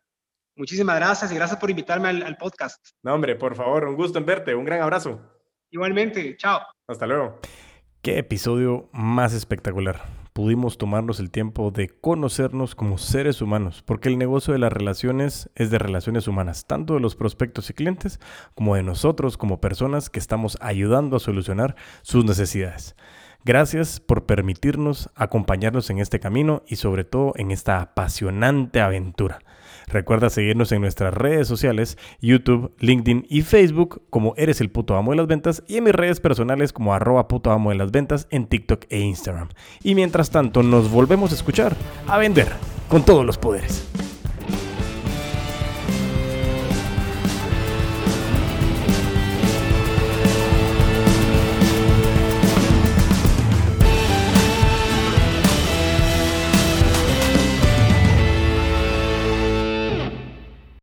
Muchísimas 0.55 0.95
gracias 0.95 1.31
y 1.31 1.35
gracias 1.35 1.59
por 1.59 1.69
invitarme 1.69 2.09
al, 2.09 2.23
al 2.23 2.37
podcast. 2.37 2.77
No, 3.01 3.13
hombre, 3.13 3.35
por 3.35 3.55
favor, 3.55 3.85
un 3.85 3.95
gusto 3.95 4.19
en 4.19 4.25
verte. 4.25 4.55
Un 4.55 4.65
gran 4.65 4.81
abrazo. 4.81 5.19
Igualmente, 5.69 6.37
chao. 6.37 6.61
Hasta 6.87 7.07
luego. 7.07 7.39
Qué 8.01 8.19
episodio 8.19 8.89
más 8.93 9.33
espectacular. 9.33 10.22
Pudimos 10.33 10.77
tomarnos 10.77 11.19
el 11.19 11.31
tiempo 11.31 11.71
de 11.71 11.89
conocernos 11.89 12.75
como 12.75 12.97
seres 12.97 13.41
humanos, 13.41 13.83
porque 13.85 14.09
el 14.09 14.17
negocio 14.17 14.53
de 14.53 14.59
las 14.59 14.73
relaciones 14.73 15.49
es 15.55 15.69
de 15.69 15.77
relaciones 15.77 16.27
humanas, 16.27 16.65
tanto 16.65 16.95
de 16.95 16.99
los 16.99 17.15
prospectos 17.15 17.69
y 17.69 17.73
clientes 17.73 18.19
como 18.55 18.75
de 18.75 18.83
nosotros 18.83 19.37
como 19.37 19.61
personas 19.61 20.09
que 20.09 20.19
estamos 20.19 20.57
ayudando 20.59 21.17
a 21.17 21.19
solucionar 21.19 21.75
sus 22.01 22.25
necesidades. 22.25 22.95
Gracias 23.45 23.99
por 23.99 24.25
permitirnos 24.25 25.09
acompañarnos 25.15 25.89
en 25.89 25.99
este 25.99 26.19
camino 26.19 26.63
y 26.65 26.77
sobre 26.77 27.03
todo 27.03 27.33
en 27.35 27.51
esta 27.51 27.81
apasionante 27.81 28.81
aventura. 28.81 29.39
Recuerda 29.87 30.29
seguirnos 30.29 30.71
en 30.71 30.81
nuestras 30.81 31.13
redes 31.13 31.47
sociales, 31.47 31.97
YouTube, 32.21 32.73
LinkedIn 32.79 33.25
y 33.29 33.41
Facebook 33.41 34.01
como 34.09 34.33
Eres 34.37 34.61
el 34.61 34.69
puto 34.69 34.95
amo 34.95 35.11
de 35.11 35.17
las 35.17 35.27
ventas 35.27 35.63
y 35.67 35.77
en 35.77 35.85
mis 35.85 35.93
redes 35.93 36.19
personales 36.19 36.73
como 36.73 36.93
arroba 36.93 37.27
puto 37.27 37.51
amo 37.51 37.69
de 37.69 37.75
las 37.75 37.91
ventas 37.91 38.27
en 38.29 38.47
TikTok 38.47 38.85
e 38.89 38.99
Instagram. 38.99 39.49
Y 39.83 39.95
mientras 39.95 40.29
tanto 40.29 40.63
nos 40.63 40.89
volvemos 40.89 41.31
a 41.31 41.35
escuchar, 41.35 41.75
a 42.07 42.17
vender 42.17 42.47
con 42.89 43.03
todos 43.03 43.25
los 43.25 43.37
poderes. 43.37 43.87